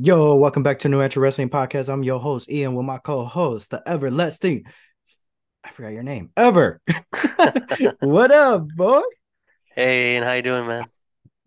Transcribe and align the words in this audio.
Yo, 0.00 0.36
welcome 0.36 0.62
back 0.62 0.78
to 0.78 0.88
New 0.88 1.00
Entry 1.00 1.20
Wrestling 1.20 1.50
Podcast. 1.50 1.92
I'm 1.92 2.04
your 2.04 2.20
host, 2.20 2.48
Ian, 2.48 2.76
with 2.76 2.86
my 2.86 2.98
co-host, 2.98 3.72
the 3.72 3.82
everlasting. 3.84 4.64
I 5.64 5.70
forgot 5.70 5.88
your 5.88 6.04
name. 6.04 6.30
Ever. 6.36 6.80
what 7.98 8.30
up, 8.30 8.68
boy? 8.76 9.02
Hey, 9.74 10.14
and 10.14 10.24
how 10.24 10.34
you 10.34 10.42
doing, 10.42 10.68
man? 10.68 10.84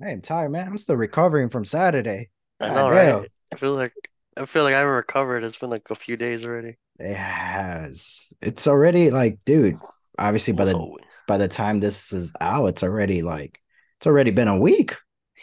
I'm 0.05 0.19
tired, 0.19 0.51
man. 0.51 0.67
I'm 0.67 0.77
still 0.77 0.97
recovering 0.97 1.47
from 1.47 1.63
Saturday. 1.63 2.29
I 2.59 2.67
know, 2.67 2.93
damn. 2.93 3.19
right? 3.19 3.27
I 3.53 3.55
feel 3.55 3.73
like 3.73 3.93
I 4.35 4.45
feel 4.45 4.65
like 4.65 4.73
I 4.73 4.79
haven't 4.79 4.95
recovered. 4.95 5.45
It's 5.45 5.57
been 5.57 5.69
like 5.69 5.89
a 5.89 5.95
few 5.95 6.17
days 6.17 6.45
already. 6.45 6.77
It 6.99 7.15
has. 7.15 8.33
It's 8.41 8.67
already 8.67 9.11
like, 9.11 9.39
dude. 9.45 9.77
Obviously, 10.19 10.51
by 10.51 10.65
the 10.65 10.97
by 11.25 11.37
the 11.37 11.47
time 11.47 11.79
this 11.79 12.11
is 12.11 12.33
out, 12.41 12.65
it's 12.65 12.83
already 12.83 13.21
like 13.21 13.61
it's 13.97 14.07
already 14.07 14.31
been 14.31 14.49
a 14.49 14.59
week. 14.59 14.97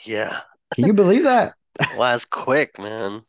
Yeah. 0.04 0.40
Can 0.74 0.84
you 0.84 0.92
believe 0.92 1.22
that? 1.22 1.54
Wow, 1.78 2.12
that's 2.12 2.24
quick, 2.24 2.78
man. 2.78 3.22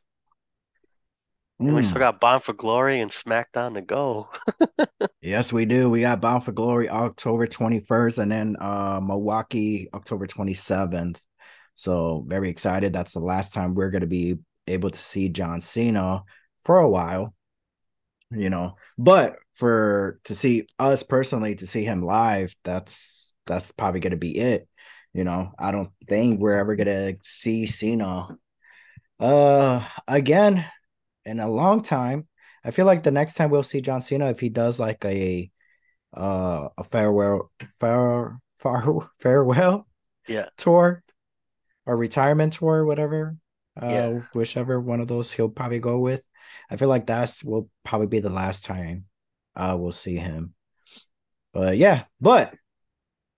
And 1.59 1.75
we 1.75 1.81
Mm. 1.81 1.85
still 1.85 1.99
got 1.99 2.21
Bound 2.21 2.43
for 2.43 2.53
Glory 2.53 3.01
and 3.01 3.11
SmackDown 3.11 3.73
to 3.75 3.81
go. 3.81 4.29
Yes, 5.21 5.51
we 5.51 5.65
do. 5.65 5.89
We 5.89 5.99
got 6.01 6.21
Bound 6.21 6.45
for 6.45 6.53
Glory 6.53 6.89
October 6.89 7.45
21st 7.45 8.19
and 8.19 8.31
then 8.31 8.55
uh 8.57 9.01
Milwaukee 9.03 9.89
October 9.93 10.25
27th. 10.27 11.21
So 11.75 12.23
very 12.25 12.49
excited. 12.49 12.93
That's 12.93 13.11
the 13.11 13.19
last 13.19 13.53
time 13.53 13.75
we're 13.75 13.91
gonna 13.91 14.07
be 14.07 14.37
able 14.65 14.89
to 14.89 14.97
see 14.97 15.27
John 15.27 15.59
Cena 15.59 16.23
for 16.63 16.79
a 16.79 16.89
while. 16.89 17.33
You 18.31 18.49
know, 18.49 18.75
but 18.97 19.35
for 19.55 20.21
to 20.23 20.35
see 20.35 20.67
us 20.77 21.03
personally 21.03 21.55
to 21.55 21.67
see 21.67 21.83
him 21.83 22.01
live, 22.01 22.55
that's 22.63 23.33
that's 23.45 23.73
probably 23.73 23.99
gonna 23.99 24.15
be 24.15 24.37
it. 24.37 24.68
You 25.13 25.23
know, 25.23 25.53
I 25.57 25.71
don't 25.71 25.91
think 26.07 26.39
we're 26.39 26.57
ever 26.59 26.75
gonna 26.75 27.15
see 27.23 27.65
Cena 27.65 28.37
uh 29.19 29.87
again 30.07 30.65
in 31.25 31.39
a 31.39 31.49
long 31.49 31.81
time. 31.81 32.27
I 32.63 32.71
feel 32.71 32.85
like 32.85 33.03
the 33.03 33.11
next 33.11 33.35
time 33.35 33.49
we'll 33.49 33.63
see 33.63 33.81
John 33.81 34.01
Cena 34.01 34.29
if 34.29 34.39
he 34.39 34.49
does 34.49 34.79
like 34.79 35.03
a 35.05 35.49
uh 36.15 36.69
a 36.77 36.83
farewell 36.83 37.51
fare, 37.79 38.39
far 38.59 39.09
farewell 39.19 39.87
Yeah. 40.27 40.49
tour 40.57 41.03
or 41.85 41.97
retirement 41.97 42.53
tour, 42.53 42.85
whatever. 42.85 43.37
Uh 43.79 43.89
Yeah. 43.89 44.21
whichever 44.33 44.79
one 44.79 45.01
of 45.01 45.07
those 45.07 45.31
he'll 45.31 45.49
probably 45.49 45.79
go 45.79 45.99
with. 45.99 46.25
I 46.69 46.77
feel 46.77 46.89
like 46.89 47.05
that's 47.07 47.43
will 47.43 47.69
probably 47.83 48.07
be 48.07 48.19
the 48.19 48.29
last 48.29 48.65
time 48.65 49.05
uh 49.55 49.75
we'll 49.79 49.91
see 49.91 50.15
him. 50.17 50.53
But 51.53 51.77
yeah, 51.77 52.05
but 52.21 52.53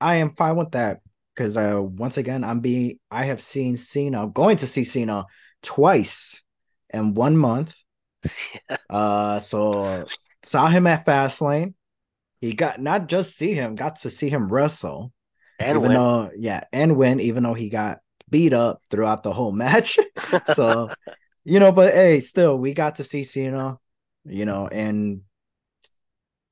I 0.01 0.15
am 0.15 0.31
fine 0.35 0.55
with 0.57 0.71
that 0.71 1.01
because 1.41 1.57
uh 1.57 1.81
once 1.81 2.17
again 2.17 2.43
I'm 2.43 2.59
being 2.59 2.99
I 3.09 3.25
have 3.25 3.41
seen 3.41 3.75
Cena, 3.77 4.23
I'm 4.23 4.31
going 4.31 4.57
to 4.57 4.67
see 4.67 4.83
Cena 4.83 5.25
twice 5.63 6.43
in 6.89 7.13
one 7.13 7.37
month. 7.37 7.75
Uh 8.89 9.39
so 9.39 10.05
saw 10.43 10.67
him 10.67 10.85
at 10.85 11.05
Fastlane. 11.05 11.73
He 12.39 12.53
got 12.53 12.79
not 12.79 13.07
just 13.07 13.35
see 13.35 13.53
him, 13.53 13.75
got 13.75 13.97
to 14.01 14.09
see 14.09 14.29
him 14.29 14.51
wrestle. 14.51 15.11
And 15.59 15.69
even 15.69 15.81
win. 15.81 15.93
though 15.93 16.31
yeah, 16.37 16.63
and 16.71 16.97
win, 16.97 17.19
even 17.19 17.43
though 17.43 17.53
he 17.53 17.69
got 17.69 17.99
beat 18.29 18.53
up 18.53 18.81
throughout 18.89 19.23
the 19.23 19.33
whole 19.33 19.51
match. 19.51 19.97
so 20.53 20.89
you 21.43 21.59
know, 21.59 21.71
but 21.71 21.93
hey, 21.93 22.19
still 22.19 22.57
we 22.57 22.73
got 22.73 22.97
to 22.97 23.03
see 23.03 23.23
Cena, 23.23 23.79
you 24.25 24.45
know, 24.45 24.67
and 24.67 25.21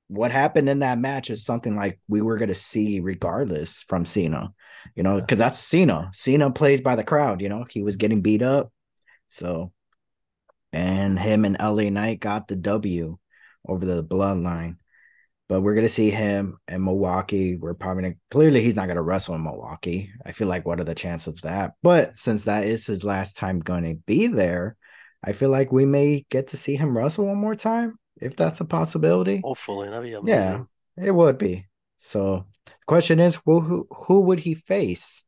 what 0.10 0.32
happened 0.32 0.68
in 0.68 0.80
that 0.80 0.98
match 0.98 1.30
is 1.30 1.46
something 1.46 1.76
like 1.76 2.00
we 2.08 2.22
were 2.22 2.38
gonna 2.38 2.56
see 2.56 3.00
regardless 3.00 3.84
from 3.84 4.06
Cena, 4.06 4.52
you 4.96 5.04
know, 5.04 5.22
because 5.22 5.38
that's 5.38 5.60
Cena. 5.60 6.10
Cena 6.14 6.52
plays 6.52 6.82
by 6.82 6.96
the 6.96 7.04
crowd, 7.04 7.42
you 7.42 7.48
know, 7.50 7.64
he 7.70 7.84
was 7.84 7.96
getting 7.96 8.22
beat 8.22 8.42
up. 8.42 8.74
So 9.28 9.72
and 10.74 11.18
him 11.18 11.46
and 11.46 11.58
LA 11.60 11.90
Knight 11.90 12.20
got 12.20 12.48
the 12.48 12.56
W 12.56 13.18
over 13.68 13.86
the 13.86 14.04
bloodline. 14.04 14.78
But 15.48 15.62
we're 15.62 15.76
gonna 15.76 15.90
see 15.90 16.10
him 16.10 16.58
in 16.68 16.84
Milwaukee. 16.84 17.56
We're 17.56 17.76
probably 17.76 18.04
gonna, 18.04 18.16
clearly 18.32 18.62
he's 18.64 18.76
not 18.76 18.88
gonna 18.88 19.04
wrestle 19.04 19.36
in 19.36 19.44
Milwaukee. 19.44 20.12
I 20.26 20.32
feel 20.32 20.48
like 20.48 20.66
what 20.66 20.80
are 20.80 20.86
the 20.86 20.96
chances 20.96 21.28
of 21.28 21.42
that? 21.42 21.74
But 21.84 22.18
since 22.18 22.46
that 22.46 22.64
is 22.66 22.88
his 22.88 23.04
last 23.04 23.38
time 23.38 23.60
gonna 23.60 23.94
be 23.94 24.26
there, 24.26 24.76
I 25.24 25.34
feel 25.34 25.50
like 25.50 25.72
we 25.72 25.86
may 25.86 26.26
get 26.32 26.48
to 26.48 26.58
see 26.58 26.76
him 26.76 26.98
wrestle 26.98 27.28
one 27.28 27.38
more 27.38 27.56
time 27.56 27.99
if 28.22 28.36
that's 28.36 28.62
a 28.62 28.66
possibility. 28.66 29.42
Hopefully, 29.44 29.90
that'd 29.90 30.04
be 30.04 30.14
amazing. 30.14 30.68
Yeah, 30.98 31.06
it 31.06 31.12
would 31.12 31.38
be. 31.38 31.66
So 31.98 32.46
the 32.66 32.86
question 32.88 33.20
is, 33.20 33.40
who 33.46 33.60
who, 33.60 33.88
who 33.92 34.22
would 34.22 34.40
he 34.40 34.54
face? 34.54 35.24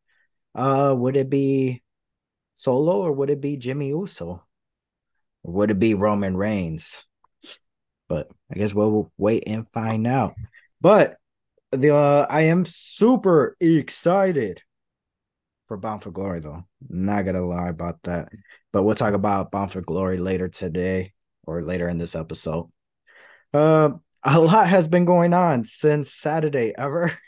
Uh, 0.54 0.94
would 0.98 1.16
it 1.16 1.30
be 1.30 1.82
Solo 2.56 3.02
or 3.02 3.12
would 3.12 3.30
it 3.30 3.42
be 3.42 3.58
Jimmy 3.58 3.90
Uso? 3.90 4.44
Or 5.44 5.54
would 5.54 5.72
it 5.72 5.80
be 5.80 5.94
Roman 5.94 6.38
Reigns? 6.38 7.08
But 8.08 8.30
I 8.52 8.56
guess 8.56 8.74
we'll 8.74 9.12
wait 9.18 9.44
and 9.48 9.70
find 9.72 10.06
out. 10.06 10.36
But 10.80 11.18
the 11.72 11.96
uh, 11.96 12.28
I 12.30 12.42
am 12.44 12.66
super 12.66 13.56
excited 13.60 14.62
for 15.68 15.78
Bound 15.78 16.04
for 16.04 16.12
Glory, 16.12 16.42
though. 16.42 16.66
Not 16.90 17.26
gonna 17.26 17.46
lie 17.46 17.70
about 17.70 18.02
that. 18.04 18.30
But 18.74 18.84
we'll 18.84 18.96
talk 18.96 19.14
about 19.14 19.52
Bound 19.52 19.72
for 19.72 19.82
Glory 19.82 20.18
later 20.18 20.50
today 20.50 21.14
or 21.44 21.62
later 21.62 21.88
in 21.88 21.98
this 21.98 22.16
episode. 22.16 22.70
Uh, 23.54 23.92
a 24.24 24.40
lot 24.40 24.68
has 24.68 24.88
been 24.88 25.06
going 25.06 25.34
on 25.34 25.64
since 25.64 26.14
Saturday 26.14 26.74
ever. 26.78 27.12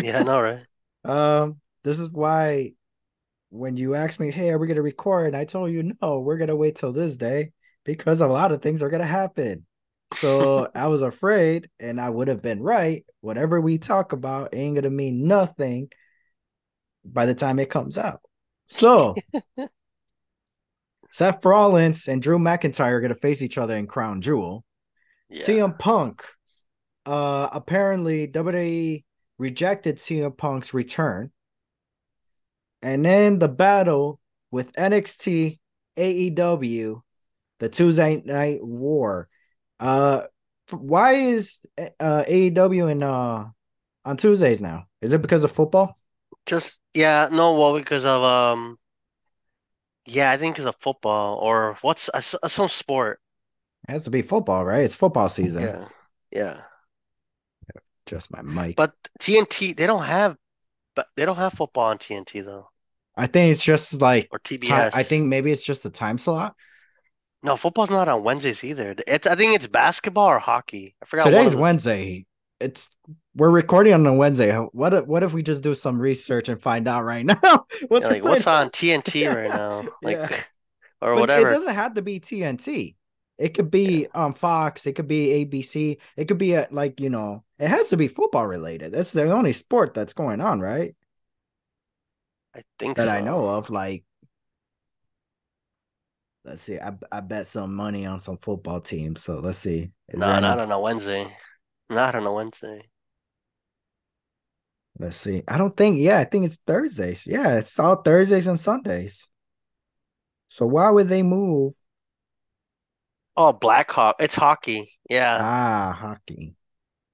Yeah, 0.00 0.20
I 0.20 0.22
know, 0.22 0.40
right? 0.40 0.60
Um, 1.04 1.56
this 1.82 1.98
is 1.98 2.08
why 2.12 2.74
when 3.50 3.76
you 3.76 3.96
asked 3.96 4.20
me, 4.20 4.30
hey, 4.30 4.50
are 4.50 4.58
we 4.58 4.68
gonna 4.68 4.80
record? 4.80 5.34
I 5.34 5.44
told 5.44 5.72
you 5.72 5.92
no, 6.00 6.20
we're 6.20 6.38
gonna 6.38 6.54
wait 6.54 6.76
till 6.76 6.92
this 6.92 7.16
day 7.16 7.50
because 7.82 8.20
a 8.20 8.28
lot 8.28 8.52
of 8.52 8.62
things 8.62 8.80
are 8.80 8.90
gonna 8.90 9.04
happen. 9.04 9.66
So 10.14 10.68
I 10.74 10.86
was 10.86 11.02
afraid, 11.02 11.68
and 11.80 12.00
I 12.00 12.10
would 12.10 12.28
have 12.28 12.42
been 12.42 12.62
right. 12.62 13.04
Whatever 13.20 13.60
we 13.60 13.78
talk 13.78 14.12
about 14.12 14.54
ain't 14.54 14.76
gonna 14.76 14.90
mean 14.90 15.26
nothing 15.26 15.90
by 17.04 17.26
the 17.26 17.34
time 17.34 17.58
it 17.58 17.70
comes 17.70 17.98
out. 17.98 18.20
So 18.68 19.16
Seth 21.10 21.44
Rollins 21.44 22.06
and 22.06 22.22
Drew 22.22 22.38
McIntyre 22.38 22.92
are 22.92 23.00
gonna 23.00 23.16
face 23.16 23.42
each 23.42 23.58
other 23.58 23.76
in 23.76 23.88
Crown 23.88 24.20
Jewel. 24.20 24.64
Yeah. 25.30 25.42
CM 25.42 25.78
Punk, 25.78 26.24
uh, 27.06 27.48
apparently 27.52 28.26
WWE 28.26 29.04
rejected 29.38 29.96
CM 29.96 30.36
Punk's 30.36 30.74
return, 30.74 31.30
and 32.82 33.04
then 33.04 33.38
the 33.38 33.48
battle 33.48 34.20
with 34.50 34.72
NXT, 34.72 35.58
AEW, 35.96 37.02
the 37.58 37.68
Tuesday 37.68 38.22
Night 38.24 38.64
War. 38.64 39.28
Uh, 39.80 40.22
why 40.70 41.14
is 41.14 41.64
uh 42.00 42.24
AEW 42.28 42.90
in 42.90 43.02
uh 43.02 43.48
on 44.04 44.16
Tuesdays 44.16 44.60
now? 44.60 44.86
Is 45.00 45.12
it 45.12 45.22
because 45.22 45.44
of 45.44 45.52
football? 45.52 45.98
Just 46.46 46.78
yeah, 46.94 47.28
no, 47.30 47.58
well, 47.58 47.74
because 47.76 48.04
of 48.04 48.22
um, 48.22 48.78
yeah, 50.06 50.30
I 50.30 50.36
think 50.36 50.54
because 50.56 50.66
of 50.66 50.76
football 50.80 51.36
or 51.36 51.76
what's 51.82 52.08
uh, 52.12 52.22
uh, 52.42 52.48
some 52.48 52.68
sport. 52.68 53.20
It 53.88 53.92
has 53.92 54.04
to 54.04 54.10
be 54.10 54.22
football, 54.22 54.64
right? 54.64 54.84
It's 54.84 54.94
football 54.94 55.28
season. 55.28 55.62
Yeah, 55.62 55.88
yeah. 56.30 56.60
Just 58.06 58.30
my 58.30 58.42
mic. 58.42 58.76
But 58.76 58.92
TNT, 59.20 59.76
they 59.76 59.86
don't 59.86 60.04
have, 60.04 60.36
but 60.94 61.08
they 61.16 61.24
don't 61.24 61.36
have 61.36 61.54
football 61.54 61.88
on 61.88 61.98
TNT 61.98 62.44
though, 62.44 62.68
I 63.18 63.26
think 63.26 63.50
it's 63.50 63.62
just 63.62 64.00
like 64.00 64.28
or 64.30 64.38
TBS. 64.38 64.92
I 64.94 65.02
think 65.02 65.26
maybe 65.26 65.50
it's 65.50 65.62
just 65.62 65.82
the 65.82 65.90
time 65.90 66.18
slot. 66.18 66.54
No, 67.42 67.56
football's 67.56 67.90
not 67.90 68.08
on 68.08 68.22
Wednesdays 68.22 68.62
either. 68.62 68.94
It's 69.06 69.26
I 69.26 69.34
think 69.34 69.56
it's 69.56 69.66
basketball 69.66 70.26
or 70.26 70.38
hockey. 70.38 70.94
I 71.02 71.06
forgot. 71.06 71.24
Today's 71.24 71.56
Wednesday. 71.56 72.26
It's 72.60 72.88
we're 73.34 73.50
recording 73.50 73.92
on 73.92 74.06
a 74.06 74.14
Wednesday. 74.14 74.52
What 74.52 74.94
if, 74.94 75.06
what 75.06 75.22
if 75.22 75.32
we 75.32 75.42
just 75.42 75.62
do 75.62 75.74
some 75.74 76.00
research 76.00 76.48
and 76.48 76.60
find 76.60 76.86
out 76.86 77.04
right 77.04 77.26
now? 77.44 77.66
what's 77.88 78.04
Yeah, 78.04 78.12
like 78.12 78.24
what's 78.24 78.46
on 78.46 78.70
TNT 78.70 79.32
right 79.34 79.48
now? 79.48 79.86
Like 80.02 80.16
Yeah. 80.16 80.28
or 81.00 81.14
But 81.14 81.20
whatever. 81.20 81.48
It 81.48 81.52
doesn't 81.52 81.74
have 81.74 81.94
to 81.94 82.02
be 82.02 82.20
TNT. 82.20 82.94
It 83.38 83.54
could 83.54 83.70
be 83.70 84.08
um 84.14 84.34
Fox. 84.34 84.86
It 84.86 84.94
could 84.94 85.08
be 85.08 85.44
ABC. 85.44 85.98
It 86.16 86.26
could 86.26 86.38
be 86.38 86.54
a, 86.54 86.66
like 86.70 87.00
you 87.00 87.08
know. 87.08 87.44
It 87.58 87.68
has 87.68 87.88
to 87.88 87.96
be 87.96 88.08
football 88.08 88.46
related. 88.46 88.92
That's 88.92 89.12
the 89.12 89.30
only 89.30 89.52
sport 89.52 89.94
that's 89.94 90.12
going 90.12 90.40
on, 90.40 90.60
right? 90.60 90.94
I 92.54 92.62
think 92.78 92.96
That 92.96 93.06
so. 93.06 93.12
I 93.12 93.20
know 93.20 93.46
of. 93.48 93.70
Like, 93.70 94.04
let's 96.44 96.62
see. 96.62 96.78
I 96.78 96.92
I 97.12 97.20
bet 97.20 97.46
some 97.46 97.74
money 97.74 98.06
on 98.06 98.20
some 98.20 98.38
football 98.38 98.80
teams. 98.80 99.22
So 99.22 99.34
let's 99.34 99.58
see. 99.58 99.92
Is 100.08 100.18
No, 100.18 100.40
not 100.40 100.58
on 100.58 100.72
a 100.72 100.80
Wednesday. 100.80 101.36
Not 101.88 102.16
on 102.16 102.26
a 102.26 102.32
Wednesday. 102.32 102.88
Let's 104.98 105.16
see. 105.16 105.44
I 105.46 105.58
don't 105.58 105.76
think. 105.76 106.00
Yeah, 106.00 106.18
I 106.18 106.24
think 106.24 106.44
it's 106.44 106.56
Thursdays. 106.56 107.24
Yeah, 107.24 107.56
it's 107.58 107.78
all 107.78 108.02
Thursdays 108.02 108.48
and 108.48 108.58
Sundays. 108.58 109.28
So 110.48 110.66
why 110.66 110.90
would 110.90 111.08
they 111.08 111.22
move? 111.22 111.74
Oh, 113.38 113.52
Blackhawk. 113.54 114.16
It's 114.20 114.34
hockey. 114.34 114.98
Yeah, 115.08 115.46
Ah, 115.46 115.92
hockey. 115.98 116.54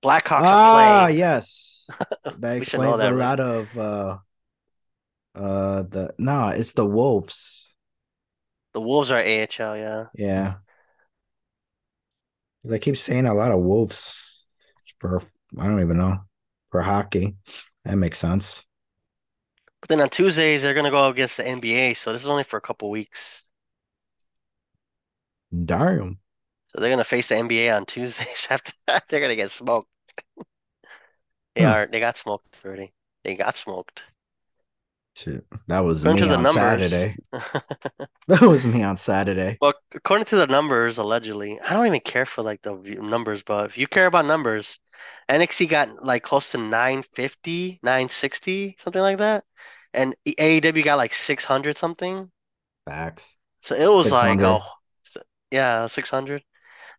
Blackhawks 0.02 0.52
Ah, 0.52 0.52
are 0.52 0.58
playing. 0.58 1.08
yes. 1.08 1.88
That 2.36 2.56
explains 2.56 2.98
that, 2.98 3.08
a 3.08 3.10
right? 3.10 3.14
lot 3.14 3.40
of 3.40 3.76
uh 3.78 4.18
uh 5.34 5.82
the 5.84 6.14
no, 6.18 6.48
it's 6.48 6.72
the 6.74 6.86
Wolves. 6.86 7.72
The 8.74 8.80
Wolves 8.82 9.10
are 9.10 9.16
AHL, 9.18 9.74
yeah. 9.74 10.08
Yeah. 10.14 10.58
I 12.70 12.78
keep 12.78 12.96
saying 12.96 13.26
a 13.26 13.34
lot 13.34 13.52
of 13.52 13.60
Wolves 13.60 14.46
for 14.98 15.22
I 15.58 15.66
don't 15.66 15.80
even 15.80 15.98
know 15.98 16.18
for 16.68 16.82
hockey. 16.82 17.36
That 17.84 17.96
makes 17.96 18.18
sense. 18.18 18.66
But 19.80 19.88
then 19.88 20.00
on 20.00 20.08
Tuesdays 20.10 20.62
they're 20.62 20.74
gonna 20.74 20.90
go 20.90 21.08
against 21.08 21.36
the 21.36 21.46
NBA, 21.46 21.94
so 21.94 22.12
this 22.12 22.22
is 22.22 22.28
only 22.28 22.44
for 22.44 22.56
a 22.56 22.60
couple 22.60 22.90
weeks. 22.90 23.43
Damn. 25.64 26.18
So 26.68 26.80
they're 26.80 26.90
gonna 26.90 27.04
face 27.04 27.28
the 27.28 27.36
NBA 27.36 27.74
on 27.74 27.86
Tuesdays. 27.86 28.46
After 28.50 28.72
that, 28.86 29.04
they're 29.08 29.20
gonna 29.20 29.36
get 29.36 29.50
smoked. 29.50 29.88
They 31.56 31.64
Hmm. 31.64 31.64
are. 31.64 31.88
They 31.88 31.98
got 31.98 32.16
smoked 32.16 32.56
already. 32.64 32.94
They 33.24 33.34
got 33.34 33.56
smoked. 33.56 34.04
Shit, 35.16 35.44
That 35.66 35.80
was 35.80 36.04
According 36.04 36.28
me 36.28 36.30
on 36.30 36.44
numbers. 36.44 36.46
Saturday. 36.46 37.18
That 38.28 38.42
was 38.42 38.66
me 38.66 38.82
on 38.82 38.96
Saturday. 38.98 39.60
Well, 39.60 39.72
according 39.94 40.26
to 40.26 40.36
the 40.36 40.46
numbers, 40.46 40.96
allegedly, 40.98 41.60
I 41.60 41.72
don't 41.72 41.86
even 41.86 42.00
care 42.00 42.24
for 42.26 42.42
like 42.42 42.62
the 42.62 42.74
numbers, 43.00 43.42
but 43.42 43.66
if 43.66 43.76
you 43.78 43.86
care 43.88 44.06
about 44.06 44.26
numbers, 44.26 44.78
NXT 45.28 45.66
got 45.66 46.04
like 46.04 46.22
close 46.22 46.50
to 46.52 46.58
950, 46.58 47.80
960, 47.82 48.76
something 48.78 49.02
like 49.02 49.18
that. 49.18 49.44
And 49.92 50.14
AEW 50.26 50.84
got 50.84 50.98
like 50.98 51.14
600 51.14 51.76
something. 51.78 52.30
Facts. 52.86 53.36
So 53.62 53.74
it 53.74 53.86
was 53.88 54.12
like 54.12 54.42
600. 54.42 54.62
Yeah, 55.54 55.86
600. 55.86 56.42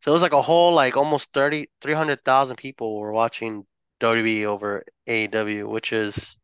So 0.02 0.12
it 0.12 0.14
was 0.14 0.22
like 0.22 0.34
a 0.34 0.42
whole 0.42 0.74
like 0.74 0.96
almost 0.96 1.30
30, 1.34 1.68
300,000 1.82 2.56
people 2.56 3.00
were 3.00 3.12
watching 3.12 3.66
WWE 4.00 4.46
over 4.46 4.84
AEW, 5.08 5.68
which 5.68 5.92
is 5.92 6.38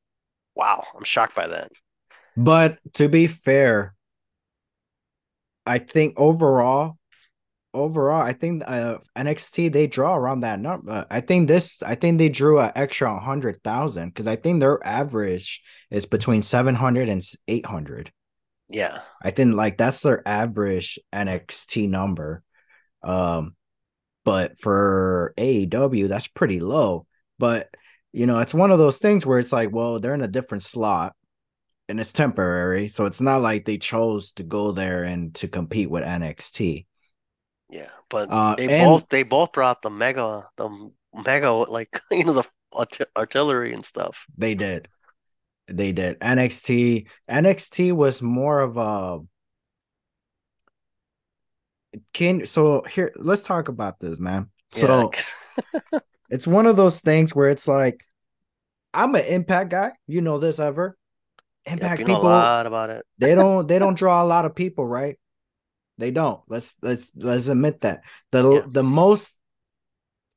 wow. 0.56 0.84
I'm 0.96 1.06
shocked 1.06 1.36
by 1.36 1.48
that. 1.48 1.72
But 2.36 2.80
to 2.96 3.08
be 3.08 3.28
fair, 3.28 3.96
I 5.66 5.80
think 5.80 6.20
overall, 6.20 6.98
overall, 7.74 8.22
I 8.22 8.34
think 8.34 8.64
uh, 8.66 8.98
NXT 9.18 9.72
they 9.72 9.88
draw 9.88 10.16
around 10.16 10.42
that 10.42 10.60
number. 10.60 11.06
I 11.10 11.22
think 11.22 11.48
this, 11.48 11.82
I 11.82 11.96
think 11.96 12.18
they 12.18 12.30
drew 12.30 12.60
an 12.60 12.72
extra 12.76 13.20
hundred 13.20 13.64
thousand 13.64 14.10
because 14.10 14.28
I 14.28 14.36
think 14.36 14.60
their 14.60 14.86
average 14.86 15.62
is 15.90 16.06
between 16.06 16.42
700 16.42 17.10
and 17.10 17.22
800. 17.48 18.12
Yeah. 18.72 19.02
I 19.22 19.32
think 19.32 19.54
like 19.54 19.78
that's 19.78 20.02
their 20.02 20.26
average 20.28 20.98
NXT 21.14 21.90
number. 21.90 22.44
Um, 23.04 23.56
but 24.24 24.60
for 24.60 25.34
AEW, 25.38 26.08
that's 26.08 26.28
pretty 26.28 26.60
low. 26.60 27.06
But 27.40 27.70
you 28.14 28.26
know, 28.26 28.40
it's 28.40 28.54
one 28.54 28.72
of 28.72 28.78
those 28.78 28.98
things 28.98 29.26
where 29.26 29.40
it's 29.40 29.52
like, 29.54 29.72
well, 29.72 30.00
they're 30.00 30.14
in 30.14 30.22
a 30.22 30.28
different 30.28 30.64
slot 30.64 31.16
and 31.90 32.00
it's 32.00 32.14
temporary. 32.14 32.88
So 32.88 33.06
it's 33.06 33.22
not 33.22 33.42
like 33.42 33.66
they 33.66 33.78
chose 33.78 34.34
to 34.34 34.44
go 34.44 34.72
there 34.72 35.04
and 35.04 35.34
to 35.36 35.48
compete 35.48 35.90
with 35.90 36.04
NXT. 36.04 36.86
Yeah, 37.70 37.90
but 38.10 38.30
Uh, 38.30 38.56
they 38.56 38.68
and- 38.70 38.86
both 38.86 39.08
they 39.10 39.24
both 39.24 39.54
brought 39.54 39.82
the 39.82 39.90
mega 39.90 40.48
the 40.58 40.92
mega 41.14 41.52
like 41.52 42.02
you 42.12 42.24
know 42.26 42.34
the 42.34 42.46
art- 42.74 43.10
artillery 43.18 43.74
and 43.74 43.86
stuff. 43.86 44.26
They 44.38 44.56
did. 44.56 44.88
They 45.78 45.92
did. 45.92 46.20
NXT 46.20 47.08
NXT 47.30 47.94
was 47.94 48.22
more 48.22 48.60
of 48.60 48.78
a 48.78 49.20
can 52.14 52.46
so 52.46 52.84
here 52.90 53.12
let's 53.16 53.44
talk 53.44 53.68
about 53.68 54.00
this, 54.00 54.20
man. 54.20 54.50
So 54.72 55.12
it's 56.30 56.48
one 56.48 56.66
of 56.68 56.76
those 56.76 57.00
things 57.00 57.36
where 57.36 57.50
it's 57.50 57.68
like 57.68 58.06
I'm 58.94 59.16
an 59.16 59.26
impact 59.26 59.72
guy. 59.72 59.92
You 60.08 60.22
know 60.22 60.38
this 60.38 60.60
ever. 60.60 60.98
Impact 61.66 62.00
you 62.00 62.06
know 62.06 62.14
a 62.14 62.16
people 62.16 62.30
lot 62.30 62.66
about 62.66 62.90
it. 62.90 63.06
they 63.18 63.36
don't 63.36 63.68
they 63.70 63.80
don't 63.80 63.98
draw 63.98 64.24
a 64.24 64.26
lot 64.26 64.46
of 64.46 64.56
people, 64.56 64.86
right? 64.86 65.18
They 65.98 66.12
don't. 66.12 66.42
Let's 66.48 66.76
let's 66.82 67.12
let's 67.16 67.48
admit 67.48 67.82
that. 67.82 68.04
The 68.32 68.52
Yeah. 68.52 68.66
the 68.68 68.84
most 68.84 69.38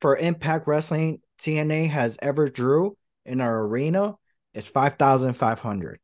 for 0.01 0.17
Impact 0.17 0.67
Wrestling 0.67 1.21
TNA 1.39 1.89
has 1.91 2.19
ever 2.21 2.49
drew 2.49 2.97
in 3.25 3.41
our 3.41 3.63
arena 3.63 4.17
is 4.55 4.69
5,500. 4.69 6.01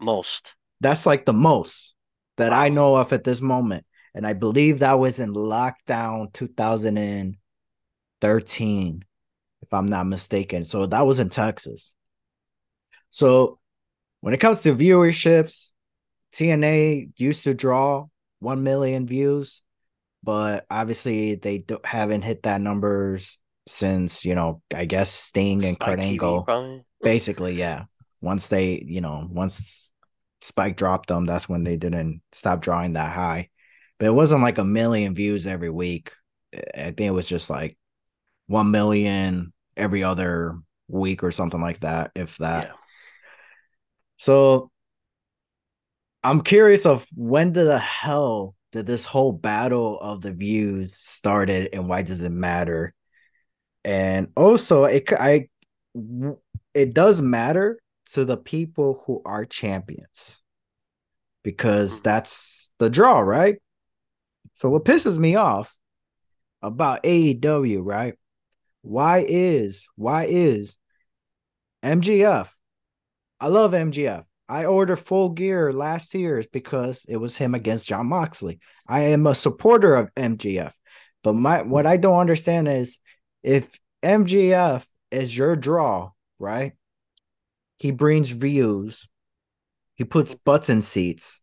Most. 0.00 0.54
That's 0.80 1.06
like 1.06 1.26
the 1.26 1.32
most 1.32 1.94
that 2.36 2.52
I 2.52 2.70
know 2.70 2.96
of 2.96 3.12
at 3.12 3.22
this 3.24 3.40
moment. 3.40 3.84
And 4.14 4.26
I 4.26 4.32
believe 4.32 4.80
that 4.80 4.98
was 4.98 5.20
in 5.20 5.34
lockdown 5.34 6.32
2013, 6.32 9.04
if 9.62 9.72
I'm 9.72 9.86
not 9.86 10.06
mistaken. 10.06 10.64
So 10.64 10.86
that 10.86 11.06
was 11.06 11.20
in 11.20 11.28
Texas. 11.28 11.94
So 13.10 13.60
when 14.20 14.34
it 14.34 14.40
comes 14.40 14.62
to 14.62 14.74
viewerships, 14.74 15.70
TNA 16.32 17.10
used 17.16 17.44
to 17.44 17.54
draw 17.54 18.06
1 18.40 18.62
million 18.62 19.06
views, 19.06 19.62
but 20.22 20.66
obviously 20.70 21.36
they 21.36 21.58
don't, 21.58 21.84
haven't 21.84 22.22
hit 22.22 22.44
that 22.44 22.60
numbers 22.60 23.38
since, 23.66 24.24
you 24.24 24.34
know, 24.34 24.62
I 24.74 24.86
guess 24.86 25.10
Sting 25.10 25.64
and 25.64 25.78
Kurt 25.78 25.98
TV, 25.98 26.04
Angle. 26.04 26.44
probably. 26.44 26.84
Basically, 27.02 27.54
yeah. 27.54 27.84
Once 28.20 28.48
they, 28.48 28.84
you 28.86 29.00
know, 29.00 29.26
once 29.30 29.90
Spike 30.42 30.76
dropped 30.76 31.08
them, 31.08 31.24
that's 31.24 31.48
when 31.48 31.64
they 31.64 31.76
didn't 31.76 32.22
stop 32.32 32.60
drawing 32.60 32.94
that 32.94 33.12
high. 33.12 33.48
But 33.98 34.06
it 34.06 34.14
wasn't 34.14 34.42
like 34.42 34.58
a 34.58 34.64
million 34.64 35.14
views 35.14 35.46
every 35.46 35.70
week. 35.70 36.12
I 36.54 36.84
think 36.84 37.00
it 37.00 37.10
was 37.10 37.28
just 37.28 37.48
like 37.50 37.76
1 38.46 38.70
million 38.70 39.52
every 39.76 40.02
other 40.02 40.58
week 40.88 41.22
or 41.22 41.30
something 41.30 41.60
like 41.60 41.80
that, 41.80 42.10
if 42.14 42.36
that. 42.38 42.64
Yeah. 42.64 42.72
So 44.16 44.70
I'm 46.22 46.42
curious 46.42 46.84
of 46.84 47.06
when 47.14 47.52
the 47.52 47.78
hell 47.78 48.54
did 48.72 48.86
this 48.86 49.06
whole 49.06 49.32
battle 49.32 49.98
of 50.00 50.20
the 50.20 50.32
views 50.32 50.94
started 50.94 51.70
and 51.72 51.88
why 51.88 52.02
does 52.02 52.22
it 52.22 52.30
matter? 52.30 52.94
And 53.84 54.28
also 54.36 54.84
it 54.84 55.10
I 55.12 55.48
it 56.74 56.94
does 56.94 57.20
matter 57.20 57.78
to 58.12 58.24
the 58.24 58.36
people 58.36 59.02
who 59.06 59.22
are 59.24 59.44
champions 59.44 60.42
because 61.42 62.00
Mhm. 62.00 62.04
that's 62.04 62.70
the 62.78 62.90
draw, 62.90 63.20
right? 63.20 63.56
So 64.54 64.68
what 64.68 64.84
pisses 64.84 65.18
me 65.18 65.36
off 65.36 65.76
about 66.62 67.04
AEW, 67.04 67.80
right? 67.82 68.14
Why 68.82 69.24
is 69.26 69.86
why 69.96 70.24
is 70.24 70.76
MJF? 71.82 72.54
I 73.40 73.48
love 73.48 73.72
MJF. 73.74 74.24
I 74.48 74.64
ordered 74.64 74.96
full 74.96 75.30
gear 75.30 75.72
last 75.72 76.14
year's 76.14 76.46
because 76.46 77.04
it 77.08 77.16
was 77.16 77.36
him 77.36 77.54
against 77.54 77.86
Jon 77.86 78.06
Moxley. 78.06 78.58
I 78.86 79.02
am 79.02 79.26
a 79.26 79.34
supporter 79.34 79.94
of 79.94 80.10
MJF. 80.16 80.74
But 81.22 81.34
my 81.34 81.62
what 81.62 81.86
I 81.86 81.96
don't 81.96 82.18
understand 82.18 82.68
is 82.68 82.98
if 83.42 83.78
MJF 84.02 84.84
is 85.10 85.36
your 85.36 85.56
draw, 85.56 86.10
right? 86.40 86.72
He 87.78 87.92
brings 87.92 88.30
views. 88.30 89.08
He 89.94 90.04
puts 90.04 90.34
butts 90.34 90.70
in 90.70 90.82
seats, 90.82 91.42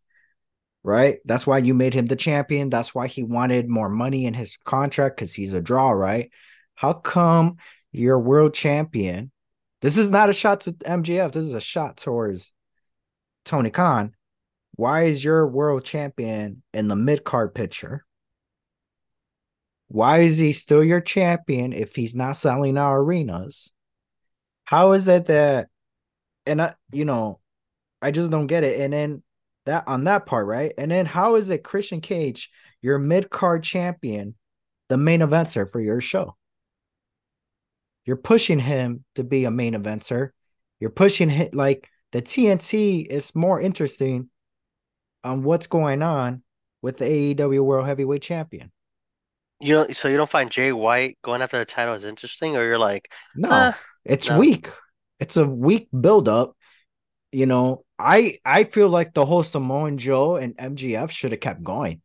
right? 0.83 1.19
That's 1.25 1.47
why 1.47 1.59
you 1.59 1.73
made 1.73 1.93
him 1.93 2.07
the 2.07 2.15
champion. 2.15 2.69
That's 2.69 2.93
why 2.93 3.07
he 3.07 3.23
wanted 3.23 3.69
more 3.69 3.89
money 3.89 4.25
in 4.25 4.33
his 4.33 4.57
contract 4.65 5.15
because 5.15 5.33
he's 5.33 5.53
a 5.53 5.61
draw, 5.61 5.91
right? 5.91 6.31
How 6.75 6.93
come 6.93 7.57
you're 7.91 8.19
world 8.19 8.53
champion? 8.53 9.31
This 9.81 9.97
is 9.97 10.09
not 10.09 10.29
a 10.29 10.33
shot 10.33 10.61
to 10.61 10.73
MJF. 10.73 11.31
This 11.31 11.45
is 11.45 11.53
a 11.53 11.61
shot 11.61 11.97
towards 11.97 12.51
Tony 13.45 13.69
Khan. 13.69 14.13
Why 14.75 15.05
is 15.05 15.23
your 15.23 15.47
world 15.47 15.85
champion 15.85 16.63
in 16.73 16.87
the 16.87 16.95
mid 16.95 17.23
card 17.23 17.53
picture? 17.53 18.05
Why 19.87 20.19
is 20.19 20.37
he 20.37 20.51
still 20.51 20.83
your 20.83 21.01
champion 21.01 21.73
if 21.73 21.95
he's 21.95 22.15
not 22.15 22.33
selling 22.33 22.77
our 22.77 22.99
arenas? 22.99 23.71
How 24.67 24.91
is 24.91 25.07
it 25.07 25.27
that, 25.27 25.69
and 26.45 26.61
I, 26.61 26.75
you 26.91 27.05
know, 27.05 27.39
I 28.01 28.11
just 28.11 28.29
don't 28.29 28.47
get 28.47 28.65
it. 28.65 28.81
And 28.81 28.91
then 28.91 29.23
that 29.65 29.85
on 29.87 30.03
that 30.03 30.25
part, 30.25 30.45
right? 30.45 30.73
And 30.77 30.91
then 30.91 31.05
how 31.05 31.35
is 31.35 31.49
it 31.49 31.63
Christian 31.63 32.01
Cage, 32.01 32.49
your 32.81 32.99
mid 32.99 33.29
card 33.29 33.63
champion, 33.63 34.35
the 34.89 34.97
main 34.97 35.21
eventer 35.21 35.71
for 35.71 35.79
your 35.79 36.01
show? 36.01 36.35
You're 38.05 38.17
pushing 38.17 38.59
him 38.59 39.05
to 39.15 39.23
be 39.23 39.45
a 39.45 39.51
main 39.51 39.73
eventer. 39.73 40.31
You're 40.81 40.89
pushing 40.89 41.29
him 41.29 41.47
like 41.53 41.87
the 42.11 42.21
TNT 42.21 43.07
is 43.07 43.33
more 43.33 43.61
interesting 43.61 44.29
on 45.23 45.43
what's 45.43 45.67
going 45.67 46.01
on 46.01 46.43
with 46.81 46.97
the 46.97 47.05
AEW 47.05 47.63
World 47.63 47.87
Heavyweight 47.87 48.21
Champion. 48.21 48.69
You 49.61 49.75
don't, 49.75 49.95
so 49.95 50.09
you 50.09 50.17
don't 50.17 50.29
find 50.29 50.51
Jay 50.51 50.73
White 50.73 51.17
going 51.23 51.41
after 51.41 51.57
the 51.57 51.63
title 51.63 51.93
as 51.93 52.03
interesting, 52.03 52.57
or 52.57 52.65
you're 52.65 52.77
like, 52.77 53.09
No, 53.33 53.49
Ah, 53.49 53.79
it's 54.07 54.29
no. 54.29 54.39
weak. 54.39 54.69
It's 55.19 55.37
a 55.37 55.45
weak 55.45 55.89
buildup. 55.97 56.55
You 57.31 57.45
know, 57.45 57.83
I 57.99 58.39
I 58.45 58.63
feel 58.63 58.89
like 58.89 59.13
the 59.13 59.25
whole 59.25 59.43
Samoan 59.43 59.97
Joe 59.97 60.37
and 60.37 60.55
MJF 60.57 61.09
should 61.11 61.31
have 61.31 61.41
kept 61.41 61.63
going. 61.63 62.01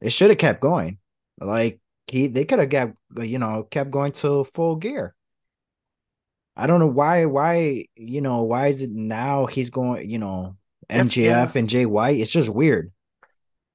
It 0.00 0.10
should 0.10 0.30
have 0.30 0.38
kept 0.38 0.60
going. 0.60 0.98
Like 1.40 1.80
he 2.08 2.26
they 2.26 2.44
could 2.44 2.58
have 2.58 2.70
got 2.70 2.92
you 3.18 3.38
know 3.38 3.66
kept 3.70 3.90
going 3.90 4.12
to 4.12 4.44
full 4.44 4.76
gear. 4.76 5.14
I 6.56 6.66
don't 6.66 6.80
know 6.80 6.86
why 6.86 7.26
why 7.26 7.86
you 7.94 8.20
know 8.20 8.42
why 8.42 8.68
is 8.68 8.82
it 8.82 8.90
now 8.90 9.46
he's 9.46 9.70
going 9.70 10.08
you 10.08 10.18
know 10.18 10.56
MJF 10.90 11.16
yeah. 11.16 11.50
and 11.54 11.68
Jay 11.68 11.86
White. 11.86 12.18
It's 12.18 12.30
just 12.30 12.48
weird. 12.48 12.92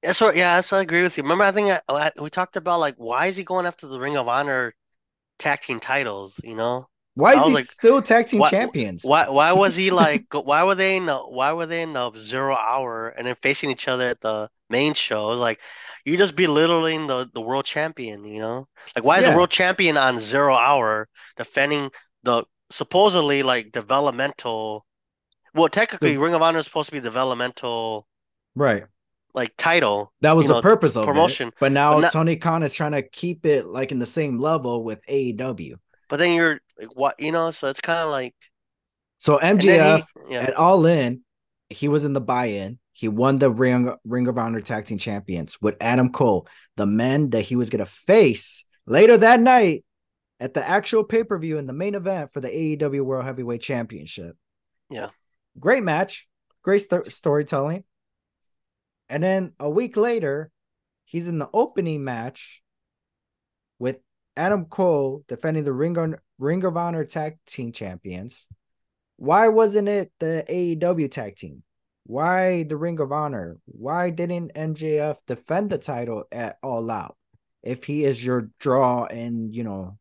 That's 0.02 0.20
what, 0.20 0.34
yeah, 0.34 0.56
that's 0.56 0.72
what 0.72 0.78
I 0.78 0.82
agree 0.82 1.02
with 1.02 1.16
you. 1.16 1.22
Remember, 1.22 1.44
I 1.44 1.52
think 1.52 1.78
I- 1.88 2.10
we 2.20 2.28
talked 2.28 2.56
about 2.56 2.80
like 2.80 2.96
why 2.96 3.26
is 3.26 3.36
he 3.36 3.44
going 3.44 3.66
after 3.66 3.86
the 3.86 4.00
Ring 4.00 4.16
of 4.16 4.26
Honor 4.26 4.74
tag 5.42 5.60
team 5.60 5.80
titles? 5.80 6.40
You 6.44 6.56
know, 6.56 6.88
Why 7.14 7.34
is 7.34 7.44
he 7.44 7.52
like, 7.52 7.64
still 7.64 8.00
tag 8.02 8.26
team 8.28 8.40
why- 8.40 8.50
champions? 8.50 9.02
why 9.04 9.28
why 9.28 9.52
was 9.52 9.76
he 9.76 9.90
like 9.90 10.24
why 10.32 10.64
were 10.64 10.74
they 10.74 10.96
in 10.96 11.06
the 11.06 11.18
why 11.18 11.52
were 11.52 11.66
they 11.66 11.82
in 11.82 11.92
the 11.92 12.12
zero 12.18 12.54
hour 12.56 13.08
and 13.16 13.26
then 13.26 13.36
facing 13.42 13.70
each 13.70 13.88
other 13.88 14.08
at 14.08 14.20
the 14.20 14.48
main 14.70 14.94
show? 14.94 15.28
Like 15.28 15.60
you 16.04 16.16
just 16.16 16.34
belittling 16.36 17.06
the 17.06 17.28
the 17.34 17.40
world 17.40 17.64
champion. 17.66 18.24
You 18.24 18.40
know, 18.40 18.68
like 18.96 19.04
why 19.04 19.16
is 19.18 19.22
Yeah. 19.22 19.30
the 19.30 19.36
world 19.36 19.50
champion 19.50 19.96
on 19.96 20.20
zero 20.20 20.54
hour 20.54 21.08
defending 21.36 21.90
the 22.22 22.44
supposedly 22.70 23.42
like 23.42 23.72
developmental? 23.72 24.86
Well, 25.54 25.68
technically, 25.68 26.12
The- 26.14 26.20
Ring 26.24 26.34
of 26.34 26.40
Honor 26.42 26.60
is 26.60 26.66
supposed 26.66 26.88
to 26.88 26.92
be 26.92 27.00
developmental 27.00 28.06
Right. 28.54 28.84
Like 29.34 29.52
title. 29.56 30.12
That 30.20 30.36
was 30.36 30.46
the 30.46 30.54
know, 30.54 30.62
purpose 30.62 30.96
of 30.96 31.06
promotion. 31.06 31.48
it. 31.48 31.54
But 31.60 31.72
now 31.72 31.94
But 31.94 32.00
not- 32.00 32.12
Tony 32.12 32.36
Khan 32.36 32.62
is 32.62 32.72
trying 32.72 32.92
to 32.92 33.02
keep 33.02 33.46
it 33.46 33.64
like 33.66 33.92
in 33.92 33.98
the 33.98 34.06
same 34.06 34.38
level 34.38 34.84
with 34.84 35.00
AEW. 35.06 35.74
But 36.08 36.18
then 36.18 36.34
you're 36.34 36.60
like, 36.78 36.94
what, 36.94 37.18
you 37.18 37.32
know, 37.32 37.50
so 37.50 37.68
it's 37.68 37.80
kind 37.80 38.00
of 38.00 38.10
like, 38.10 38.34
So 39.18 39.38
MJF 39.38 40.04
he, 40.28 40.34
yeah, 40.34 40.40
at 40.40 40.54
All 40.54 40.84
In, 40.84 41.22
he 41.70 41.88
was 41.88 42.04
in 42.04 42.12
the 42.12 42.20
buy-in. 42.20 42.78
He 42.92 43.08
won 43.08 43.38
the 43.38 43.50
Ring 43.50 43.90
Ring 44.04 44.28
of 44.28 44.36
Honor 44.36 44.60
Tag 44.60 44.84
Team 44.84 44.98
Champions 44.98 45.56
with 45.62 45.76
Adam 45.80 46.12
Cole, 46.12 46.46
the 46.76 46.84
man 46.84 47.30
that 47.30 47.40
he 47.42 47.56
was 47.56 47.70
gonna 47.70 47.86
face 47.86 48.64
later 48.86 49.16
that 49.16 49.40
night 49.40 49.84
at 50.38 50.52
the 50.52 50.68
actual 50.68 51.04
pay-per-view 51.04 51.56
in 51.56 51.66
the 51.66 51.72
main 51.72 51.94
event 51.94 52.32
for 52.34 52.40
the 52.40 52.50
AEW 52.50 53.00
World 53.02 53.24
Heavyweight 53.24 53.62
Championship. 53.62 54.36
Yeah. 54.90 55.08
Great 55.58 55.82
match, 55.82 56.28
great 56.62 56.82
sto- 56.82 57.04
storytelling. 57.04 57.84
And 59.12 59.22
then 59.22 59.52
a 59.60 59.68
week 59.68 59.98
later, 59.98 60.50
he's 61.04 61.28
in 61.28 61.38
the 61.38 61.50
opening 61.52 62.02
match 62.02 62.62
with 63.78 63.98
Adam 64.38 64.64
Cole 64.64 65.22
defending 65.28 65.64
the 65.64 65.72
Ring 65.74 65.98
of, 65.98 66.14
Ring 66.38 66.64
of 66.64 66.78
Honor 66.78 67.04
Tag 67.04 67.36
Team 67.46 67.72
Champions. 67.72 68.48
Why 69.18 69.48
wasn't 69.48 69.88
it 69.88 70.10
the 70.18 70.46
AEW 70.48 71.10
Tag 71.10 71.36
Team? 71.36 71.62
Why 72.04 72.62
the 72.62 72.78
Ring 72.78 73.00
of 73.00 73.12
Honor? 73.12 73.58
Why 73.66 74.08
didn't 74.08 74.54
MJF 74.54 75.18
defend 75.26 75.68
the 75.68 75.76
title 75.76 76.24
at 76.32 76.56
All 76.62 76.90
Out? 76.90 77.18
If 77.62 77.84
he 77.84 78.04
is 78.04 78.24
your 78.24 78.48
draw 78.58 79.04
and 79.04 79.54
you 79.54 79.62
know 79.62 79.98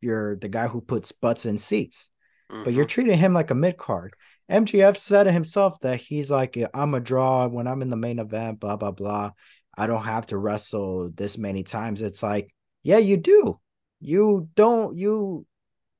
you're 0.00 0.36
the 0.36 0.48
guy 0.48 0.68
who 0.68 0.80
puts 0.80 1.10
butts 1.10 1.44
in 1.44 1.58
seats, 1.58 2.12
but 2.48 2.72
you're 2.72 2.84
mhm. 2.84 2.88
treating 2.88 3.18
him 3.18 3.34
like 3.34 3.50
a 3.50 3.54
mid 3.56 3.76
card. 3.78 4.14
MJF 4.50 4.96
said 4.96 5.26
himself 5.26 5.80
that 5.80 6.00
he's 6.00 6.30
like, 6.30 6.58
I'm 6.74 6.94
a 6.94 7.00
draw 7.00 7.46
when 7.48 7.66
I'm 7.66 7.82
in 7.82 7.90
the 7.90 7.96
main 7.96 8.18
event, 8.18 8.60
blah, 8.60 8.76
blah, 8.76 8.90
blah. 8.90 9.32
I 9.76 9.86
don't 9.86 10.04
have 10.04 10.26
to 10.28 10.38
wrestle 10.38 11.10
this 11.10 11.38
many 11.38 11.62
times. 11.62 12.02
It's 12.02 12.22
like, 12.22 12.54
yeah, 12.82 12.98
you 12.98 13.16
do. 13.16 13.58
You 14.00 14.48
don't, 14.54 14.96
you, 14.96 15.46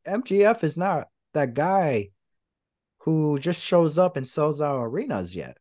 MJF 0.07 0.63
is 0.63 0.77
not 0.77 1.09
that 1.33 1.55
guy 1.55 2.11
who 2.99 3.39
just 3.39 3.63
shows 3.63 3.99
up 3.99 4.17
and 4.17 4.29
sells 4.29 4.61
out 4.61 4.85
arenas 4.85 5.35
yet. 5.35 5.57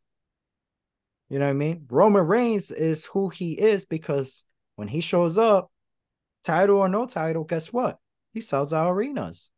You 1.29 1.39
know 1.39 1.45
what 1.45 1.51
I 1.51 1.53
mean? 1.53 1.85
Roman 1.89 2.27
Reigns 2.27 2.69
is 2.69 3.05
who 3.05 3.29
he 3.29 3.53
is 3.53 3.85
because 3.85 4.45
when 4.75 4.87
he 4.87 5.01
shows 5.01 5.37
up, 5.37 5.71
title 6.43 6.77
or 6.77 6.89
no 6.89 7.05
title, 7.05 7.43
guess 7.43 7.71
what? 7.71 7.97
He 8.33 8.41
sells 8.41 8.73
out 8.73 8.91
arenas. 8.91 9.49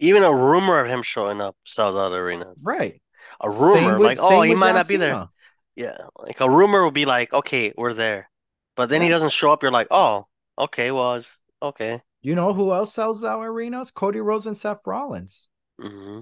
Even 0.00 0.22
a 0.22 0.34
rumor 0.34 0.80
of 0.80 0.88
him 0.88 1.02
showing 1.02 1.40
up 1.40 1.56
sells 1.64 1.96
out 1.96 2.12
arenas. 2.12 2.62
Right. 2.64 3.00
A 3.40 3.50
rumor, 3.50 3.98
with- 3.98 4.06
like, 4.06 4.18
oh, 4.20 4.42
he 4.42 4.54
might 4.54 4.68
John 4.68 4.74
not 4.76 4.88
be 4.88 4.96
there. 4.96 5.28
Yeah, 5.76 5.96
like 6.18 6.40
a 6.40 6.48
rumor 6.48 6.84
would 6.84 6.94
be 6.94 7.04
like, 7.04 7.32
okay, 7.32 7.72
we're 7.76 7.94
there. 7.94 8.30
But 8.76 8.90
then 8.90 9.02
he 9.02 9.08
doesn't 9.08 9.30
show 9.32 9.52
up. 9.52 9.62
You're 9.62 9.72
like, 9.72 9.88
oh, 9.90 10.26
okay, 10.58 10.90
well, 10.92 11.14
it's 11.14 11.30
okay. 11.60 12.00
You 12.22 12.34
know 12.34 12.52
who 12.52 12.72
else 12.72 12.92
sells 12.94 13.24
out 13.24 13.42
arenas? 13.42 13.90
Cody 13.90 14.20
Rhodes 14.20 14.46
and 14.46 14.56
Seth 14.56 14.78
Rollins. 14.86 15.48
hmm 15.80 16.20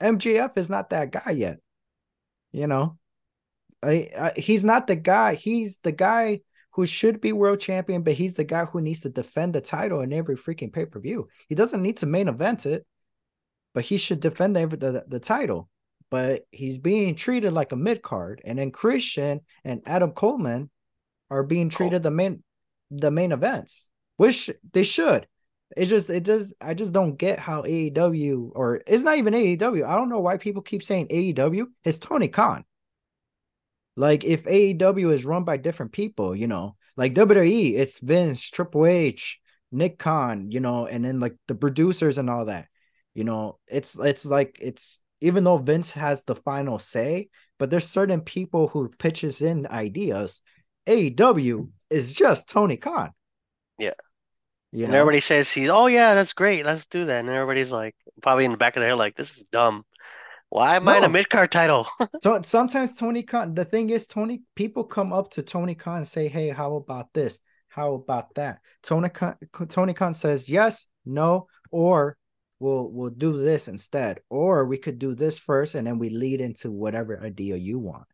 MJF 0.00 0.56
is 0.56 0.70
not 0.70 0.90
that 0.90 1.10
guy 1.10 1.32
yet. 1.32 1.58
You 2.52 2.66
know, 2.66 2.98
I, 3.82 4.08
I, 4.16 4.32
he's 4.36 4.64
not 4.64 4.86
the 4.86 4.96
guy. 4.96 5.34
He's 5.34 5.78
the 5.78 5.92
guy 5.92 6.40
who 6.78 6.86
should 6.86 7.20
be 7.20 7.32
world 7.32 7.58
champion, 7.58 8.02
but 8.02 8.12
he's 8.12 8.34
the 8.34 8.44
guy 8.44 8.64
who 8.64 8.80
needs 8.80 9.00
to 9.00 9.08
defend 9.08 9.52
the 9.52 9.60
title 9.60 10.00
in 10.02 10.12
every 10.12 10.36
freaking 10.36 10.72
pay 10.72 10.86
per 10.86 11.00
view. 11.00 11.26
He 11.48 11.56
doesn't 11.56 11.82
need 11.82 11.96
to 11.96 12.06
main 12.06 12.28
event 12.28 12.66
it, 12.66 12.86
but 13.74 13.82
he 13.82 13.96
should 13.96 14.20
defend 14.20 14.54
the, 14.54 14.68
the, 14.68 15.04
the 15.08 15.18
title. 15.18 15.68
But 16.08 16.44
he's 16.52 16.78
being 16.78 17.16
treated 17.16 17.52
like 17.52 17.72
a 17.72 17.76
mid 17.76 18.00
card, 18.00 18.40
and 18.44 18.60
then 18.60 18.70
Christian 18.70 19.40
and 19.64 19.82
Adam 19.86 20.12
Coleman 20.12 20.70
are 21.30 21.42
being 21.42 21.68
treated 21.68 22.04
the 22.04 22.12
main 22.12 22.44
the 22.92 23.10
main 23.10 23.32
events, 23.32 23.88
which 24.16 24.48
they 24.72 24.84
should. 24.84 25.26
It 25.76 25.86
just 25.86 26.08
it 26.10 26.20
just 26.20 26.54
I 26.60 26.74
just 26.74 26.92
don't 26.92 27.16
get 27.16 27.40
how 27.40 27.62
AEW 27.62 28.52
or 28.54 28.82
it's 28.86 29.02
not 29.02 29.18
even 29.18 29.34
AEW. 29.34 29.84
I 29.84 29.96
don't 29.96 30.10
know 30.10 30.20
why 30.20 30.36
people 30.36 30.62
keep 30.62 30.84
saying 30.84 31.08
AEW. 31.08 31.64
It's 31.82 31.98
Tony 31.98 32.28
Khan. 32.28 32.64
Like 33.98 34.24
if 34.24 34.46
AEW 34.46 35.12
is 35.12 35.24
run 35.26 35.44
by 35.44 35.56
different 35.58 35.92
people, 35.92 36.34
you 36.36 36.46
know, 36.46 36.76
like 36.96 37.14
WWE, 37.14 37.76
it's 37.76 37.98
Vince, 38.00 38.42
Triple 38.50 38.86
H, 38.86 39.40
Nick 39.72 39.98
Khan, 39.98 40.50
you 40.52 40.60
know, 40.60 40.86
and 40.86 41.04
then 41.04 41.20
like 41.20 41.36
the 41.48 41.54
producers 41.54 42.18
and 42.18 42.30
all 42.30 42.46
that. 42.46 42.68
You 43.14 43.24
know, 43.24 43.58
it's 43.66 43.98
it's 43.98 44.24
like 44.24 44.58
it's 44.60 45.00
even 45.20 45.44
though 45.44 45.58
Vince 45.58 45.92
has 45.92 46.24
the 46.24 46.36
final 46.36 46.78
say, 46.78 47.28
but 47.58 47.70
there's 47.70 47.88
certain 47.88 48.20
people 48.20 48.68
who 48.68 48.88
pitches 48.98 49.42
in 49.42 49.66
ideas. 49.66 50.42
AEW 50.86 51.70
is 51.90 52.14
just 52.14 52.48
Tony 52.48 52.76
Khan. 52.76 53.12
Yeah. 53.78 53.94
You 54.72 54.84
And 54.84 54.92
know? 54.92 54.98
everybody 54.98 55.20
says 55.20 55.50
he's, 55.50 55.68
oh 55.70 55.86
yeah, 55.86 56.14
that's 56.14 56.32
great, 56.32 56.64
let's 56.64 56.86
do 56.86 57.06
that. 57.06 57.20
And 57.20 57.28
everybody's 57.30 57.70
like, 57.70 57.96
probably 58.22 58.44
in 58.44 58.50
the 58.52 58.56
back 58.56 58.76
of 58.76 58.80
their 58.80 58.90
head, 58.90 58.98
like, 58.98 59.16
this 59.16 59.36
is 59.36 59.44
dumb. 59.52 59.84
Why 60.50 60.76
am 60.76 60.88
I 60.88 60.98
in 60.98 61.04
a 61.04 61.08
No. 61.08 61.12
mid 61.12 61.28
card 61.28 61.50
title? 61.52 61.86
So 62.20 62.40
sometimes 62.42 62.96
Tony 62.96 63.22
Khan, 63.22 63.54
the 63.54 63.64
thing 63.64 63.90
is, 63.90 64.06
Tony, 64.06 64.42
people 64.54 64.84
come 64.84 65.12
up 65.12 65.30
to 65.32 65.42
Tony 65.42 65.74
Khan 65.74 65.98
and 65.98 66.08
say, 66.08 66.28
Hey, 66.28 66.48
how 66.50 66.76
about 66.76 67.12
this? 67.12 67.38
How 67.68 67.94
about 67.94 68.34
that? 68.34 68.60
Tony 68.82 69.08
Khan, 69.08 69.36
Tony 69.68 69.94
Khan 69.94 70.14
says 70.14 70.48
yes, 70.48 70.86
no, 71.04 71.46
or 71.70 72.16
we'll 72.58 72.90
we'll 72.90 73.10
do 73.10 73.38
this 73.40 73.68
instead. 73.68 74.20
Or 74.30 74.64
we 74.64 74.78
could 74.78 74.98
do 74.98 75.14
this 75.14 75.38
first 75.38 75.74
and 75.74 75.86
then 75.86 75.98
we 75.98 76.08
lead 76.10 76.40
into 76.40 76.70
whatever 76.72 77.22
idea 77.22 77.56
you 77.56 77.78
want. 77.78 78.06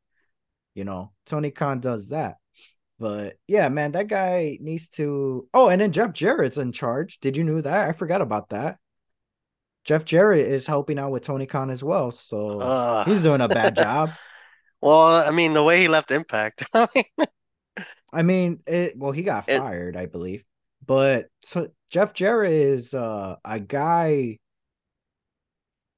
You 0.75 0.85
know, 0.85 1.13
Tony 1.27 1.51
Khan 1.51 1.81
does 1.81 2.09
that. 2.09 2.37
But 2.99 3.37
yeah, 3.47 3.69
man, 3.69 3.93
that 3.93 4.09
guy 4.09 4.59
needs 4.61 4.89
to. 4.91 5.49
Oh, 5.55 5.69
and 5.69 5.81
then 5.81 5.93
Jeff 5.93 6.13
Jarrett's 6.13 6.59
in 6.59 6.73
charge. 6.73 7.19
Did 7.21 7.37
you 7.37 7.45
know 7.45 7.61
that? 7.61 7.89
I 7.89 7.93
forgot 7.93 8.21
about 8.21 8.51
that. 8.51 8.79
Jeff 9.85 10.05
Jarrett 10.05 10.47
is 10.47 10.67
helping 10.67 10.99
out 10.99 11.11
with 11.13 11.23
Tony 11.25 11.47
Khan 11.47 11.71
as 11.71 11.85
well. 11.85 12.11
So 12.11 12.61
Ugh. 12.61 13.07
he's 13.07 13.23
doing 13.23 13.41
a 13.41 13.49
bad 13.49 13.77
job. 13.85 14.11
Well, 14.81 15.27
I 15.27 15.31
mean, 15.31 15.53
the 15.53 15.63
way 15.63 15.81
he 15.81 15.89
left 15.89 16.11
Impact. 16.11 16.65
I 18.13 18.23
mean, 18.23 18.61
it. 18.67 18.97
Well, 18.97 19.13
he 19.13 19.23
got 19.23 19.49
It- 19.49 19.59
fired, 19.59 19.97
I 19.97 20.07
believe. 20.07 20.45
But 20.87 21.29
so 21.43 21.69
Jeff 21.91 22.13
Jarrett 22.13 22.53
is 22.53 22.93
uh, 22.93 23.37
a 23.45 23.59
guy. 23.59 24.39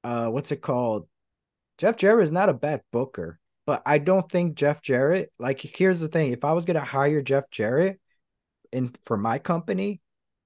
Uh, 0.03 0.29
what's 0.29 0.51
it 0.51 0.61
called? 0.61 1.07
Jeff 1.77 1.97
Jarrett 1.97 2.23
is 2.23 2.31
not 2.31 2.49
a 2.49 2.53
bad 2.53 2.81
booker, 2.93 3.39
but 3.65 3.81
I 3.85 3.97
don't 3.97 4.29
think 4.31 4.55
Jeff 4.55 4.81
Jarrett. 4.81 5.31
Like, 5.39 5.59
here's 5.59 5.99
the 5.99 6.07
thing: 6.07 6.31
if 6.31 6.45
I 6.45 6.53
was 6.53 6.63
gonna 6.65 6.79
hire 6.79 7.21
Jeff 7.21 7.49
Jarrett 7.51 7.99
in 8.71 8.93
for 9.03 9.17
my 9.17 9.39
company, 9.39 10.01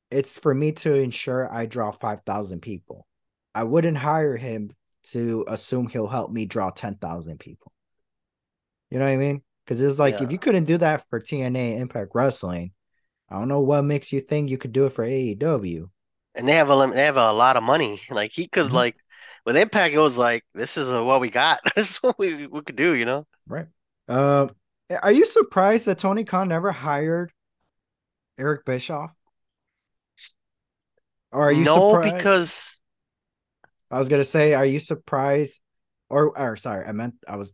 it's 0.09 0.39
for 0.39 0.53
me 0.53 0.71
to 0.73 0.93
ensure 0.95 1.53
I 1.53 1.67
draw 1.67 1.91
five 1.91 2.21
thousand 2.25 2.61
people. 2.61 3.05
I 3.55 3.63
wouldn't 3.63 3.97
hire 3.97 4.37
him 4.37 4.71
to 5.11 5.45
assume 5.47 5.87
he'll 5.87 6.07
help 6.07 6.31
me 6.31 6.45
draw 6.45 6.69
ten 6.71 6.95
thousand 6.95 7.39
people. 7.39 7.71
You 8.89 8.99
know 8.99 9.05
what 9.05 9.11
I 9.11 9.17
mean? 9.17 9.41
Because 9.65 9.81
it's 9.81 9.99
like 9.99 10.21
if 10.21 10.31
you 10.31 10.39
couldn't 10.39 10.65
do 10.65 10.77
that 10.79 11.05
for 11.09 11.19
TNA 11.19 11.77
Impact 11.79 12.11
Wrestling, 12.13 12.71
I 13.29 13.39
don't 13.39 13.47
know 13.49 13.61
what 13.61 13.83
makes 13.83 14.13
you 14.13 14.21
think 14.21 14.49
you 14.49 14.57
could 14.57 14.73
do 14.73 14.85
it 14.85 14.93
for 14.93 15.03
AEW. 15.05 15.89
and 16.35 16.47
they 16.47 16.53
have 16.53 16.69
a 16.69 16.91
they 16.93 17.03
have 17.05 17.17
a 17.17 17.31
lot 17.33 17.57
of 17.57 17.63
money. 17.63 18.01
Like 18.09 18.31
he 18.33 18.47
could 18.47 18.67
Mhm. 18.67 18.73
like 18.73 18.97
with 19.45 19.57
Impact, 19.57 19.93
it 19.93 19.99
was 19.99 20.17
like 20.17 20.45
this 20.53 20.77
is 20.77 20.89
uh, 20.91 21.03
what 21.03 21.21
we 21.21 21.29
got. 21.29 21.61
this 21.75 21.91
is 21.91 21.97
what 21.97 22.17
we 22.19 22.47
we 22.47 22.61
could 22.61 22.75
do. 22.75 22.93
You 22.93 23.05
know? 23.05 23.27
Right. 23.47 23.67
Uh, 24.07 24.47
are 25.01 25.11
you 25.11 25.25
surprised 25.25 25.85
that 25.85 25.99
Tony 25.99 26.23
Khan 26.23 26.47
never 26.49 26.71
hired 26.71 27.31
Eric 28.37 28.65
Bischoff? 28.65 29.11
Or 31.31 31.43
are 31.43 31.51
you 31.51 31.65
no, 31.65 31.75
surprised? 31.91 32.15
because 32.15 32.80
I 33.91 33.99
was 33.99 34.09
gonna 34.09 34.23
say, 34.23 34.53
are 34.53 34.65
you 34.65 34.79
surprised? 34.79 35.59
Or, 36.09 36.37
or 36.37 36.55
sorry, 36.55 36.85
I 36.85 36.91
meant 36.91 37.15
I 37.27 37.35
was. 37.37 37.53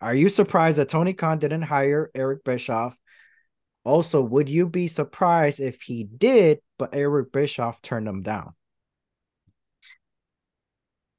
Are 0.00 0.14
you 0.14 0.28
surprised 0.28 0.78
that 0.78 0.88
Tony 0.88 1.12
Khan 1.12 1.38
didn't 1.38 1.62
hire 1.62 2.10
Eric 2.14 2.44
Bischoff? 2.44 2.96
Also, 3.84 4.22
would 4.22 4.48
you 4.48 4.68
be 4.68 4.88
surprised 4.88 5.60
if 5.60 5.82
he 5.82 6.04
did, 6.04 6.60
but 6.78 6.94
Eric 6.94 7.32
Bischoff 7.32 7.82
turned 7.82 8.06
him 8.08 8.22
down? 8.22 8.54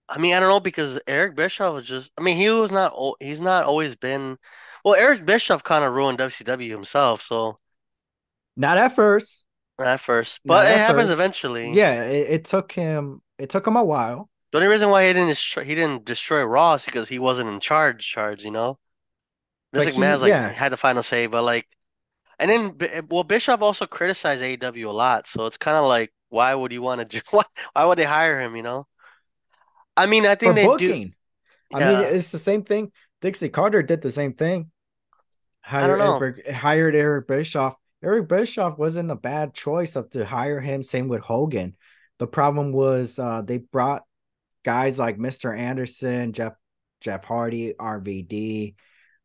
I 0.10 0.18
mean, 0.20 0.34
I 0.36 0.40
don't 0.40 0.50
know 0.50 0.60
because 0.60 1.00
Eric 1.08 1.36
Bischoff 1.36 1.74
was 1.74 1.86
just. 1.86 2.12
I 2.18 2.22
mean, 2.22 2.38
he 2.38 2.50
was 2.50 2.72
not. 2.72 2.94
He's 3.20 3.40
not 3.40 3.64
always 3.66 3.96
been. 3.96 4.38
Well, 4.84 4.96
Eric 4.96 5.26
Bischoff 5.26 5.64
kind 5.64 5.84
of 5.84 5.94
ruined 5.94 6.20
WCW 6.20 6.70
himself. 6.70 7.22
So 7.22 7.60
Not 8.56 8.78
at 8.78 8.96
first. 8.96 9.46
at 9.80 10.00
first, 10.00 10.40
Not 10.44 10.66
but 10.66 10.72
it 10.72 10.78
happens 10.78 11.10
first. 11.10 11.14
eventually. 11.14 11.74
Yeah, 11.74 12.04
it, 12.06 12.30
it 12.32 12.46
took 12.46 12.72
him. 12.72 13.22
It 13.40 13.50
took 13.50 13.66
him 13.66 13.76
a 13.76 13.84
while. 13.84 14.30
The 14.54 14.60
only 14.60 14.70
reason 14.70 14.92
why 14.92 15.08
he 15.08 15.14
didn't 15.14 15.30
destroy, 15.30 15.64
he 15.64 15.74
didn't 15.74 16.06
destroy 16.06 16.44
Raw 16.44 16.76
is 16.76 16.86
because 16.86 17.10
he 17.10 17.18
wasn't 17.18 17.50
in 17.50 17.60
charge. 17.60 18.08
Charge, 18.08 18.46
you 18.46 18.52
know. 18.52 18.78
Vince 19.74 19.96
he, 19.96 20.00
McMahon's 20.00 20.22
like 20.22 20.30
yeah, 20.30 20.48
had 20.48 20.72
the 20.72 20.78
final 20.78 21.02
say, 21.02 21.26
but 21.26 21.42
like, 21.42 21.68
and 22.38 22.52
then 22.52 23.08
well, 23.10 23.24
Bischoff 23.24 23.64
also 23.64 23.88
criticized 23.88 24.44
AEW 24.44 24.86
a 24.86 24.92
lot, 24.92 25.28
so 25.28 25.48
it's 25.48 25.58
kind 25.58 25.76
of 25.76 25.86
like, 25.86 26.14
why 26.30 26.54
would 26.54 26.72
you 26.72 26.84
want 26.84 27.10
to? 27.10 27.24
Why, 27.32 27.44
why 27.74 27.86
would 27.86 27.98
they 27.98 28.04
hire 28.04 28.40
him? 28.40 28.56
You 28.56 28.62
know. 28.62 28.88
I 29.98 30.06
mean, 30.06 30.28
I 30.28 30.36
for 30.36 30.40
think 30.40 30.56
they 30.56 30.64
do. 30.64 30.70
booking. 30.70 31.16
I 31.74 31.80
mean, 31.80 32.16
it's 32.16 32.32
the 32.32 32.38
same 32.38 32.64
thing. 32.64 32.92
Dixie 33.22 33.50
Carter 33.50 33.82
did 33.82 34.04
the 34.04 34.12
same 34.12 34.34
thing. 34.34 34.70
I 35.66 35.88
don't 35.88 35.98
Hired 35.98 36.00
know. 36.00 36.18
Eric, 36.18 36.48
hired 36.48 36.96
Eric 36.96 37.28
Bischoff. 37.28 37.76
Eric 38.04 38.28
Bischoff 38.28 38.78
wasn't 38.78 39.10
a 39.10 39.16
bad 39.16 39.56
choice 39.56 39.96
of 39.96 40.12
to 40.12 40.26
hire 40.26 40.62
him. 40.62 40.84
Same 40.84 41.08
with 41.08 41.22
Hogan. 41.22 41.76
The 42.20 42.28
problem 42.28 42.72
was 42.72 43.18
uh, 43.18 43.42
they 43.42 43.58
brought 43.58 44.04
guys 44.64 45.00
like 45.00 45.18
Mr. 45.18 45.58
Anderson, 45.58 46.34
Jeff 46.34 46.54
Jeff 47.02 47.24
Hardy, 47.24 47.74
RVD. 47.74 48.76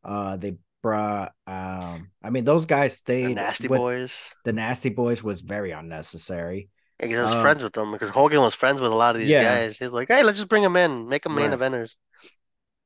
Uh, 0.03 0.37
they 0.37 0.57
brought. 0.81 1.33
Um, 1.47 2.11
I 2.23 2.29
mean, 2.29 2.45
those 2.45 2.65
guys 2.65 2.93
The 3.23 3.31
stayed 3.31 3.35
Nasty 3.35 3.67
with 3.67 3.77
Boys. 3.79 4.33
the 4.45 4.53
Nasty 4.53 4.89
Boys. 4.89 5.23
Was 5.23 5.41
very 5.41 5.71
unnecessary. 5.71 6.69
Yeah, 6.99 7.07
he 7.07 7.15
was 7.15 7.31
Um, 7.31 7.41
friends 7.41 7.63
with 7.63 7.73
them 7.73 7.91
because 7.91 8.09
Hogan 8.09 8.41
was 8.41 8.53
friends 8.55 8.81
with 8.81 8.91
a 8.91 8.95
lot 8.95 9.15
of 9.15 9.21
these 9.21 9.29
yeah, 9.29 9.43
guys. 9.43 9.77
He's 9.77 9.91
like, 9.91 10.09
hey, 10.09 10.23
let's 10.23 10.37
just 10.37 10.49
bring 10.49 10.63
them 10.63 10.75
in, 10.75 11.07
make 11.07 11.23
them 11.23 11.35
main 11.35 11.51
right. 11.51 11.59
eventers. 11.59 11.95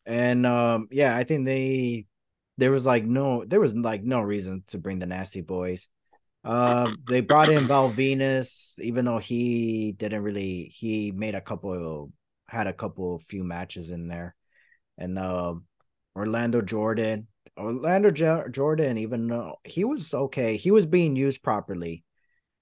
And 0.05 0.45
um, 0.45 0.87
yeah, 0.91 1.15
I 1.15 1.23
think 1.23 1.45
they 1.45 2.05
there 2.57 2.71
was 2.71 2.85
like 2.85 3.03
no 3.05 3.45
there 3.45 3.59
was 3.59 3.73
like 3.75 4.03
no 4.03 4.21
reason 4.21 4.63
to 4.67 4.77
bring 4.77 4.99
the 4.99 5.05
Nasty 5.05 5.41
Boys. 5.41 5.87
Uh, 6.43 6.91
they 7.07 7.21
brought 7.21 7.49
in 7.49 7.67
Val 7.67 7.91
Venis, 7.91 8.77
even 8.79 9.05
though 9.05 9.17
he 9.17 9.93
didn't 9.97 10.23
really 10.23 10.65
he 10.75 11.11
made 11.11 11.35
a 11.35 11.41
couple 11.41 12.11
had 12.53 12.67
a 12.67 12.73
couple 12.73 13.15
of 13.15 13.23
few 13.23 13.43
matches 13.43 13.89
in 13.89 14.07
there, 14.07 14.35
and 14.97 15.17
um, 15.19 15.65
Orlando 16.15 16.61
Jordan, 16.61 17.27
Orlando 17.57 18.11
Jo- 18.11 18.47
Jordan, 18.49 18.97
even 18.97 19.27
though 19.27 19.57
he 19.63 19.83
was 19.83 20.13
okay, 20.13 20.57
he 20.57 20.71
was 20.71 20.85
being 20.85 21.15
used 21.15 21.43
properly. 21.43 22.03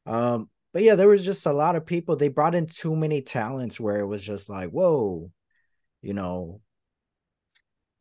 Um, 0.05 0.49
but 0.73 0.83
yeah, 0.83 0.95
there 0.95 1.07
was 1.07 1.25
just 1.25 1.45
a 1.45 1.53
lot 1.53 1.75
of 1.75 1.85
people. 1.85 2.15
They 2.15 2.29
brought 2.29 2.55
in 2.55 2.67
too 2.67 2.95
many 2.95 3.21
talents 3.21 3.79
where 3.79 3.99
it 3.99 4.07
was 4.07 4.23
just 4.23 4.49
like, 4.49 4.69
whoa, 4.69 5.31
you 6.01 6.13
know, 6.13 6.61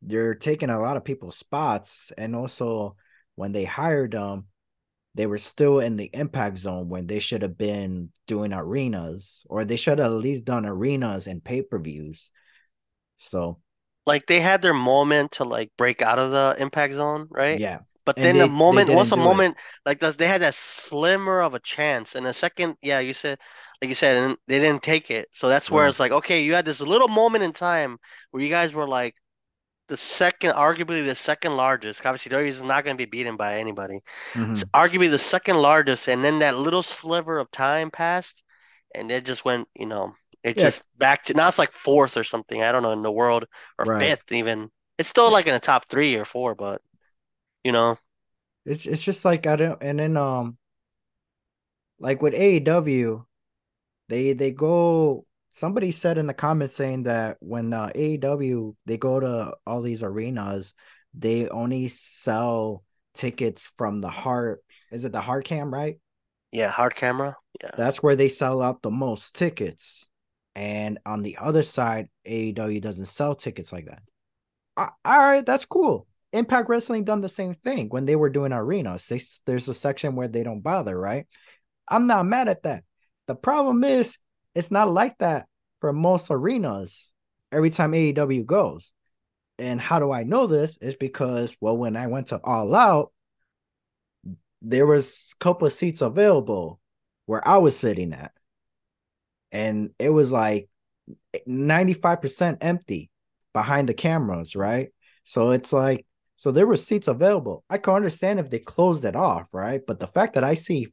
you're 0.05 0.35
taking 0.35 0.69
a 0.69 0.79
lot 0.79 0.97
of 0.97 1.03
people's 1.03 1.37
spots 1.37 2.11
and 2.17 2.35
also 2.35 2.95
when 3.35 3.51
they 3.51 3.65
hired 3.65 4.11
them 4.11 4.47
they 5.15 5.25
were 5.25 5.37
still 5.37 5.79
in 5.79 5.97
the 5.97 6.09
impact 6.13 6.57
zone 6.57 6.89
when 6.89 7.07
they 7.07 7.19
should 7.19 7.41
have 7.41 7.57
been 7.57 8.09
doing 8.27 8.53
arenas 8.53 9.45
or 9.49 9.65
they 9.65 9.75
should 9.75 9.99
have 9.99 10.11
at 10.11 10.17
least 10.17 10.45
done 10.45 10.65
arenas 10.65 11.27
and 11.27 11.43
pay-per-views 11.43 12.31
so 13.17 13.59
Like 14.05 14.25
they 14.25 14.39
had 14.41 14.61
their 14.61 14.73
moment 14.73 15.33
to 15.33 15.43
like 15.43 15.71
break 15.77 16.01
out 16.01 16.19
of 16.19 16.31
the 16.31 16.55
impact 16.59 16.93
zone, 16.93 17.27
right? 17.29 17.61
yeah 17.61 17.79
But 18.05 18.19
and 18.19 18.33
then 18.33 18.37
the 18.39 18.47
they 18.47 18.55
they 18.69 18.79
moment, 18.79 18.91
once 18.91 19.11
a 19.11 19.17
do 19.17 19.31
it 19.31 19.41
moment, 19.41 19.57
like 19.85 19.99
that, 19.99 20.17
they 20.17 20.27
had 20.27 20.41
that 20.41 20.55
slimmer 20.55 21.41
of 21.41 21.53
a 21.53 21.59
chance. 21.59 22.15
And 22.15 22.25
the 22.25 22.33
second, 22.33 22.77
yeah, 22.81 22.99
you 22.99 23.13
said, 23.13 23.39
like 23.81 23.89
you 23.89 23.95
said, 23.95 24.17
and 24.17 24.37
they 24.47 24.59
didn't 24.59 24.81
take 24.83 25.11
it. 25.11 25.29
So 25.33 25.47
that's 25.49 25.69
where 25.71 25.87
right 25.87 25.87
it's 25.87 25.99
like, 25.99 26.11
okay, 26.11 26.43
you 26.43 26.55
had 26.55 26.65
this 26.65 26.81
little 26.81 27.07
moment 27.07 27.43
in 27.43 27.53
time 27.53 27.97
where 28.31 28.41
you 28.43 28.49
guys 28.49 28.73
were 28.73 28.87
like 28.87 29.15
the 29.91 29.97
second, 29.97 30.53
arguably 30.53 31.05
the 31.05 31.15
second 31.15 31.57
largest. 31.57 32.05
Obviously, 32.05 32.49
is 32.49 32.63
not 32.63 32.85
going 32.85 32.97
to 32.97 33.05
be 33.07 33.09
beaten 33.11 33.37
by 33.37 33.59
anybody. 33.59 34.01
It's 34.53 34.63
hmm 34.63 34.71
arguably 34.75 35.11
the 35.11 35.19
second 35.19 35.57
largest, 35.57 36.09
and 36.09 36.23
then 36.25 36.39
that 36.39 36.57
little 36.57 36.83
sliver 36.83 37.39
of 37.39 37.51
time 37.51 37.91
passed, 37.91 38.43
and 38.95 39.11
it 39.11 39.25
just 39.25 39.45
went, 39.45 39.69
you 39.75 39.87
know, 39.87 40.15
it 40.43 40.55
yeah 40.55 40.59
just 40.59 40.83
back 40.97 41.25
to 41.25 41.35
now 41.35 41.47
it's 41.49 41.59
like 41.59 41.73
fourth 41.73 42.17
or 42.17 42.23
something. 42.25 42.63
I 42.63 42.71
don't 42.73 42.83
know 42.83 42.93
in 42.93 43.03
the 43.03 43.11
world 43.11 43.45
or 43.79 43.85
right 43.85 44.15
fifth 44.25 44.31
even. 44.31 44.71
It's 44.99 45.09
still 45.09 45.29
yeah 45.29 45.33
like 45.33 45.47
in 45.47 45.53
the 45.55 45.61
top 45.61 45.87
three 45.89 46.15
or 46.17 46.25
four, 46.25 46.55
but 46.55 46.81
you 47.63 47.71
know, 47.73 47.97
it's 48.65 48.85
it's 48.87 49.03
just 49.03 49.25
like 49.25 49.47
i 49.47 49.55
don't 49.57 49.81
and 49.83 49.99
then 49.99 50.17
um 50.17 50.57
like 51.99 52.21
with 52.21 52.33
aew 52.33 53.25
they 54.09 54.33
they 54.33 54.51
go 54.51 55.25
somebody 55.51 55.91
said 55.91 56.17
in 56.17 56.27
the 56.27 56.33
comments 56.33 56.75
saying 56.75 57.03
that 57.03 57.37
when 57.39 57.71
uh, 57.73 57.91
AEW 57.93 58.75
they 58.85 58.97
go 58.97 59.19
to 59.19 59.55
all 59.67 59.81
these 59.81 60.03
arenas, 60.03 60.73
they 61.13 61.47
only 61.49 61.87
sell 61.87 62.83
tickets 63.13 63.71
from 63.77 64.01
the 64.01 64.09
heart. 64.09 64.63
Is 64.91 65.05
it 65.05 65.11
the 65.11 65.21
hard 65.21 65.45
cam, 65.45 65.73
right? 65.73 65.99
yeah, 66.51 66.69
hard 66.69 66.95
camera. 66.95 67.35
Yeah, 67.61 67.71
That's 67.77 68.03
where 68.03 68.15
they 68.15 68.29
sell 68.29 68.61
out 68.61 68.81
the 68.81 68.91
most 68.91 69.35
tickets. 69.35 70.07
And 70.55 70.99
on 71.05 71.21
the 71.21 71.37
other 71.37 71.63
side, 71.63 72.09
AEW 72.27 72.81
doesn't 72.81 73.05
sell 73.05 73.35
tickets 73.35 73.71
like 73.71 73.85
that. 73.85 74.01
All 74.77 74.89
right, 75.05 75.45
that's 75.45 75.65
cool. 75.65 76.07
Impact 76.33 76.69
Wrestling 76.69 77.03
done 77.03 77.21
the 77.21 77.29
same 77.29 77.53
thing 77.53 77.89
when 77.89 78.05
they 78.05 78.15
were 78.15 78.29
doing 78.29 78.53
arenas. 78.53 79.05
They 79.07 79.19
there's 79.45 79.67
a 79.67 79.73
section 79.73 80.15
where 80.15 80.27
they 80.27 80.43
don't 80.43 80.61
bother, 80.61 80.97
right? 80.97 81.27
I'm 81.87 82.07
not 82.07 82.25
mad 82.25 82.47
at 82.47 82.63
that. 82.63 82.83
The 83.27 83.35
problem 83.35 83.83
is 83.83 84.17
it's 84.55 84.71
not 84.71 84.93
like 84.93 85.17
that 85.19 85.47
for 85.79 85.93
most 85.93 86.27
arenas 86.29 87.11
every 87.51 87.69
time 87.69 87.93
AEW 87.93 88.45
goes. 88.45 88.91
And 89.57 89.79
how 89.79 89.99
do 89.99 90.11
I 90.11 90.23
know 90.23 90.47
this? 90.47 90.77
Is 90.77 90.95
because 90.95 91.55
well, 91.61 91.77
when 91.77 91.95
I 91.95 92.07
went 92.07 92.27
to 92.27 92.39
All 92.43 92.73
Out, 92.73 93.11
there 94.61 94.85
was 94.85 95.33
a 95.33 95.43
couple 95.43 95.69
seats 95.69 96.01
available 96.01 96.79
where 97.25 97.47
I 97.47 97.57
was 97.57 97.77
sitting 97.77 98.13
at, 98.13 98.31
and 99.51 99.91
it 99.99 100.09
was 100.09 100.31
like 100.31 100.69
95% 101.47 102.57
empty 102.61 103.09
behind 103.53 103.89
the 103.89 103.93
cameras, 103.93 104.55
right? 104.55 104.89
So 105.23 105.51
it's 105.51 105.73
like, 105.73 106.05
so 106.37 106.51
there 106.51 106.65
were 106.65 106.77
seats 106.77 107.07
available. 107.07 107.63
I 107.69 107.77
can 107.77 107.93
understand 107.93 108.39
if 108.39 108.49
they 108.49 108.59
closed 108.59 109.05
it 109.05 109.15
off, 109.15 109.47
right? 109.51 109.81
But 109.85 109.99
the 109.99 110.07
fact 110.07 110.33
that 110.33 110.43
I 110.43 110.55
see 110.55 110.87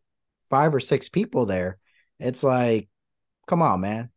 five 0.50 0.74
or 0.74 0.80
six 0.80 1.08
people 1.08 1.46
there, 1.46 1.78
it's 2.20 2.42
like, 2.42 2.88
come 3.48 3.62
on, 3.62 3.80
man. 3.82 4.10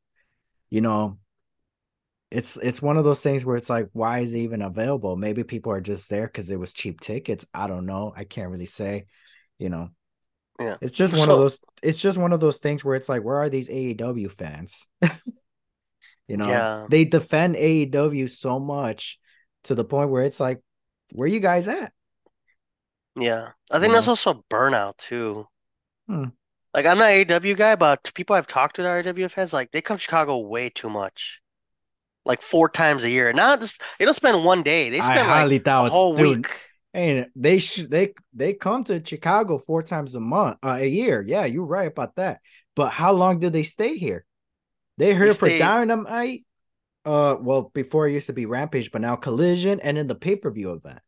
You 0.71 0.81
know, 0.81 1.19
it's 2.29 2.55
it's 2.57 2.81
one 2.81 2.97
of 2.97 3.03
those 3.03 3.21
things 3.21 3.43
where 3.43 3.57
it's 3.57 3.69
like, 3.69 3.89
why 3.93 4.19
is 4.19 4.33
it 4.33 4.39
even 4.39 4.61
available? 4.61 5.17
Maybe 5.17 5.43
people 5.43 5.71
are 5.73 5.81
just 5.81 6.09
there 6.09 6.27
because 6.27 6.49
it 6.49 6.59
was 6.59 6.71
cheap 6.73 7.01
tickets. 7.01 7.45
I 7.53 7.67
don't 7.67 7.85
know. 7.85 8.13
I 8.15 8.23
can't 8.23 8.49
really 8.51 8.65
say, 8.65 9.05
you 9.59 9.69
know. 9.69 9.89
yeah. 10.59 10.77
It's 10.81 10.97
just 10.97 11.15
one 11.15 11.29
of 11.31 11.37
those 11.37 11.59
it's 11.83 12.01
just 12.01 12.17
one 12.17 12.33
of 12.33 12.39
those 12.41 12.57
things 12.59 12.85
where 12.85 12.95
it's 12.95 13.09
like, 13.09 13.23
where 13.23 13.37
are 13.37 13.49
these 13.49 13.69
AEW 13.69 14.29
fans? 14.29 14.87
You 16.27 16.37
know, 16.37 16.67
yeah, 16.67 16.87
they 16.87 17.05
defend 17.05 17.55
AEW 17.57 18.27
so 18.27 18.59
much 18.59 19.19
to 19.63 19.75
the 19.75 19.83
point 19.85 20.09
where 20.09 20.23
it's 20.23 20.39
like, 20.39 20.61
where 21.13 21.25
are 21.25 21.29
you 21.29 21.39
guys 21.39 21.67
at? 21.67 21.93
yeah. 23.15 23.51
I 23.71 23.79
You 23.79 23.79
think 23.79 23.93
that's 23.93 24.07
know? 24.07 24.09
also 24.09 24.43
burnout 24.49 24.97
too. 24.97 25.47
Hmm. 26.07 26.31
Like 26.73 26.85
I'm 26.85 26.97
not 26.97 27.11
an 27.11 27.25
AEW 27.25 27.57
guy, 27.57 27.75
but 27.75 28.11
people 28.13 28.35
I've 28.35 28.47
talked 28.47 28.77
to 28.77 28.83
that 28.83 28.89
are 28.89 29.13
AEW 29.13 29.29
fans, 29.29 29.53
like 29.53 29.71
they 29.71 29.81
come 29.81 29.97
to 29.97 30.01
Chicago 30.01 30.37
way 30.37 30.69
too 30.69 30.89
much. 30.89 31.41
Like 32.23 32.41
four 32.41 32.69
times 32.69 33.03
a 33.03 33.09
year. 33.09 33.33
Not 33.33 33.59
just 33.59 33.81
they 33.97 34.05
don't 34.05 34.13
spend 34.13 34.43
one 34.45 34.63
day. 34.63 34.89
They 34.89 34.99
I 34.99 35.03
spend 35.03 35.27
like 35.27 35.27
highly 35.27 35.61
a 35.65 35.89
whole 35.89 36.15
dude. 36.15 36.37
week. 36.37 36.51
And 36.93 37.27
they 37.35 37.57
should 37.59 37.89
they 37.89 38.13
they 38.33 38.53
come 38.53 38.83
to 38.85 39.03
Chicago 39.03 39.57
four 39.59 39.81
times 39.81 40.13
a 40.13 40.19
month, 40.19 40.57
uh, 40.61 40.77
a 40.79 40.87
year. 40.87 41.23
Yeah, 41.25 41.45
you're 41.45 41.65
right 41.65 41.87
about 41.87 42.15
that. 42.17 42.39
But 42.75 42.89
how 42.89 43.11
long 43.13 43.39
do 43.39 43.49
they 43.49 43.63
stay 43.63 43.97
here? 43.97 44.25
They're 44.97 45.13
They 45.17 45.25
here 45.25 45.33
for 45.33 45.47
stay 45.47 45.59
Dynamite. 45.59 46.45
Uh, 47.03 47.35
well, 47.39 47.71
before 47.73 48.07
it 48.07 48.13
used 48.13 48.27
to 48.27 48.33
be 48.33 48.45
Rampage, 48.45 48.91
but 48.91 49.01
now 49.01 49.15
Collision 49.15 49.79
and 49.79 49.97
then 49.97 50.07
the 50.07 50.15
pay 50.15 50.35
per 50.35 50.51
view 50.51 50.73
event. 50.73 50.99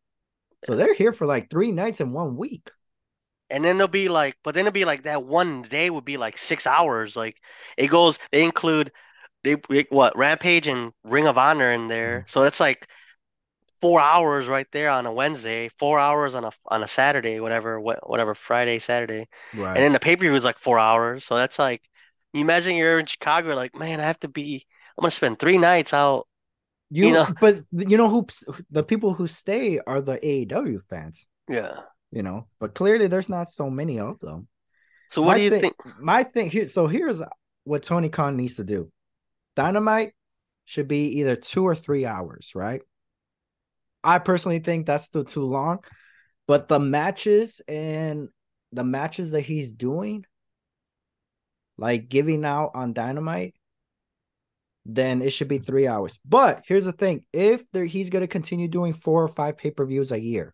So 0.66 0.76
they're 0.76 0.96
here 0.96 1.14
for 1.14 1.28
like 1.28 1.50
three 1.50 1.72
nights 1.72 2.02
in 2.02 2.12
one 2.12 2.36
week. 2.38 2.70
And 3.54 3.64
then 3.64 3.76
it'll 3.76 3.88
be 3.88 4.10
like, 4.10 4.36
but 4.44 4.56
then 4.56 4.66
it'll 4.66 4.74
be 4.74 4.84
like 4.84 5.04
that 5.04 5.24
one 5.24 5.62
day 5.62 5.92
would 5.92 6.06
be 6.06 6.18
like 6.18 6.38
six 6.40 6.66
hours. 6.66 7.16
Like 7.16 7.40
it 7.78 7.88
goes, 7.88 8.18
they 8.32 8.44
include 8.44 8.92
they 9.44 9.58
what 9.90 10.18
Rampage 10.18 10.68
and 10.68 10.92
Ring 11.04 11.28
of 11.28 11.38
Honor 11.38 11.72
in 11.72 11.88
there, 11.88 12.22
mm-hmm. 12.22 12.30
so 12.30 12.44
it's 12.44 12.60
like 12.60 12.88
four 13.80 14.02
hours 14.02 14.48
right 14.48 14.68
there 14.72 14.90
on 14.90 15.06
a 15.06 15.12
Wednesday, 15.12 15.70
four 15.78 16.00
hours 16.00 16.34
on 16.34 16.46
a 16.46 16.52
on 16.68 16.82
a 16.82 16.88
Saturday, 16.88 17.40
whatever, 17.40 17.80
what 17.80 18.10
whatever 18.10 18.34
Friday, 18.34 18.80
Saturday, 18.80 19.28
right. 19.54 19.76
and 19.76 19.84
then 19.84 19.94
the 19.94 20.00
pay 20.00 20.16
per 20.16 20.22
view 20.22 20.36
is 20.36 20.46
like 20.46 20.58
four 20.58 20.80
hours. 20.80 21.24
So 21.24 21.36
that's 21.36 21.60
like, 21.60 21.82
you 22.34 22.42
imagine 22.42 22.76
you're 22.76 22.98
in 22.98 23.06
Chicago, 23.06 23.54
like 23.56 23.76
man, 23.76 24.00
I 24.00 24.04
have 24.04 24.20
to 24.22 24.28
be, 24.28 24.66
I'm 24.98 25.04
gonna 25.04 25.12
spend 25.12 25.38
three 25.38 25.60
nights 25.60 25.94
out, 25.94 26.28
you 26.90 27.08
You, 27.08 27.14
know? 27.14 27.28
but 27.40 27.64
you 27.72 27.98
know 27.98 28.10
who 28.10 28.26
the 28.72 28.84
people 28.84 29.14
who 29.14 29.28
stay 29.28 29.80
are 29.86 30.02
the 30.02 30.18
AEW 30.18 30.80
fans. 30.90 31.28
Yeah. 31.48 31.82
You 32.14 32.24
know, 32.24 32.48
but 32.62 32.76
clearly 32.76 33.08
there's 33.08 33.30
not 33.30 33.50
so 33.50 33.70
many 33.72 34.00
of 34.00 34.20
them. 34.22 34.48
So 35.10 35.24
what 35.24 35.34
My 35.34 35.38
do 35.38 35.42
you 35.44 35.52
thing, 35.52 35.62
think? 35.62 35.76
my 36.00 36.24
thing 36.24 36.50
here. 36.50 36.68
So 36.68 36.88
here's 36.88 37.22
what 37.66 37.84
Tony 37.84 38.10
Khan 38.10 38.38
needs 38.38 38.58
to 38.58 38.66
do: 38.66 38.92
Dynamite. 39.56 40.14
should 40.66 40.88
be 40.88 41.20
either 41.20 41.36
two 41.38 41.66
or 41.66 41.76
three 41.76 42.06
hours, 42.06 42.54
right? 42.56 42.84
I 44.04 44.20
personally 44.20 44.60
think 44.60 44.86
that's 44.86 45.06
still 45.06 45.26
too 45.26 45.44
long, 45.44 45.84
but 46.48 46.68
the 46.70 46.80
matches 46.80 47.62
and 47.68 48.30
the 48.74 48.84
matches 48.86 49.32
that 49.32 49.42
he's 49.42 49.74
doing, 49.74 50.26
like 51.78 52.10
giving 52.10 52.46
out 52.46 52.72
on 52.76 52.94
Dynamite, 52.94 53.56
then 54.86 55.22
it 55.22 55.32
should 55.32 55.48
be 55.48 55.60
three 55.60 55.88
hours. 55.88 56.20
But 56.26 56.64
here's 56.68 56.86
the 56.86 56.92
thing: 56.92 57.24
if 57.34 57.64
there, 57.72 57.86
he's 57.86 58.10
gonna 58.10 58.28
continue 58.28 58.68
doing 58.68 58.94
four 58.94 59.24
or 59.24 59.30
five 59.30 59.58
pay 59.58 59.72
per 59.72 59.86
views 59.86 60.12
a 60.12 60.20
year, 60.20 60.54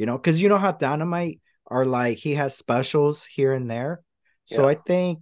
you 0.00 0.06
know, 0.06 0.16
because 0.16 0.40
you 0.40 0.48
know 0.48 0.56
how 0.56 0.72
Dynamite 0.72 1.42
are 1.66 1.84
like 1.84 2.16
he 2.16 2.34
has 2.36 2.56
specials 2.56 3.26
here 3.26 3.52
and 3.52 3.70
there. 3.70 4.00
So 4.46 4.62
Yeah. 4.62 4.70
I 4.70 4.74
think, 4.74 5.18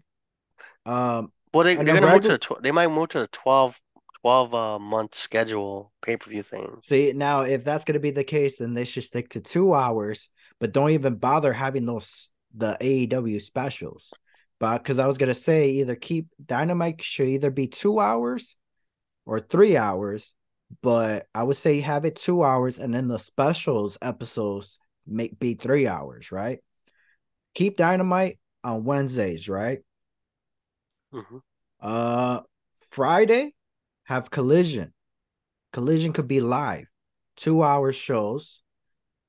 um, 0.87 1.33
Well, 1.53 1.65
they, 1.65 1.75
they're 1.75 1.85
gonna 1.85 2.13
move 2.13 2.23
to 2.23 2.29
the 2.29 2.39
tw- 2.39 2.63
they 2.63 2.71
might 2.71 2.87
move 2.87 3.09
to 3.09 3.19
the 3.19 3.27
12, 3.27 3.77
12 4.21 4.55
uh, 4.55 4.79
month 4.79 5.17
schedule 5.17 5.91
pay 6.01 6.17
per 6.17 6.31
view 6.31 6.45
thing. 6.45 6.79
see 6.85 7.13
now 7.13 7.41
if 7.41 7.65
that's 7.65 7.85
gonna 7.85 7.99
be 7.99 8.13
the 8.13 8.23
case, 8.23 8.59
then 8.59 8.73
they 8.73 8.85
should 8.85 9.03
stick 9.03 9.31
to 9.31 9.41
two 9.41 9.75
hours, 9.75 10.31
but 10.61 10.71
don't 10.73 10.91
even 10.91 11.17
bother 11.17 11.53
having 11.53 11.85
those 11.85 12.31
the 12.55 12.77
AEW 12.81 13.41
specials. 13.43 14.13
But 14.61 14.79
because 14.79 15.01
I 15.01 15.09
was 15.09 15.19
gonna 15.19 15.35
say 15.35 15.71
either 15.71 15.97
keep 15.97 16.29
Dynamite 16.47 17.03
should 17.03 17.29
either 17.29 17.51
be 17.51 17.67
two 17.67 17.99
hours 17.99 18.55
or 19.27 19.41
three 19.41 19.77
hours, 19.77 20.35
but 20.83 21.27
I 21.35 21.43
would 21.45 21.57
say 21.57 21.81
have 21.81 22.05
it 22.05 22.17
two 22.17 22.43
hours 22.43 22.79
and 22.79 22.95
then 22.95 23.09
the 23.09 23.19
specials 23.19 23.99
episodes 24.03 24.79
make 25.07 25.39
be 25.39 25.55
three 25.55 25.87
hours, 25.87 26.33
right? 26.33 26.61
Keep 27.55 27.77
Dynamite 27.77 28.39
on 28.65 28.85
Wednesdays, 28.85 29.49
right? 29.49 29.81
Mhm. 31.13 31.43
Uh 31.81 32.43
Friday, 32.91 33.55
have 34.05 34.31
collision. 34.31 34.93
Collision 35.73 36.13
could 36.13 36.29
be 36.29 36.41
live, 36.41 36.87
two 37.37 37.63
hour 37.63 37.93
shows, 37.93 38.63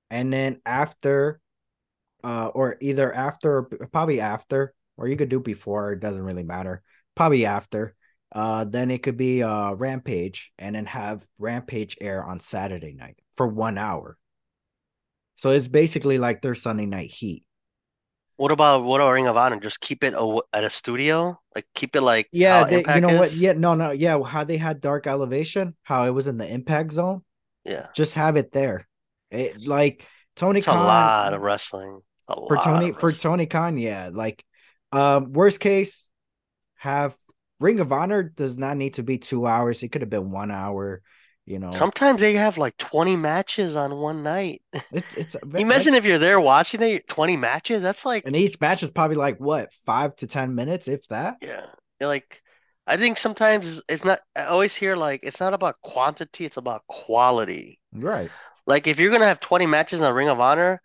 and 0.10 0.32
then 0.34 0.62
after, 0.66 1.42
uh, 2.24 2.52
or 2.56 2.78
either 2.82 3.14
after, 3.14 3.64
probably 3.92 4.22
after, 4.22 4.74
or 4.98 5.08
you 5.08 5.18
could 5.18 5.30
do 5.30 5.40
before. 5.40 5.94
It 5.94 6.00
doesn't 6.02 6.24
really 6.24 6.44
matter. 6.44 6.84
Probably 7.16 7.46
after. 7.46 7.96
Uh, 8.32 8.64
then 8.64 8.92
it 8.92 9.02
could 9.02 9.18
be 9.18 9.42
uh 9.44 9.74
Rampage, 9.74 10.52
and 10.60 10.76
then 10.76 10.86
have 10.86 11.26
Rampage 11.38 11.98
air 12.00 12.24
on 12.24 12.40
Saturday 12.40 12.94
night 12.94 13.18
for 13.36 13.48
one 13.48 13.78
hour. 13.78 14.18
So 15.36 15.50
it's 15.50 15.68
basically 15.68 16.18
like 16.18 16.42
their 16.42 16.56
Sunday 16.56 16.86
night 16.86 17.12
heat. 17.12 17.44
What 18.36 18.52
about 18.52 18.84
what 18.84 19.02
about 19.02 19.12
Ring 19.12 19.28
of 19.28 19.36
Honor? 19.36 19.60
Just 19.60 19.82
keep 19.82 20.04
it 20.04 20.14
a, 20.16 20.40
at 20.54 20.64
a 20.64 20.70
studio, 20.70 21.40
like 21.56 21.66
keep 21.76 21.96
it 21.96 22.02
like 22.02 22.28
Yeah, 22.32 22.64
they, 22.64 22.84
you 22.96 23.02
know 23.02 23.18
what? 23.18 23.34
Yeah, 23.34 23.54
no, 23.54 23.74
no, 23.74 23.92
yeah. 23.92 24.22
How 24.22 24.44
they 24.44 24.58
had 24.58 24.80
Dark 24.80 25.08
Elevation, 25.08 25.76
how 25.84 26.06
it 26.06 26.12
was 26.12 26.28
in 26.28 26.38
the 26.38 26.48
Impact 26.48 26.94
Zone. 26.94 27.24
yeah. 27.66 27.88
just 27.94 28.14
have 28.14 28.38
it 28.38 28.52
there. 28.52 28.88
It 29.32 29.68
like 29.68 30.06
Tony 30.36 30.60
It's 30.60 30.68
a 30.68 30.72
lot 30.72 31.34
of 31.34 31.42
wrestling. 31.42 32.02
A 32.28 32.36
for 32.36 32.58
Tony 32.58 32.90
of 32.90 33.00
for. 33.00 33.12
Tony 33.12 33.46
Khan, 33.46 33.78
yeah. 33.78 34.10
Like 34.12 34.44
um 34.92 35.34
worst 35.34 35.60
case, 35.60 36.10
have 36.78 37.16
Ring 37.60 37.80
of 37.80 37.92
Honor 37.92 38.24
does 38.24 38.58
not 38.58 38.78
need 38.78 38.96
to 38.96 39.04
be 39.04 39.18
two 39.18 39.46
hours. 39.46 39.84
It 39.84 39.90
could 39.90 40.02
have 40.02 40.10
been 40.10 40.32
one 40.32 40.52
hour, 40.52 41.02
you 41.46 41.60
know. 41.60 41.74
Sometimes 41.74 42.22
they 42.22 42.34
have 42.36 42.58
like 42.58 42.78
20 42.78 43.16
matches 43.16 43.76
on 43.76 43.96
one 43.98 44.24
night. 44.24 44.62
it's 44.92 45.16
it's 45.16 45.36
Imagine 45.56 45.94
if 45.94 46.06
you're 46.06 46.20
there 46.20 46.40
watching 46.40 46.82
it, 46.82 47.08
20 47.08 47.38
matches. 47.38 47.82
That's 47.82 48.06
like, 48.06 48.24
and 48.26 48.36
each 48.36 48.60
match 48.62 48.82
is 48.84 48.90
probably 48.92 49.18
like 49.18 49.38
what 49.40 49.72
five 49.86 50.16
to 50.18 50.28
ten 50.28 50.56
minutes, 50.56 50.88
if 50.88 51.08
that. 51.10 51.38
yeah. 51.42 51.66
You're 52.00 52.08
like, 52.10 52.42
I 52.88 52.98
think 52.98 53.18
sometimes 53.18 53.82
it's 53.90 54.04
not, 54.06 54.20
I 54.36 54.46
always 54.46 54.74
hear 54.76 54.96
like, 54.96 55.20
it's 55.24 55.40
not 55.40 55.54
about 55.54 55.82
quantity, 55.82 56.46
it's 56.46 56.58
about 56.58 56.88
quality. 56.88 57.80
Right. 57.94 58.32
Like, 58.66 58.88
if 58.88 59.00
you're 59.00 59.12
gonna 59.12 59.26
have 59.26 59.40
20 59.40 59.66
matches 59.66 60.00
in 60.00 60.06
a 60.06 60.14
Ring 60.14 60.30
of 60.30 60.40
Honor, 60.40 60.82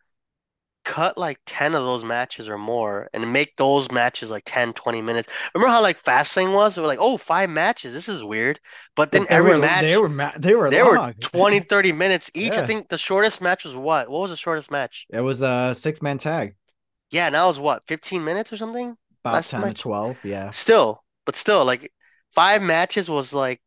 cut 0.85 1.16
like 1.18 1.38
10 1.47 1.75
of 1.75 1.83
those 1.85 2.05
matches 2.05 2.49
or 2.49 2.59
more 2.59 3.09
and 3.14 3.33
make 3.33 3.57
those 3.57 3.90
matches 3.90 4.31
like 4.31 4.44
10, 4.47 4.73
20 4.75 5.03
minutes. 5.03 5.29
Remember 5.55 5.73
how 5.73 5.83
like 5.83 6.03
Fastlane 6.03 6.53
was? 6.53 6.75
They 6.75 6.83
were 6.83 6.88
like, 6.88 6.99
oh, 7.01 7.16
five 7.16 7.51
matches. 7.51 7.92
This 7.92 8.09
is 8.09 8.23
weird. 8.25 8.61
But 8.97 9.12
then 9.12 9.27
they 9.29 9.37
every 9.37 9.53
were, 9.53 9.59
match, 9.59 9.83
they 9.83 9.97
were 9.97 10.09
ma- 10.09 10.33
they 10.38 10.55
were 10.55 10.70
they 10.70 10.83
long. 10.83 10.85
were 10.85 11.14
20, 11.20 11.61
30 11.68 11.92
minutes 11.92 12.31
each. 12.35 12.59
I 12.59 12.62
think 12.62 12.88
the 12.88 12.99
shortest 12.99 13.40
match 13.40 13.64
was 13.64 13.75
what? 13.77 14.09
What 14.09 14.20
was 14.23 14.31
the 14.31 14.37
shortest 14.37 14.70
match? 14.70 15.07
it 15.11 15.20
was 15.20 15.42
a 15.42 15.75
six 15.75 16.03
man 16.03 16.18
tag, 16.18 16.57
Yeah, 17.11 17.29
now 17.31 17.49
it's 17.51 17.59
what, 17.59 17.85
15 17.87 18.25
minutes 18.25 18.53
or 18.53 18.57
something? 18.57 18.97
about 19.23 19.35
Last 19.35 19.51
ten 19.51 19.62
to 19.62 19.73
twelve. 19.75 20.18
Yeah. 20.25 20.51
Still, 20.51 21.03
but 21.25 21.37
still, 21.37 21.64
like 21.64 21.92
five 22.35 22.61
matches 22.62 23.09
was 23.09 23.33
like 23.33 23.61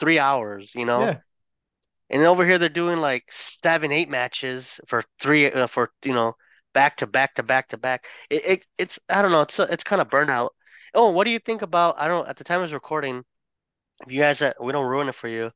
three 0.00 0.18
hours, 0.18 0.72
you 0.74 0.84
know? 0.84 1.00
Yeah. 1.00 1.18
And 2.10 2.22
over 2.22 2.44
here 2.44 2.58
they're 2.58 2.68
doing 2.68 3.00
like 3.00 3.24
seven, 3.30 3.92
eight 3.92 4.08
matches 4.08 4.80
for 4.86 5.02
three, 5.20 5.50
uh, 5.50 5.66
for 5.66 5.90
you 6.04 6.12
know, 6.14 6.36
back 6.74 6.98
to 6.98 7.06
back 7.08 7.36
to 7.36 7.44
back 7.44 7.68
to 7.70 7.78
back. 7.78 8.06
It, 8.30 8.46
it 8.46 8.66
it's 8.78 9.00
I 9.10 9.22
don't 9.22 9.32
know, 9.32 9.42
it's 9.42 9.58
it's 9.60 9.84
kind 9.84 10.02
of 10.02 10.08
burnout. 10.10 10.50
Oh, 10.94 11.10
what 11.10 11.24
do 11.24 11.30
you 11.32 11.40
think 11.40 11.62
about? 11.62 11.96
I 11.98 12.08
don't. 12.08 12.28
At 12.28 12.36
the 12.38 12.44
time 12.44 12.58
I 12.60 12.62
was 12.62 12.74
recording, 12.74 13.24
if 14.06 14.12
you 14.12 14.20
guys, 14.20 14.42
uh, 14.42 14.52
we 14.60 14.72
don't 14.72 14.86
ruin 14.86 15.08
it 15.08 15.14
for 15.16 15.28
you. 15.28 15.52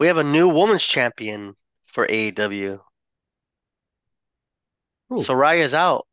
We 0.00 0.08
have 0.08 0.18
a 0.18 0.24
new 0.24 0.48
women's 0.48 0.84
champion 0.84 1.54
for 1.84 2.06
AEW. 2.10 2.80
Who? 5.08 5.26
Saraya's 5.26 5.72
out. 5.74 6.06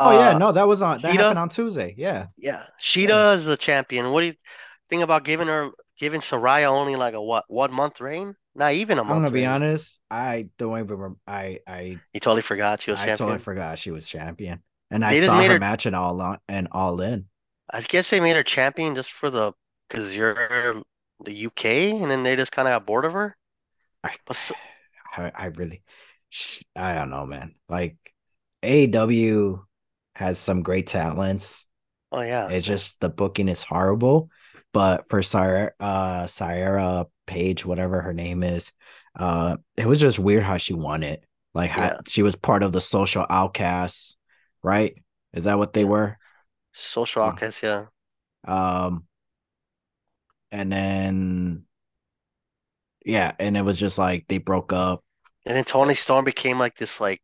Oh 0.00 0.10
yeah, 0.10 0.32
Uh, 0.32 0.34
no, 0.34 0.52
that 0.52 0.66
was 0.68 0.82
on 0.82 1.00
that 1.02 1.14
Shida? 1.14 1.16
happened 1.16 1.38
on 1.38 1.48
Tuesday. 1.48 1.94
Yeah. 1.96 2.28
Yeah, 2.36 2.66
Shida 2.80 3.34
is 3.36 3.44
the 3.44 3.56
champion. 3.56 4.10
What 4.12 4.20
do 4.22 4.26
you 4.28 4.34
think 4.88 5.02
about 5.02 5.24
giving 5.24 5.48
her 5.48 5.70
giving 5.98 6.20
Saraya 6.20 6.66
only 6.66 6.96
like 6.96 7.14
a 7.14 7.22
what 7.22 7.44
one 7.48 7.72
month 7.72 8.00
reign? 8.00 8.36
Not 8.54 8.72
even 8.74 8.98
a 8.98 9.02
I'm 9.02 9.08
gonna 9.08 9.30
be 9.30 9.46
honest. 9.46 10.00
I 10.10 10.48
don't 10.58 10.78
even. 10.78 10.96
Rem- 10.96 11.20
I 11.26 11.60
I 11.66 11.98
You 12.12 12.20
totally 12.20 12.42
forgot 12.42 12.82
she 12.82 12.90
was 12.90 12.98
champion. 12.98 13.14
I 13.14 13.16
champion. 13.16 13.28
totally 13.28 13.44
forgot 13.44 13.78
she 13.78 13.90
was 13.90 14.06
champion, 14.06 14.62
and 14.90 15.04
I 15.04 15.14
They 15.14 15.26
saw 15.26 15.36
her 15.42 15.54
her- 15.54 15.58
match 15.58 15.86
and 15.86 15.96
all 15.96 16.20
on 16.20 16.38
and 16.48 16.68
all 16.72 17.00
in. 17.00 17.26
I 17.72 17.80
guess 17.80 18.10
they 18.10 18.20
made 18.20 18.36
her 18.36 18.42
champion 18.42 18.94
just 18.94 19.10
for 19.12 19.30
the 19.30 19.52
because 19.88 20.14
you're 20.14 20.82
the 21.24 21.32
UK, 21.32 21.92
and 21.92 22.10
then 22.10 22.22
they 22.22 22.36
just 22.36 22.52
kind 22.52 22.68
of 22.68 22.72
got 22.72 22.86
bored 22.86 23.04
of 23.04 23.14
her. 23.14 23.36
I, 24.04 24.14
so, 24.32 24.54
I, 25.16 25.32
I 25.34 25.46
really, 25.46 25.82
I 26.76 26.94
don't 26.94 27.10
know, 27.10 27.26
man. 27.26 27.54
Like 27.68 27.96
AEW 28.62 29.64
has 30.14 30.38
some 30.38 30.62
great 30.62 30.86
talents. 30.86 31.66
oh 32.10 32.20
yeah, 32.20 32.48
It's 32.50 32.66
just 32.66 33.00
the 33.00 33.08
booking 33.08 33.48
is 33.48 33.62
horrible. 33.62 34.28
But 34.72 35.08
for 35.08 35.22
Sarah, 35.22 35.72
uh, 35.80 36.26
Sarah 36.26 37.06
Paige, 37.32 37.64
whatever 37.66 38.00
her 38.02 38.12
name 38.12 38.42
is, 38.42 38.72
uh, 39.16 39.56
it 39.76 39.86
was 39.86 40.00
just 40.00 40.18
weird 40.18 40.42
how 40.44 40.56
she 40.58 40.74
won 40.74 41.02
it. 41.02 41.24
Like 41.54 41.70
how 41.70 41.92
she 42.08 42.22
was 42.22 42.36
part 42.36 42.62
of 42.62 42.72
the 42.72 42.80
social 42.80 43.26
outcasts, 43.30 44.16
right? 44.62 44.94
Is 45.34 45.44
that 45.44 45.58
what 45.58 45.72
they 45.74 45.84
Yeah. 45.84 45.86
were? 45.86 46.18
social 46.72 47.22
outcasts. 47.24 47.62
Yeah, 47.62 47.86
Um, 48.44 49.06
and 50.50 50.70
then 50.70 51.64
yeah, 53.04 53.32
and 53.38 53.56
it 53.56 53.62
was 53.62 53.78
just 53.78 53.98
like 53.98 54.26
they 54.28 54.38
broke 54.38 54.72
up. 54.72 55.04
and 55.44 55.56
then 55.56 55.64
Toni 55.64 55.94
Storm 55.94 56.24
became 56.24 56.58
like 56.58 56.76
this 56.76 57.00
like 57.00 57.20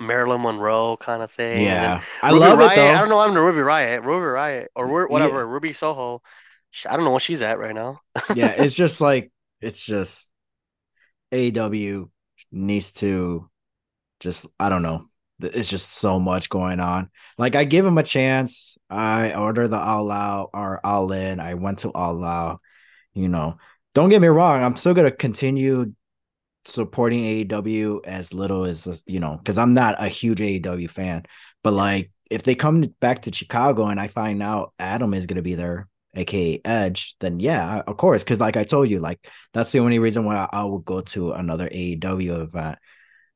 Marilyn 0.00 0.42
Monroe 0.42 0.96
kind 0.98 1.22
of 1.22 1.32
thing. 1.32 1.92
Yeah, 1.92 2.04
I 2.22 2.30
Ruby 2.30 2.48
love 2.48 2.60
Riott, 2.60 2.60
it 2.60 2.74
though. 2.74 2.94
I 2.94 3.00
don't 3.00 3.10
know. 3.10 3.20
I'm 3.20 3.34
the 3.34 3.40
Ruby 3.42 3.60
Riott, 3.60 4.04
Ruby 4.04 4.26
Riott, 4.26 4.68
or 4.76 4.88
Ru- 4.88 5.08
Yeah. 5.08 5.10
whatever, 5.10 5.46
Ruby 5.46 5.72
Soho. 5.72 6.22
I 6.88 6.96
don't 6.96 7.04
know 7.04 7.12
what 7.12 7.22
she's 7.22 7.42
at 7.42 7.58
right 7.58 7.74
now. 7.74 8.00
yeah, 8.34 8.50
it's 8.50 8.74
just 8.74 9.00
like 9.00 9.32
it's 9.60 9.84
just 9.84 10.30
AEW 11.32 12.10
needs 12.52 12.92
to 12.92 13.48
just 14.20 14.46
I 14.58 14.68
don't 14.68 14.82
know. 14.82 15.08
It's 15.38 15.68
just 15.68 15.92
so 15.92 16.18
much 16.18 16.48
going 16.48 16.80
on. 16.80 17.10
Like 17.36 17.54
I 17.54 17.64
give 17.64 17.84
him 17.84 17.98
a 17.98 18.02
chance. 18.02 18.78
I 18.88 19.34
order 19.34 19.68
the 19.68 19.78
all 19.78 20.10
out 20.10 20.50
or 20.54 20.80
all 20.84 21.12
in. 21.12 21.40
I 21.40 21.54
went 21.54 21.80
to 21.80 21.92
all 21.92 22.24
out. 22.24 22.60
You 23.14 23.28
know, 23.28 23.58
don't 23.94 24.08
get 24.08 24.22
me 24.22 24.28
wrong. 24.28 24.62
I'm 24.62 24.76
still 24.76 24.94
gonna 24.94 25.10
continue 25.10 25.92
supporting 26.64 27.20
AEW 27.20 28.00
as 28.04 28.34
little 28.34 28.64
as 28.64 29.02
you 29.06 29.20
know, 29.20 29.36
because 29.36 29.58
I'm 29.58 29.74
not 29.74 29.96
a 29.98 30.08
huge 30.08 30.40
AEW 30.40 30.90
fan. 30.90 31.24
But 31.62 31.72
like, 31.72 32.10
if 32.30 32.42
they 32.42 32.54
come 32.54 32.82
back 33.00 33.22
to 33.22 33.32
Chicago 33.32 33.86
and 33.86 34.00
I 34.00 34.08
find 34.08 34.42
out 34.42 34.72
Adam 34.78 35.14
is 35.14 35.26
gonna 35.26 35.42
be 35.42 35.54
there, 35.54 35.88
aka 36.16 36.60
Edge, 36.64 37.16
then 37.20 37.38
yeah, 37.40 37.82
of 37.86 37.96
course. 37.96 38.24
Because 38.24 38.40
like 38.40 38.56
I 38.56 38.64
told 38.64 38.88
you, 38.90 39.00
like 39.00 39.20
that's 39.52 39.72
the 39.72 39.80
only 39.80 39.98
reason 39.98 40.24
why 40.24 40.48
I 40.52 40.64
would 40.64 40.84
go 40.84 41.00
to 41.02 41.32
another 41.32 41.68
AEW 41.68 42.40
event, 42.42 42.78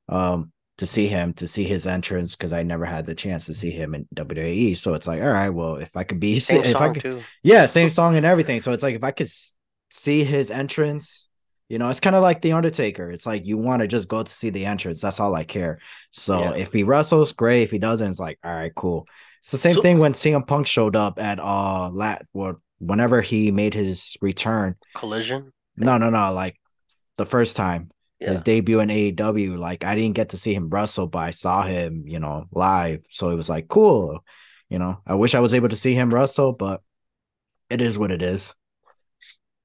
um, 0.08 0.52
to 0.78 0.86
see 0.86 1.06
him, 1.08 1.34
to 1.34 1.46
see 1.46 1.64
his 1.64 1.86
entrance, 1.86 2.34
because 2.36 2.52
I 2.52 2.62
never 2.62 2.86
had 2.86 3.04
the 3.06 3.14
chance 3.14 3.46
to 3.46 3.54
see 3.54 3.70
him 3.70 3.94
in 3.94 4.08
WWE. 4.14 4.76
So 4.78 4.94
it's 4.94 5.06
like, 5.06 5.20
all 5.22 5.30
right, 5.30 5.50
well, 5.50 5.76
if 5.76 5.94
I 5.96 6.04
could 6.04 6.20
be, 6.20 6.40
Same 6.40 6.64
if 6.64 6.76
I 6.76 6.88
could, 6.90 7.02
too. 7.02 7.20
yeah, 7.42 7.66
same 7.66 7.88
song 7.90 8.16
and 8.16 8.24
everything. 8.26 8.60
So 8.60 8.72
it's 8.72 8.82
like 8.82 8.94
if 8.96 9.04
I 9.04 9.10
could 9.10 9.28
see 9.90 10.24
his 10.24 10.50
entrance, 10.50 11.28
you 11.68 11.78
know, 11.78 11.88
it's 11.88 12.00
kind 12.00 12.16
of 12.16 12.22
like 12.22 12.40
the 12.40 12.52
Undertaker. 12.52 13.10
It's 13.10 13.26
like 13.26 13.46
you 13.46 13.56
want 13.58 13.80
to 13.82 13.86
just 13.86 14.08
go 14.08 14.22
to 14.22 14.30
see 14.30 14.50
the 14.50 14.66
entrance. 14.66 15.00
That's 15.00 15.20
all 15.20 15.34
I 15.36 15.44
care. 15.44 15.78
So 16.10 16.40
Yeah. 16.40 16.54
if 16.54 16.72
he 16.72 16.82
wrestles, 16.82 17.32
great. 17.32 17.62
If 17.62 17.70
he 17.70 17.78
doesn't, 17.78 18.10
it's 18.10 18.18
like 18.18 18.38
all 18.42 18.52
right, 18.52 18.74
cool. 18.74 19.06
It's 19.40 19.52
the 19.52 19.58
same 19.58 19.74
So- 19.74 19.82
thing 19.82 19.98
when 19.98 20.12
CM 20.14 20.46
Punk 20.46 20.66
showed 20.66 20.96
up 20.96 21.20
at 21.20 21.38
uh 21.38 21.88
lat 21.90 22.26
what 22.32 22.56
whenever 22.80 23.20
he 23.20 23.50
made 23.52 23.74
his 23.74 24.16
return. 24.20 24.74
Collision. 24.94 25.52
No, 25.76 25.98
no, 25.98 26.10
no. 26.10 26.32
Like 26.32 26.58
the 27.16 27.26
first 27.26 27.56
time 27.56 27.90
Yeah. 28.18 28.30
his 28.30 28.42
debut 28.42 28.80
in 28.80 28.88
AEW, 28.90 29.56
like 29.58 29.84
I 29.84 29.94
didn't 29.94 30.16
get 30.16 30.30
to 30.30 30.38
see 30.38 30.54
him 30.54 30.68
wrestle, 30.68 31.06
but 31.06 31.20
I 31.20 31.30
saw 31.30 31.62
him, 31.62 32.04
you 32.06 32.18
know, 32.18 32.46
live. 32.52 33.02
So 33.10 33.30
it 33.30 33.34
was 33.36 33.48
like 33.48 33.68
cool. 33.68 34.24
You 34.68 34.78
know, 34.78 35.00
I 35.06 35.14
wish 35.14 35.34
I 35.34 35.40
was 35.40 35.54
able 35.54 35.68
to 35.68 35.76
see 35.76 35.94
him 35.94 36.12
wrestle, 36.12 36.52
but 36.52 36.82
it 37.68 37.80
is 37.80 37.96
what 37.98 38.10
it 38.10 38.22
is. 38.22 38.54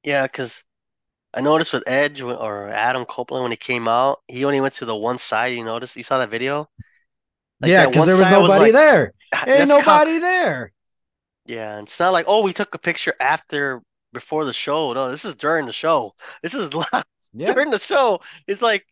Yeah, 0.04 0.23
because 0.23 0.63
I 1.34 1.41
noticed 1.41 1.73
with 1.73 1.84
Edge 1.88 2.21
or 2.21 2.69
Adam 2.69 3.06
Copeland 3.06 3.43
when 3.43 3.51
he 3.51 3.58
came 3.58 3.88
out, 3.88 4.19
he 4.28 4.45
only 4.45 4.62
went 4.62 4.75
to 4.75 4.86
the 4.86 4.95
one 4.95 5.17
side. 5.17 5.47
You 5.54 5.63
noticed? 5.63 5.95
You 5.95 6.04
saw 6.04 6.19
that 6.19 6.30
video? 6.30 6.69
Like, 7.62 7.69
yeah, 7.71 7.88
because 7.88 8.06
there 8.06 8.15
was 8.17 8.30
nobody 8.30 8.65
like, 8.65 8.73
there. 8.73 9.13
"Ah, 9.34 9.43
Ain't 9.47 9.58
that's 9.58 9.71
com-" 9.71 9.80
nobody 9.80 10.19
there. 10.19 10.71
Yeah, 11.45 11.77
and 11.77 11.88
it's 11.88 11.99
not 11.99 12.13
like, 12.13 12.25
oh, 12.27 12.43
we 12.43 12.53
took 12.53 12.73
a 12.73 12.79
picture 12.79 13.13
after 13.19 13.81
before 14.13 14.45
the 14.45 14.53
show. 14.53 14.93
No, 14.93 15.12
this 15.12 15.25
is 15.25 15.36
during 15.36 15.65
the 15.65 15.73
show. 15.73 16.13
This 16.41 16.53
is 16.53 16.69
Yeah, 17.34 17.47
during 17.53 17.69
the 17.69 17.79
show. 17.79 18.21
It's 18.47 18.62
like, 18.62 18.86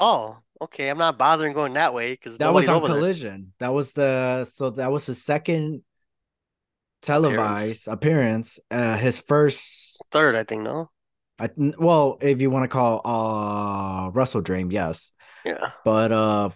oh, 0.00 0.38
okay, 0.60 0.88
I'm 0.88 0.98
not 0.98 1.18
bothering 1.18 1.52
going 1.52 1.74
that 1.74 1.92
way 1.94 2.12
because 2.14 2.38
that 2.38 2.52
was 2.52 2.68
on 2.68 2.76
over 2.76 2.88
there. 2.88 2.96
Collision. 2.96 3.52
That 3.58 3.72
was 3.74 3.92
the 3.92 4.44
so 4.46 4.70
that 4.70 4.90
was 4.90 5.06
his 5.06 5.22
second 5.22 5.82
televised 7.02 7.88
appearance. 7.88 8.58
Uh, 8.70 8.96
his 8.96 9.20
first. 9.20 10.02
Third, 10.10 10.34
I 10.34 10.44
think, 10.44 10.62
no? 10.62 10.90
I, 11.38 11.50
well, 11.56 12.18
if 12.20 12.40
you 12.40 12.48
want 12.50 12.64
to 12.64 12.68
call 12.68 13.02
uh 13.04 14.10
Wrestle 14.10 14.40
Dream, 14.40 14.70
yes. 14.70 15.12
Yeah. 15.44 15.72
But 15.84 16.12
uh, 16.12 16.50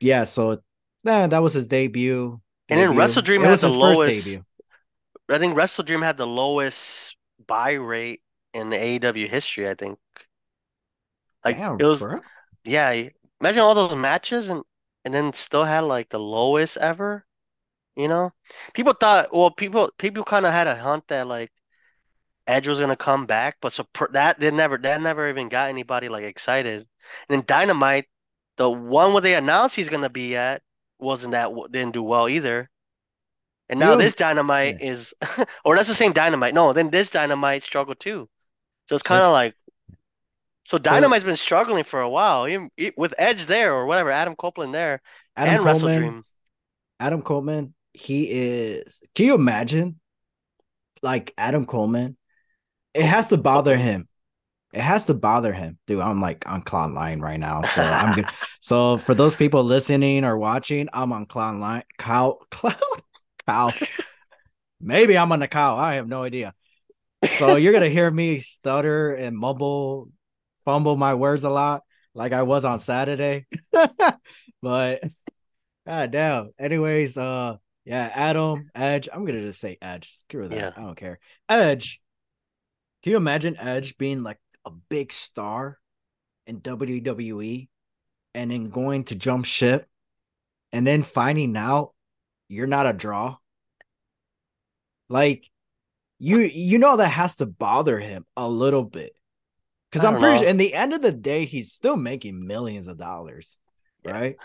yeah. 0.00 0.24
So 0.24 0.62
yeah, 1.04 1.26
that 1.26 1.42
was 1.42 1.52
his 1.54 1.68
debut. 1.68 2.40
And 2.68 2.80
then 2.80 2.96
Wrestle 2.96 3.22
Dream 3.22 3.42
It 3.42 3.46
had 3.46 3.50
was 3.52 3.60
the 3.62 3.68
his 3.68 3.76
first 3.76 3.98
lowest- 3.98 4.24
debut. 4.24 4.44
I 5.30 5.38
think 5.38 5.56
Wrestle 5.56 5.84
Dream 5.84 6.02
had 6.02 6.16
the 6.16 6.26
lowest 6.26 7.16
buy 7.46 7.72
rate 7.72 8.22
in 8.54 8.70
the 8.70 8.76
AEW 8.76 9.28
history, 9.28 9.68
I 9.68 9.74
think. 9.74 9.98
Like 11.44 11.56
Damn, 11.56 11.78
it 11.78 11.84
was 11.84 12.00
bro. 12.00 12.20
yeah, 12.64 13.08
imagine 13.40 13.62
all 13.62 13.74
those 13.74 13.96
matches 13.96 14.48
and 14.48 14.62
and 15.04 15.14
then 15.14 15.32
still 15.32 15.64
had 15.64 15.80
like 15.84 16.08
the 16.10 16.18
lowest 16.20 16.76
ever, 16.76 17.24
you 17.96 18.08
know? 18.08 18.32
People 18.74 18.94
thought 18.94 19.32
well, 19.34 19.50
people 19.50 19.90
people 19.98 20.24
kind 20.24 20.46
of 20.46 20.52
had 20.52 20.66
a 20.66 20.76
hunt 20.76 21.06
that 21.08 21.26
like 21.26 21.52
Edge 22.46 22.68
was 22.68 22.80
gonna 22.80 22.96
come 22.96 23.26
back, 23.26 23.56
but 23.60 23.72
so 23.72 23.86
that 24.12 24.40
they 24.40 24.50
never 24.50 24.76
that 24.78 25.00
never 25.00 25.28
even 25.28 25.48
got 25.48 25.68
anybody 25.68 26.08
like 26.08 26.24
excited. 26.24 26.80
And 26.80 26.86
then 27.28 27.44
Dynamite, 27.46 28.08
the 28.56 28.68
one 28.70 29.12
where 29.12 29.22
they 29.22 29.34
announced 29.34 29.76
he's 29.76 29.88
gonna 29.88 30.10
be 30.10 30.36
at 30.36 30.62
wasn't 30.98 31.32
that 31.32 31.50
didn't 31.70 31.94
do 31.94 32.02
well 32.02 32.28
either. 32.28 32.70
And 33.70 33.78
now 33.80 33.96
this 33.96 34.14
Dynamite 34.16 34.82
is, 34.82 35.14
or 35.64 35.76
that's 35.76 35.88
the 35.88 35.94
same 35.94 36.12
Dynamite. 36.12 36.54
No, 36.54 36.72
then 36.72 36.90
this 36.90 37.08
Dynamite 37.08 37.62
struggled 37.62 38.00
too. 38.00 38.28
So 38.88 38.96
it's 38.96 39.02
kind 39.04 39.22
of 39.22 39.28
it's- 39.28 39.32
like, 39.32 39.54
so 40.64 40.76
Dynamite's 40.76 41.24
been 41.24 41.36
struggling 41.36 41.84
for 41.84 42.00
a 42.00 42.08
while, 42.08 42.46
even, 42.46 42.70
with 42.96 43.14
Edge 43.16 43.46
there 43.46 43.72
or 43.72 43.86
whatever, 43.86 44.10
Adam 44.10 44.36
Copeland 44.36 44.74
there, 44.74 45.00
Adam 45.36 45.54
and 45.54 45.64
Coleman. 45.64 45.98
Dream. 45.98 46.24
Adam 47.00 47.22
Coleman, 47.22 47.74
he 47.92 48.24
is. 48.30 49.00
Can 49.14 49.26
you 49.26 49.34
imagine? 49.34 49.98
Like 51.02 51.32
Adam 51.38 51.64
Coleman, 51.64 52.16
it 52.92 53.04
has 53.04 53.28
to 53.28 53.38
bother 53.38 53.76
him. 53.76 54.06
It 54.72 54.82
has 54.82 55.06
to 55.06 55.14
bother 55.14 55.52
him, 55.52 55.78
dude. 55.86 56.00
I'm 56.00 56.20
like 56.20 56.48
on 56.48 56.62
cloud 56.62 56.92
line 56.92 57.20
right 57.20 57.40
now, 57.40 57.62
so 57.62 57.82
I'm 57.82 58.14
good. 58.14 58.26
So 58.60 58.98
for 58.98 59.14
those 59.14 59.34
people 59.34 59.64
listening 59.64 60.24
or 60.24 60.36
watching, 60.36 60.88
I'm 60.92 61.12
on 61.12 61.24
cloud 61.24 61.56
line. 61.56 61.82
Cow, 61.98 62.38
cloud, 62.50 62.76
cow. 63.50 63.70
Maybe 64.80 65.18
I'm 65.18 65.32
on 65.32 65.40
the 65.40 65.48
cow. 65.48 65.76
I 65.76 65.94
have 65.94 66.08
no 66.08 66.22
idea. 66.22 66.54
So 67.38 67.56
you're 67.56 67.72
gonna 67.72 67.88
hear 67.88 68.10
me 68.10 68.38
stutter 68.38 69.14
and 69.14 69.36
mumble, 69.36 70.08
fumble 70.64 70.96
my 70.96 71.14
words 71.14 71.44
a 71.44 71.50
lot, 71.50 71.82
like 72.14 72.32
I 72.32 72.42
was 72.42 72.64
on 72.64 72.80
Saturday. 72.80 73.46
but 74.62 75.02
God 75.86 76.10
damn. 76.10 76.50
Anyways, 76.58 77.16
uh, 77.16 77.56
yeah, 77.84 78.10
Adam, 78.14 78.70
Edge. 78.74 79.08
I'm 79.12 79.24
gonna 79.26 79.42
just 79.42 79.60
say 79.60 79.76
Edge. 79.82 80.10
Screw 80.20 80.48
that. 80.48 80.56
Yeah. 80.56 80.72
I 80.76 80.80
don't 80.80 80.96
care. 80.96 81.18
Edge. 81.48 82.00
Can 83.02 83.12
you 83.12 83.16
imagine 83.16 83.56
Edge 83.58 83.96
being 83.98 84.22
like 84.22 84.38
a 84.64 84.70
big 84.70 85.12
star 85.12 85.78
in 86.46 86.60
WWE 86.60 87.68
and 88.34 88.50
then 88.50 88.70
going 88.70 89.04
to 89.04 89.14
jump 89.14 89.44
ship 89.44 89.86
and 90.72 90.86
then 90.86 91.02
finding 91.02 91.56
out 91.56 91.94
you're 92.48 92.66
not 92.66 92.86
a 92.86 92.92
draw? 92.92 93.36
Like 95.10 95.50
you 96.18 96.38
you 96.38 96.78
know 96.78 96.96
that 96.96 97.08
has 97.08 97.36
to 97.36 97.46
bother 97.46 97.98
him 97.98 98.24
a 98.36 98.48
little 98.48 98.84
bit. 98.84 99.14
Because 99.90 100.04
I 100.06 100.12
I'm 100.12 100.18
pretty 100.18 100.34
know. 100.34 100.40
sure 100.40 100.48
in 100.48 100.56
the 100.56 100.72
end 100.72 100.94
of 100.94 101.02
the 101.02 101.12
day, 101.12 101.44
he's 101.44 101.72
still 101.72 101.96
making 101.96 102.46
millions 102.46 102.86
of 102.86 102.96
dollars. 102.96 103.58
Right? 104.04 104.36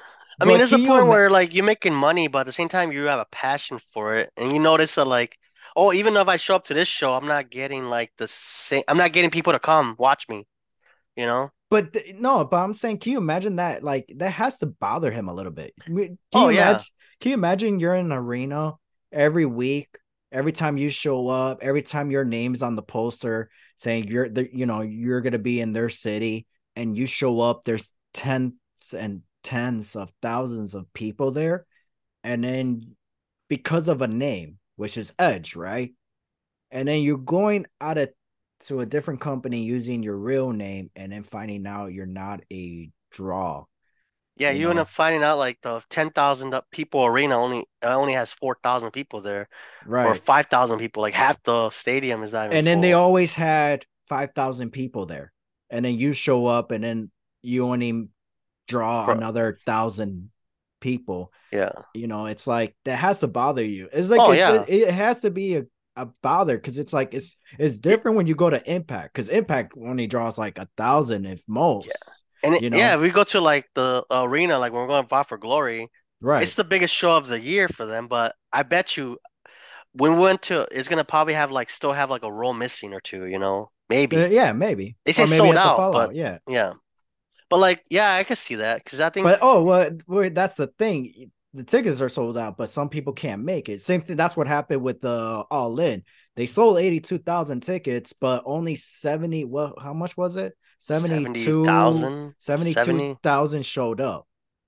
I 0.41 0.45
mean, 0.45 0.58
there's 0.58 0.73
a 0.73 0.78
you 0.80 0.88
point 0.88 1.08
where 1.08 1.30
like 1.30 1.54
you're 1.54 1.63
making 1.63 1.93
money, 1.93 2.28
but 2.28 2.39
at 2.39 2.45
the 2.47 2.51
same 2.51 2.67
time 2.67 2.91
you 2.91 3.04
have 3.04 3.19
a 3.19 3.28
passion 3.32 3.80
for 3.93 4.15
it, 4.15 4.32
and 4.36 4.51
you 4.51 4.60
notice 4.60 4.95
that 4.95 5.06
like, 5.06 5.38
oh, 5.75 5.93
even 5.93 6.17
if 6.17 6.28
I 6.28 6.38
show 6.38 6.56
up 6.56 6.65
to 6.65 6.73
this 6.73 6.88
show, 6.88 7.13
I'm 7.13 7.28
not 7.28 7.49
getting 7.49 7.86
like 7.86 8.12
the 8.17 8.28
same. 8.28 8.84
I'm 8.88 8.97
not 8.97 9.13
getting 9.13 9.30
people 9.30 9.54
to 9.54 9.60
come 9.60 9.95
watch 9.97 10.28
me. 10.28 10.45
You 11.15 11.25
know? 11.25 11.51
But 11.69 11.93
th- 11.93 12.15
no, 12.15 12.45
but 12.45 12.58
I'm 12.58 12.73
saying, 12.73 12.99
can 12.99 13.12
you 13.13 13.17
imagine 13.17 13.58
that? 13.58 13.84
Like 13.84 14.12
that 14.17 14.32
has 14.32 14.58
to 14.60 14.65
bother 14.65 15.12
him 15.12 15.30
a 15.30 15.34
little 15.34 15.51
bit. 15.51 15.73
Can 15.86 16.17
Oh, 16.34 16.49
yeah. 16.49 16.71
imagine? 16.71 16.86
Can 17.19 17.30
you 17.30 17.34
imagine 17.36 17.80
you're 17.80 17.95
in 17.95 18.08
an 18.08 18.12
arena 18.12 18.73
every 19.12 19.45
week, 19.45 19.97
every 20.35 20.51
time 20.51 20.77
you 20.77 20.89
show 20.89 21.29
up, 21.29 21.59
every 21.61 21.81
time 21.81 22.11
your 22.11 22.25
name's 22.25 22.61
on 22.61 22.75
the 22.75 22.83
poster 22.83 23.49
saying 23.77 24.09
you're 24.09 24.27
the, 24.27 24.53
you 24.53 24.65
know, 24.65 24.81
you're 24.81 25.21
gonna 25.21 25.39
be 25.39 25.61
in 25.61 25.71
their 25.71 25.89
city, 25.89 26.45
and 26.75 26.97
you 26.97 27.05
show 27.05 27.39
up, 27.39 27.63
there's 27.63 27.91
tens 28.13 28.53
and 28.95 29.21
tens 29.43 29.95
of 29.95 30.11
thousands 30.21 30.73
of 30.73 30.91
people 30.93 31.31
there, 31.31 31.65
and 32.23 32.43
then 32.43 32.95
because 33.47 33.87
of 33.87 34.01
a 34.01 34.07
name, 34.07 34.59
which 34.75 34.97
is 34.97 35.13
Edge, 35.17 35.55
right? 35.55 35.93
And 36.69 36.87
then 36.87 37.01
you're 37.01 37.17
going 37.17 37.65
out 37.79 37.97
of 37.97 38.09
to 38.61 38.81
a 38.81 38.85
different 38.85 39.21
company 39.21 39.63
using 39.63 40.03
your 40.03 40.17
real 40.17 40.51
name 40.51 40.89
and 40.95 41.11
then 41.11 41.23
finding 41.23 41.65
out 41.67 41.93
you're 41.93 42.05
not 42.05 42.41
a 42.51 42.89
draw. 43.11 43.65
Yeah, 44.37 44.51
You 44.51 44.61
you 44.61 44.69
end 44.69 44.79
up 44.79 44.89
finding 44.89 45.23
out 45.23 45.37
like 45.37 45.59
the 45.61 45.81
ten 45.89 46.09
thousand 46.09 46.53
people 46.71 47.05
arena 47.05 47.37
only 47.37 47.65
uh, 47.83 47.95
only 47.95 48.13
has 48.13 48.31
four 48.31 48.57
thousand 48.63 48.91
people 48.91 49.21
there, 49.21 49.47
or 50.03 50.15
five 50.15 50.47
thousand 50.47 50.79
people. 50.79 51.01
Like 51.01 51.13
half 51.13 51.41
the 51.43 51.69
stadium 51.69 52.23
is 52.23 52.31
not 52.33 52.47
even 52.47 52.57
And 52.57 52.67
then 52.67 52.81
they 52.81 52.93
always 52.93 53.33
had 53.33 53.85
5,000 54.07 54.71
people 54.71 55.05
there. 55.05 55.31
And 55.69 55.83
then 55.83 55.95
you 55.97 56.13
show 56.13 56.45
up 56.45 56.71
and 56.71 56.83
then 56.83 57.11
you 57.41 57.65
only 57.65 58.07
draw 58.67 59.05
Bro. 59.05 59.15
another 59.15 59.59
thousand 59.65 60.31
people. 60.79 61.31
Yeah. 61.51 61.71
You 61.93 62.07
know, 62.07 62.27
it's 62.27 62.45
like 62.47 62.75
that 62.85 62.97
has 62.97 63.19
to 63.21 63.27
bother 63.27 63.63
you. 63.63 63.89
It's 63.91 64.09
like 64.09 64.19
Oh, 64.19 64.31
it's, 64.31 64.39
yeah. 64.39 64.63
it, 64.67 64.89
it 64.89 64.93
has 64.93 65.21
to 65.21 65.31
be 65.31 65.55
a, 65.55 65.65
a 65.95 66.07
bother 66.21 66.57
because 66.57 66.77
it's 66.77 66.93
like 66.93 67.13
it's 67.13 67.37
it's 67.57 67.77
different 67.79 68.17
when 68.17 68.27
you 68.27 68.35
go 68.35 68.49
to 68.49 68.71
Impact 68.71 69.13
because 69.13 69.29
Impact 69.29 69.73
only 69.81 70.07
draws 70.07 70.37
like 70.37 70.57
a 70.57 70.67
thousand 70.77 71.25
if 71.25 71.41
most. 71.47 71.89
And 72.45 72.55
it, 72.55 72.63
You 72.63 72.69
know? 72.69 72.77
yeah, 72.77 72.95
we 72.97 73.10
go 73.10 73.23
to 73.25 73.41
like 73.41 73.67
the 73.75 74.05
arena, 74.12 74.58
like 74.60 74.71
when 74.71 74.81
we're 74.81 74.88
going 74.88 75.03
to 75.03 75.10
Fight 75.10 75.27
for 75.27 75.38
Glory. 75.38 75.89
Right. 76.21 76.41
It's 76.41 76.55
the 76.55 76.63
biggest 76.63 76.95
show 76.95 77.17
of 77.17 77.27
the 77.27 77.39
year 77.39 77.67
for 77.67 77.86
them, 77.86 78.08
but 78.08 78.36
I 78.51 78.63
bet 78.63 78.97
you 78.97 79.17
when 79.93 80.13
we 80.15 80.19
went 80.19 80.41
to, 80.43 80.67
it's 80.71 80.88
gonna 80.89 81.03
probably 81.05 81.34
have 81.34 81.51
like 81.51 81.69
still 81.69 81.93
have 81.93 82.10
like 82.10 82.23
a 82.23 82.31
row 82.31 82.51
missing 82.53 82.93
or 82.93 82.99
two, 82.99 83.25
you 83.25 83.39
know, 83.39 83.71
maybe. 83.89 84.17
Uh, 84.17 84.27
yeah, 84.27 84.51
maybe. 84.51 84.95
They 85.05 85.13
say 85.13 85.25
sold 85.25 85.55
out, 85.55 85.77
but- 85.93 86.15
yeah. 86.15 86.39
Yeah, 86.47 86.73
but 87.49 87.60
like, 87.60 87.84
yeah, 87.89 88.13
I 88.13 88.23
could 88.23 88.38
see 88.38 88.55
that 88.55 88.84
because 88.84 88.99
I 88.99 89.10
think 89.10 89.25
But 89.25 89.39
oh, 89.41 89.63
well, 89.63 89.91
well, 90.08 90.29
that's 90.29 90.55
the 90.55 90.67
thing. 90.67 91.31
The 91.53 91.63
tickets 91.63 92.01
are 92.01 92.10
sold 92.10 92.38
out, 92.38 92.58
but 92.58 92.71
some 92.71 92.89
people 92.89 93.13
can't 93.13 93.43
make 93.43 93.69
it. 93.69 93.81
Same 93.81 94.01
thing. 94.01 94.17
That's 94.17 94.36
what 94.36 94.47
happened 94.47 94.81
with 94.81 94.99
the 94.99 95.45
All 95.49 95.79
In. 95.79 96.03
They 96.36 96.47
sold 96.47 96.77
eighty-two 96.77 97.19
thousand 97.19 97.62
tickets, 97.62 98.13
but 98.19 98.43
only 98.45 98.75
seventy. 98.75 99.45
Well, 99.45 99.75
how 99.81 99.93
much 99.93 100.17
was 100.17 100.36
it? 100.36 100.53
Seventy-two 100.79 101.65
70,000, 101.65 102.35
72 102.39 103.17
thousand 103.23 103.65
showed 103.65 104.01
up. 104.01 104.27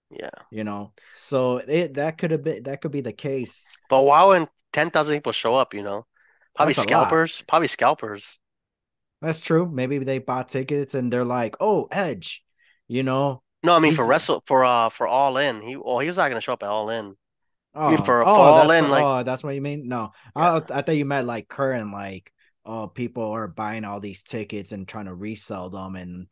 yeah. 0.10 0.30
You 0.52 0.64
know, 0.64 0.94
so 1.14 1.58
it 1.58 1.96
that 1.96 2.18
could 2.18 2.32
have 2.32 2.44
been 2.44 2.64
that 2.64 2.82
could 2.82 2.92
be 2.92 3.02
the 3.02 3.14
case. 3.14 3.68
But 3.90 4.04
why 4.04 4.48
ten 4.74 4.90
thousand 4.90 5.16
people 5.16 5.32
show 5.32 5.56
up, 5.56 5.74
you 5.74 5.84
know, 5.84 6.06
probably 6.56 6.74
That's 6.74 6.88
scalpers, 6.88 7.44
probably 7.48 7.68
scalpers. 7.68 8.40
That's 9.22 9.42
true. 9.42 9.70
Maybe 9.72 9.98
they 10.00 10.20
bought 10.20 10.50
tickets 10.50 10.94
and 10.94 11.12
they're 11.12 11.26
like, 11.26 11.56
"Oh, 11.60 11.88
Edge," 11.92 12.44
you 12.88 13.04
know. 13.04 13.42
No, 13.64 13.76
I 13.76 13.80
mean 13.80 13.94
for 13.96 14.06
wrestle 14.06 14.44
for 14.46 14.64
uh 14.64 14.90
for 14.90 15.08
All 15.08 15.38
In, 15.38 15.62
he 15.62 15.76
well 15.76 16.00
he 16.00 16.08
was 16.08 16.18
not 16.18 16.30
gonna 16.30 16.42
show 16.42 16.54
up 16.54 16.64
at 16.64 16.70
All 16.70 16.90
In. 16.90 17.16
Oh, 17.76 17.90
mean, 17.90 18.04
for- 18.04 18.22
oh, 18.22 18.26
for 18.36 18.42
All 18.42 18.72
In, 18.72 18.90
like- 18.90 19.04
oh, 19.04 19.24
that's 19.24 19.44
what 19.44 19.54
you 19.56 19.62
mean. 19.62 19.88
No, 19.88 20.12
I, 20.36 20.58
I 20.58 20.82
thought 20.82 20.96
you 20.96 21.06
meant 21.06 21.28
like 21.28 21.48
current, 21.48 21.92
like 21.92 22.32
oh, 22.68 22.88
people 22.88 23.32
are 23.32 23.48
buying 23.48 23.86
all 23.86 24.00
these 24.00 24.24
tickets 24.24 24.72
and 24.72 24.88
trying 24.88 25.06
to 25.06 25.16
resell 25.16 25.70
them, 25.70 25.96
and 25.96 26.28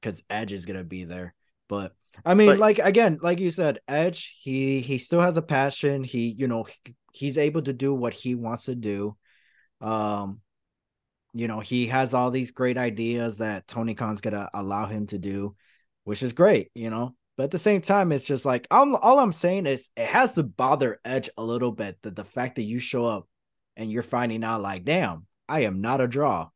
because 0.00 0.22
Edge 0.30 0.52
is 0.52 0.66
gonna 0.66 0.84
be 0.84 1.04
there. 1.04 1.34
But 1.68 1.94
I 2.24 2.34
mean, 2.34 2.48
But- 2.48 2.58
like 2.58 2.78
again, 2.78 3.18
like 3.20 3.38
you 3.38 3.50
said, 3.50 3.80
Edge, 3.86 4.38
he 4.40 4.80
he 4.80 4.98
still 4.98 5.20
has 5.20 5.36
a 5.36 5.42
passion. 5.42 6.02
He, 6.02 6.28
you 6.28 6.48
know, 6.48 6.64
he- 6.64 6.96
he's 7.12 7.38
able 7.38 7.62
to 7.62 7.72
do 7.72 7.94
what 7.94 8.14
he 8.14 8.34
wants 8.34 8.64
to 8.64 8.74
do. 8.74 9.16
Um, 9.80 10.40
you 11.34 11.48
know, 11.48 11.60
he 11.60 11.88
has 11.88 12.14
all 12.14 12.30
these 12.30 12.50
great 12.52 12.78
ideas 12.78 13.38
that 13.38 13.68
Tony 13.68 13.94
Khan's 13.94 14.22
gonna 14.22 14.48
allow 14.54 14.86
him 14.86 15.06
to 15.08 15.18
do, 15.18 15.54
which 16.04 16.22
is 16.22 16.32
great, 16.32 16.70
you 16.74 16.88
know. 16.88 17.14
But 17.36 17.44
at 17.44 17.50
the 17.50 17.58
same 17.58 17.82
time, 17.82 18.12
it's 18.12 18.24
just 18.24 18.46
like 18.46 18.66
I'm 18.70 18.96
all 18.96 19.18
I'm 19.18 19.32
saying 19.32 19.66
is 19.66 19.90
it 19.96 20.06
has 20.06 20.34
to 20.34 20.42
bother 20.42 20.98
Edge 21.04 21.28
a 21.36 21.44
little 21.44 21.72
bit 21.72 21.98
that 22.02 22.16
the 22.16 22.24
fact 22.24 22.56
that 22.56 22.62
you 22.62 22.78
show 22.78 23.04
up 23.04 23.28
and 23.76 23.92
you're 23.92 24.02
finding 24.02 24.42
out 24.42 24.62
like, 24.62 24.84
damn, 24.84 25.26
I 25.48 25.60
am 25.60 25.80
not 25.80 26.00
a 26.00 26.08
draw. 26.08 26.48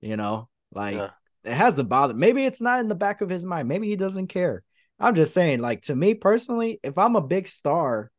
You 0.00 0.16
know, 0.16 0.48
like 0.72 0.96
Yeah. 0.96 1.10
it 1.44 1.52
has 1.54 1.76
to 1.76 1.84
bother. 1.84 2.14
Maybe 2.14 2.44
it's 2.44 2.60
not 2.60 2.80
in 2.80 2.88
the 2.88 2.94
back 2.94 3.20
of 3.20 3.28
his 3.30 3.44
mind. 3.44 3.68
Maybe 3.68 3.88
he 3.88 3.96
doesn't 3.96 4.28
care. 4.28 4.62
I'm 4.98 5.14
just 5.14 5.34
saying, 5.34 5.60
like 5.60 5.82
to 5.82 5.96
me 5.96 6.14
personally, 6.14 6.80
if 6.82 6.96
I'm 6.98 7.16
a 7.16 7.20
big 7.20 7.46
star, 7.48 8.10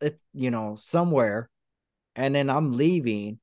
it, 0.00 0.20
you 0.32 0.50
know, 0.50 0.76
somewhere, 0.76 1.48
and 2.16 2.34
then 2.34 2.50
I'm 2.50 2.72
leaving, 2.72 3.38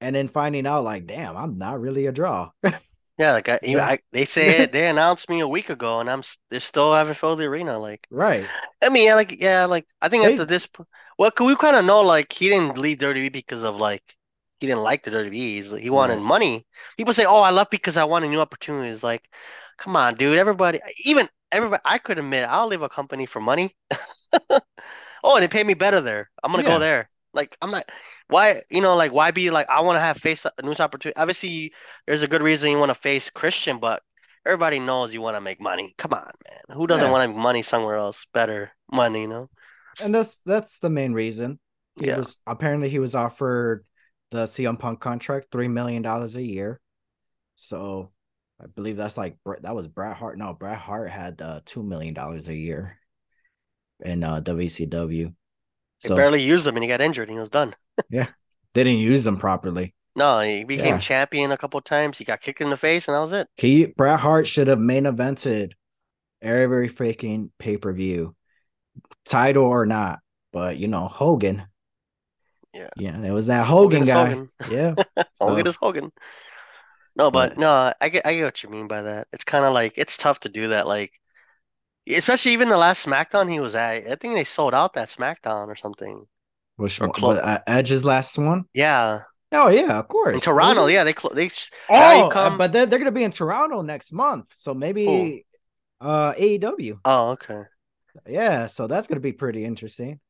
and 0.00 0.14
then 0.14 0.28
finding 0.28 0.66
out 0.66 0.84
like, 0.84 1.06
damn, 1.06 1.36
I'm 1.36 1.58
not 1.58 1.80
really 1.80 2.06
a 2.06 2.12
draw. 2.12 2.50
Yeah, 3.18 3.32
like 3.32 3.50
I, 3.50 3.58
you- 3.62 3.76
Yeah. 3.76 3.84
I 3.84 3.98
they 4.12 4.24
say 4.36 4.60
it, 4.62 4.72
they 4.72 4.88
announced 4.88 5.28
me 5.28 5.40
a 5.40 5.48
week 5.48 5.68
ago, 5.68 6.00
and 6.00 6.08
I'm 6.08 6.22
they 6.48 6.58
still 6.58 6.94
haven't 6.94 7.16
filled 7.18 7.38
the 7.38 7.44
arena. 7.44 7.78
Like, 7.78 8.06
right. 8.10 8.46
I 8.80 8.88
mean, 8.88 9.04
yeah, 9.04 9.14
like 9.14 9.36
yeah, 9.38 9.66
like 9.66 9.86
I 10.00 10.08
think 10.08 10.24
They- 10.24 10.32
after 10.32 10.46
this, 10.46 10.66
well, 11.18 11.30
we 11.38 11.54
kind 11.56 11.76
of 11.76 11.84
know 11.84 12.00
like 12.00 12.32
he 12.32 12.48
didn't 12.48 12.78
leave 12.78 12.96
WWE 12.96 13.30
because 13.30 13.62
of 13.62 13.76
like 13.76 14.16
he 14.60 14.66
didn't 14.66 14.82
like 14.82 15.04
the 15.04 15.10
WWE. 15.10 15.80
He 15.80 15.90
wanted 15.90 16.16
Right. 16.16 16.22
money. 16.22 16.66
People 16.98 17.14
say, 17.14 17.24
"Oh, 17.26 17.40
I 17.40 17.50
left 17.50 17.70
because 17.70 17.96
I 17.96 18.04
wanted 18.04 18.28
new 18.30 18.40
opportunities." 18.40 19.02
Like, 19.02 19.24
come 19.78 19.96
on, 19.96 20.16
dude. 20.16 20.38
Everybody, 20.38 20.80
even 21.04 21.28
everybody, 21.52 21.82
I 21.84 21.98
could 21.98 22.18
admit 22.18 22.48
I'll 22.48 22.68
leave 22.68 22.82
a 22.82 22.88
company 22.88 23.26
for 23.26 23.40
money. 23.40 23.76
Oh, 25.24 25.36
and 25.36 25.42
they 25.42 25.48
pay 25.48 25.64
me 25.64 25.74
better 25.74 26.00
there. 26.00 26.30
I'm 26.42 26.52
gonna 26.52 26.62
Yeah. 26.62 26.68
go 26.68 26.78
there. 26.78 27.10
Like, 27.32 27.56
I'm 27.62 27.70
not. 27.70 27.88
Why, 28.28 28.62
you 28.70 28.80
know, 28.80 28.96
like 28.96 29.12
why 29.12 29.30
be 29.30 29.50
like 29.50 29.68
I 29.68 29.80
want 29.82 29.96
to 29.96 30.00
have 30.00 30.16
face 30.18 30.46
uh, 30.46 30.50
a 30.58 30.62
news 30.62 30.80
opportunity. 30.80 31.16
Obviously, 31.18 31.72
there's 32.06 32.22
a 32.22 32.28
good 32.28 32.42
reason 32.42 32.70
you 32.70 32.78
want 32.78 32.90
to 32.90 32.94
face 32.94 33.30
Christian, 33.30 33.78
but 33.78 34.02
everybody 34.46 34.78
knows 34.78 35.12
you 35.12 35.20
want 35.20 35.36
to 35.36 35.40
make 35.40 35.60
money. 35.60 35.94
Come 35.98 36.12
on, 36.14 36.24
man. 36.48 36.76
Who 36.76 36.86
doesn't 36.86 37.08
Yeah. 37.08 37.10
want 37.10 37.24
to 37.24 37.28
make 37.28 37.36
money 37.36 37.62
somewhere 37.62 37.96
else? 37.96 38.26
Better 38.32 38.72
money, 38.92 39.22
you 39.22 39.28
know? 39.28 39.50
And 39.98 40.14
that's 40.14 40.38
that's 40.38 40.78
the 40.78 40.90
main 40.90 41.12
reason. 41.12 41.58
He 41.96 42.06
Yeah. 42.06 42.14
was 42.14 42.36
apparently 42.46 42.88
he 42.88 42.98
was 42.98 43.14
offered 43.14 43.84
the 44.30 44.46
CM 44.46 44.76
Punk 44.78 45.00
contract, 45.00 45.48
three 45.52 45.68
million 45.68 46.02
dollars 46.02 46.36
a 46.36 46.42
year. 46.42 46.80
So 47.56 48.10
I 48.60 48.66
believe 48.66 48.96
that's 48.96 49.16
like 49.16 49.36
that 49.62 49.74
was 49.74 49.88
Bret 49.88 50.16
Hart. 50.16 50.38
No, 50.38 50.54
Bret 50.54 50.78
Hart 50.78 51.10
had 51.10 51.40
uh, 51.42 51.60
two 51.64 51.82
million 51.82 52.14
dollars 52.14 52.48
a 52.48 52.54
year 52.54 52.98
in 54.04 54.24
uh, 54.24 54.40
WCW. 54.40 55.32
They 56.02 56.08
So 56.08 56.14
barely 56.14 56.42
used 56.42 56.66
him 56.66 56.76
and 56.76 56.82
he 56.84 56.88
got 56.88 57.00
injured 57.00 57.28
and 57.28 57.36
he 57.36 57.40
was 57.40 57.50
done. 57.50 57.74
Yeah. 58.10 58.28
They 58.74 58.84
didn't 58.84 59.00
use 59.00 59.24
them 59.24 59.36
properly. 59.36 59.94
No, 60.16 60.40
he 60.40 60.64
became 60.64 60.94
Yeah. 60.94 60.98
champion 60.98 61.50
a 61.52 61.56
couple 61.58 61.80
times. 61.80 62.18
He 62.18 62.24
got 62.24 62.40
kicked 62.40 62.60
in 62.60 62.70
the 62.70 62.76
face 62.76 63.08
and 63.08 63.14
that 63.14 63.20
was 63.20 63.32
it. 63.32 63.48
He 63.56 63.86
Bret 63.86 64.20
Hart 64.20 64.46
should 64.46 64.68
have 64.68 64.78
main 64.78 65.04
evented 65.04 65.72
every 66.42 66.88
freaking 66.88 67.50
pay 67.58 67.76
per 67.76 67.92
view, 67.92 68.34
title 69.24 69.64
or 69.64 69.86
not. 69.86 70.20
But 70.52 70.78
you 70.78 70.88
know 70.88 71.08
Hogan. 71.08 71.64
Yeah. 72.72 72.88
yeah, 72.96 73.20
it 73.24 73.30
was 73.32 73.46
that 73.48 73.66
Hogan, 73.66 74.02
is 74.02 74.08
guy. 74.08 74.26
Hogan. 74.30 74.50
Yeah, 74.70 74.94
Hogan 75.40 75.66
So- 75.66 75.70
is 75.70 75.76
Hogan. 75.76 76.12
No, 77.16 77.30
but 77.30 77.58
no, 77.58 77.92
I 78.00 78.08
get 78.08 78.24
I 78.26 78.34
get 78.34 78.44
what 78.44 78.62
you 78.62 78.68
mean 78.70 78.86
by 78.86 79.02
that. 79.02 79.26
It's 79.32 79.44
kind 79.44 79.64
of 79.64 79.74
like 79.74 79.94
it's 79.96 80.16
tough 80.16 80.40
to 80.40 80.48
do 80.48 80.68
that. 80.68 80.86
Like, 80.86 81.10
especially 82.08 82.52
even 82.52 82.68
the 82.68 82.76
last 82.78 83.04
SmackDown 83.04 83.50
he 83.50 83.58
was 83.60 83.74
at. 83.74 84.06
I 84.06 84.14
think 84.14 84.34
they 84.34 84.44
sold 84.44 84.74
out 84.74 84.94
that 84.94 85.10
SmackDown 85.10 85.66
or 85.66 85.74
something. 85.76 86.24
which 86.76 87.00
Or 87.00 87.08
one? 87.08 87.12
clo- 87.12 87.30
uh, 87.32 87.58
Edge's 87.66 88.04
last 88.04 88.38
one. 88.38 88.64
Yeah, 88.72 89.22
Oh 89.52 89.68
yeah, 89.68 89.98
of 89.98 90.06
course. 90.06 90.36
in 90.36 90.40
Toronto. 90.40 90.86
Yeah, 90.86 91.02
they 91.02 91.12
clo- 91.12 91.34
they 91.34 91.50
Oh, 91.88 92.26
uh, 92.26 92.30
come. 92.30 92.56
but 92.56 92.72
they're, 92.72 92.86
they're 92.86 93.00
gonna 93.00 93.10
be 93.10 93.24
in 93.24 93.32
Toronto 93.32 93.82
next 93.82 94.12
month, 94.12 94.46
so 94.56 94.72
maybe 94.72 95.44
uh 96.00 96.32
AEW. 96.34 97.00
Oh, 97.04 97.30
okay. 97.30 97.62
Yeah, 98.26 98.66
so 98.66 98.86
that's 98.86 99.08
gonna 99.08 99.20
be 99.20 99.32
pretty 99.32 99.64
interesting. 99.64 100.20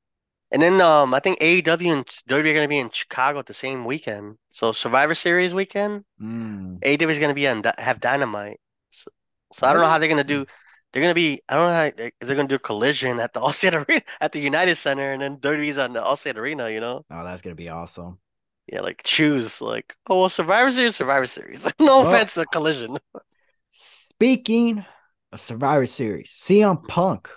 And 0.52 0.60
then 0.60 0.80
um, 0.80 1.14
I 1.14 1.20
think 1.20 1.38
AEW 1.40 1.92
and 1.92 2.06
WWE 2.06 2.38
are 2.38 2.42
going 2.42 2.64
to 2.64 2.68
be 2.68 2.78
in 2.78 2.90
Chicago 2.90 3.38
at 3.38 3.46
the 3.46 3.54
same 3.54 3.84
weekend. 3.84 4.36
So 4.50 4.72
Survivor 4.72 5.14
Series 5.14 5.54
weekend, 5.54 6.04
Mm. 6.20 6.80
AEW 6.80 7.10
is 7.10 7.18
going 7.18 7.28
to 7.30 7.34
be 7.34 7.46
on 7.46 7.62
have 7.78 8.00
Dynamite. 8.00 8.58
So, 8.90 9.10
so 9.52 9.66
I 9.66 9.72
don't 9.72 9.80
know 9.82 9.88
how 9.88 9.98
they're 9.98 10.08
going 10.08 10.18
to 10.18 10.24
do. 10.24 10.44
They're 10.92 11.02
going 11.02 11.12
to 11.12 11.14
be. 11.14 11.40
I 11.48 11.54
don't 11.54 11.68
know 11.68 11.74
how 11.74 11.90
they- 11.96 12.12
they're 12.20 12.34
going 12.34 12.48
to 12.48 12.54
do 12.54 12.58
Collision 12.58 13.20
at 13.20 13.32
the 13.32 13.40
Allstate 13.46 13.74
Arena 13.88 14.02
at 14.20 14.32
the 14.32 14.40
United 14.40 14.74
Center, 14.76 15.12
and 15.12 15.22
then 15.22 15.36
WWE's 15.36 15.78
on 15.78 15.92
the 15.92 16.02
Allstate 16.02 16.36
Arena. 16.36 16.68
You 16.68 16.80
know? 16.80 17.04
Oh, 17.10 17.24
that's 17.24 17.42
gonna 17.42 17.54
be 17.54 17.68
awesome. 17.68 18.18
Yeah, 18.66 18.80
like 18.80 19.02
choose 19.04 19.60
like 19.60 19.94
oh 20.08 20.20
well, 20.20 20.28
Survivor 20.28 20.72
Series, 20.72 20.96
Survivor 20.96 21.26
Series. 21.26 21.64
no 21.78 22.00
Well- 22.02 22.12
offense 22.12 22.34
to 22.34 22.44
Collision. 22.46 22.98
Speaking 23.70 24.84
of 25.32 25.40
Survivor 25.40 25.86
Series, 25.86 26.30
CM 26.32 26.86
Punk 26.88 27.30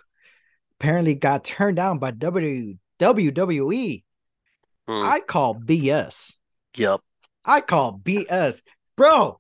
apparently 0.80 1.14
got 1.16 1.44
turned 1.44 1.76
down 1.76 2.00
by 2.00 2.10
W 2.12 2.76
WWE. 3.00 4.04
Hmm. 4.88 4.92
I 4.92 5.20
call 5.20 5.56
BS. 5.56 6.34
Yep. 6.76 7.02
I 7.46 7.62
call 7.62 8.00
BS. 8.00 8.62
Bro, 8.96 9.40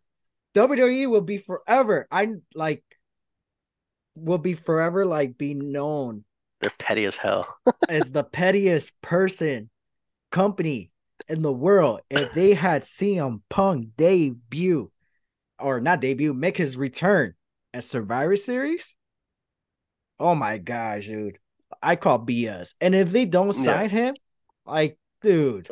WWE 0.56 1.10
will 1.10 1.22
be 1.22 1.38
forever. 1.38 2.08
I 2.12 2.28
like 2.54 2.84
will 4.16 4.38
be 4.38 4.54
forever 4.54 5.06
like 5.06 5.38
be 5.38 5.54
known 5.54 6.24
They're 6.62 6.72
petty 6.78 7.06
as 7.06 7.18
hell. 7.18 7.48
as 7.90 8.12
the 8.12 8.24
pettiest 8.24 8.94
person 9.02 9.70
company 10.32 10.92
in 11.28 11.42
the 11.42 11.52
world 11.52 12.02
if 12.10 12.34
they 12.34 12.54
had 12.54 12.84
CM 12.84 13.42
Punk 13.50 13.90
debut 13.98 14.92
or 15.60 15.80
not 15.80 16.02
debut, 16.02 16.34
make 16.34 16.58
his 16.58 16.78
return 16.78 17.34
at 17.74 17.84
Survivor 17.84 18.36
Series. 18.36 18.96
Oh 20.20 20.36
my 20.36 20.58
gosh, 20.58 21.08
dude. 21.08 21.40
I 21.84 21.96
call 21.96 22.20
BS. 22.20 22.74
And 22.82 22.96
if 22.96 23.10
they 23.12 23.26
don't 23.26 23.56
Yeah. 23.58 23.64
sign 23.64 23.90
him, 23.90 24.16
like, 24.66 24.98
dude, 25.22 25.68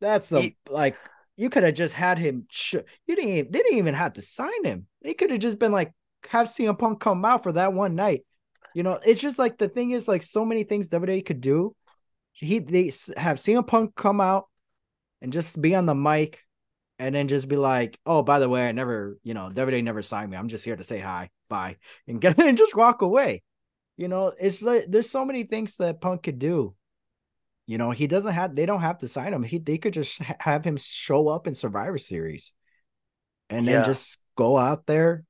that's 0.00 0.28
the 0.28 0.40
he- 0.40 0.56
like 0.68 0.96
you 1.36 1.50
could 1.50 1.62
have 1.64 1.74
just 1.74 1.94
had 1.94 2.18
him. 2.18 2.46
Sh- 2.50 2.76
you 3.06 3.16
didn't. 3.16 3.52
They 3.52 3.58
didn't 3.60 3.78
even 3.78 3.94
have 3.94 4.14
to 4.14 4.22
sign 4.22 4.64
him. 4.64 4.86
They 5.02 5.14
could 5.14 5.30
have 5.30 5.40
just 5.40 5.58
been 5.58 5.72
like, 5.72 5.92
have 6.28 6.46
CM 6.46 6.78
Punk 6.78 7.00
come 7.00 7.24
out 7.24 7.42
for 7.42 7.52
that 7.52 7.72
one 7.72 7.94
night. 7.94 8.24
You 8.74 8.82
know, 8.82 8.98
it's 9.04 9.20
just 9.20 9.38
like 9.38 9.58
the 9.58 9.68
thing 9.68 9.90
is 9.92 10.08
like 10.08 10.22
so 10.22 10.44
many 10.44 10.64
things 10.64 10.88
WWE 10.88 11.22
could 11.24 11.40
do. 11.40 11.74
He 12.32 12.58
they 12.58 12.90
have 13.16 13.38
CM 13.38 13.66
Punk 13.66 13.94
come 13.94 14.20
out 14.20 14.48
and 15.22 15.32
just 15.32 15.60
be 15.60 15.74
on 15.74 15.86
the 15.86 15.94
mic, 15.94 16.40
and 16.98 17.14
then 17.14 17.28
just 17.28 17.48
be 17.48 17.56
like, 17.56 17.98
oh, 18.06 18.22
by 18.22 18.38
the 18.38 18.48
way, 18.48 18.68
I 18.68 18.72
never, 18.72 19.18
you 19.22 19.34
know, 19.34 19.50
WWE 19.52 19.82
never 19.82 20.02
signed 20.02 20.30
me. 20.30 20.36
I'm 20.36 20.48
just 20.48 20.64
here 20.64 20.76
to 20.76 20.84
say 20.84 20.98
hi, 21.00 21.30
bye, 21.48 21.76
and 22.08 22.20
get 22.20 22.38
and 22.38 22.58
just 22.58 22.74
walk 22.76 23.02
away. 23.02 23.42
You 23.96 24.08
know, 24.08 24.32
it's 24.40 24.62
like 24.62 24.86
there's 24.88 25.10
so 25.10 25.24
many 25.24 25.44
things 25.44 25.76
that 25.76 26.00
Punk 26.00 26.22
could 26.24 26.38
do. 26.38 26.74
You 27.66 27.78
know, 27.78 27.92
he 27.92 28.06
doesn't 28.06 28.32
have. 28.32 28.54
They 28.54 28.66
don't 28.66 28.80
have 28.82 28.98
to 28.98 29.08
sign 29.08 29.32
him. 29.32 29.42
He 29.42 29.58
they 29.58 29.78
could 29.78 29.94
just 29.94 30.18
have 30.18 30.64
him 30.64 30.76
show 30.76 31.28
up 31.28 31.46
in 31.46 31.54
Survivor 31.54 31.98
Series, 31.98 32.52
and 33.50 33.66
then 33.66 33.74
Yeah. 33.80 33.84
just 33.84 34.20
go 34.36 34.58
out 34.58 34.86
there, 34.86 35.24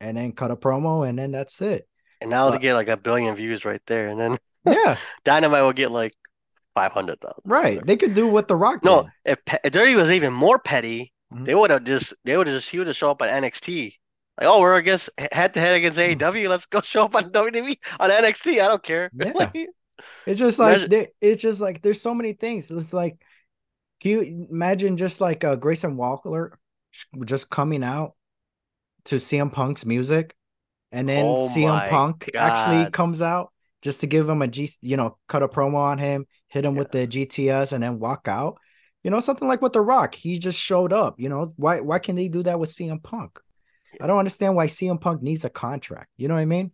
and 0.00 0.16
then 0.16 0.32
cut 0.32 0.50
a 0.50 0.56
promo, 0.56 1.08
and 1.08 1.18
then 1.18 1.32
that's 1.32 1.60
it. 1.62 1.88
And 2.20 2.30
now 2.30 2.50
to 2.50 2.58
get 2.58 2.74
like 2.74 2.88
a 2.88 2.96
billion 2.96 3.34
views 3.36 3.64
right 3.64 3.80
there, 3.86 4.08
and 4.08 4.20
then 4.20 4.38
Yeah, 4.64 4.96
Dynamite 5.24 5.62
will 5.62 5.72
get 5.72 5.90
like 5.92 6.14
five 6.74 6.92
hundred 6.92 7.20
thousand. 7.20 7.42
right. 7.46 7.84
They 7.86 7.96
could 7.96 8.14
do 8.14 8.26
what 8.26 8.48
The 8.48 8.56
Rock 8.56 8.82
No, 8.84 9.02
did. 9.02 9.10
if, 9.24 9.38
if 9.64 9.72
Dirty 9.72 9.94
was 9.94 10.10
even 10.10 10.32
more 10.32 10.58
petty, 10.58 11.12
Mhm. 11.32 11.44
they 11.44 11.54
would 11.54 11.70
have 11.70 11.84
just 11.84 12.14
they 12.24 12.36
would 12.36 12.46
have 12.48 12.56
just 12.56 12.68
he 12.70 12.78
would 12.78 12.86
have 12.88 12.96
show 12.96 13.10
up 13.10 13.22
on 13.22 13.28
NXT. 13.28 13.94
Like, 14.38 14.46
oh, 14.48 14.60
we're 14.60 14.76
against 14.76 15.10
head 15.32 15.54
to 15.54 15.60
head 15.60 15.74
against 15.76 15.98
Mhm. 15.98 16.16
AEW. 16.18 16.48
Let's 16.48 16.66
go 16.66 16.80
show 16.80 17.04
up 17.04 17.14
on 17.16 17.30
WWE 17.32 17.76
on 18.00 18.10
NXT. 18.10 18.60
I 18.62 18.68
don't 18.68 18.82
care. 18.82 19.10
Yeah. 19.54 19.64
It's 20.26 20.38
just 20.38 20.60
like 20.60 20.76
Imagine- 20.76 20.90
they, 20.90 21.08
it's 21.20 21.42
just 21.42 21.60
like 21.60 21.82
there's 21.82 22.00
so 22.00 22.14
many 22.14 22.32
things. 22.32 22.70
It's 22.70 22.92
like, 22.92 23.20
can 24.00 24.10
you 24.12 24.46
imagine 24.48 24.96
just 24.96 25.20
like 25.20 25.42
uh, 25.42 25.56
Grayson 25.56 25.96
Waller 25.96 26.56
just 27.24 27.50
coming 27.50 27.82
out 27.82 28.14
to 29.06 29.16
CM 29.16 29.52
Punk's 29.52 29.84
music, 29.84 30.36
and 30.92 31.08
then 31.08 31.24
Oh 31.26 31.48
CM 31.52 31.88
Punk 31.88 32.30
actually 32.36 32.92
comes 32.92 33.22
out 33.22 33.52
just 33.82 34.00
to 34.02 34.06
give 34.06 34.28
him 34.28 34.40
a 34.40 34.46
G, 34.46 34.70
you 34.82 34.96
know, 34.96 35.18
cut 35.26 35.42
a 35.42 35.48
promo 35.48 35.74
on 35.78 35.98
him, 35.98 36.26
hit 36.46 36.64
him 36.64 36.76
with 36.76 36.92
the 36.92 37.06
GTS, 37.08 37.72
and 37.72 37.82
then 37.82 37.98
walk 37.98 38.28
out. 38.28 38.58
You 39.02 39.10
know, 39.10 39.18
something 39.18 39.48
like 39.48 39.62
with 39.62 39.72
The 39.72 39.80
Rock, 39.80 40.14
he 40.14 40.38
just 40.38 40.60
showed 40.60 40.92
up. 40.92 41.18
You 41.18 41.28
know, 41.28 41.52
why 41.56 41.80
why 41.80 41.98
can 41.98 42.14
they 42.14 42.28
do 42.28 42.44
that 42.44 42.60
with 42.60 42.70
CM 42.70 43.02
Punk? 43.02 43.40
I 44.00 44.06
don't 44.06 44.18
understand 44.18 44.54
why 44.56 44.66
CM 44.66 44.98
Punk 44.98 45.22
needs 45.22 45.44
a 45.44 45.50
contract. 45.50 46.10
You 46.16 46.28
know 46.28 46.34
what 46.34 46.40
I 46.40 46.44
mean? 46.46 46.72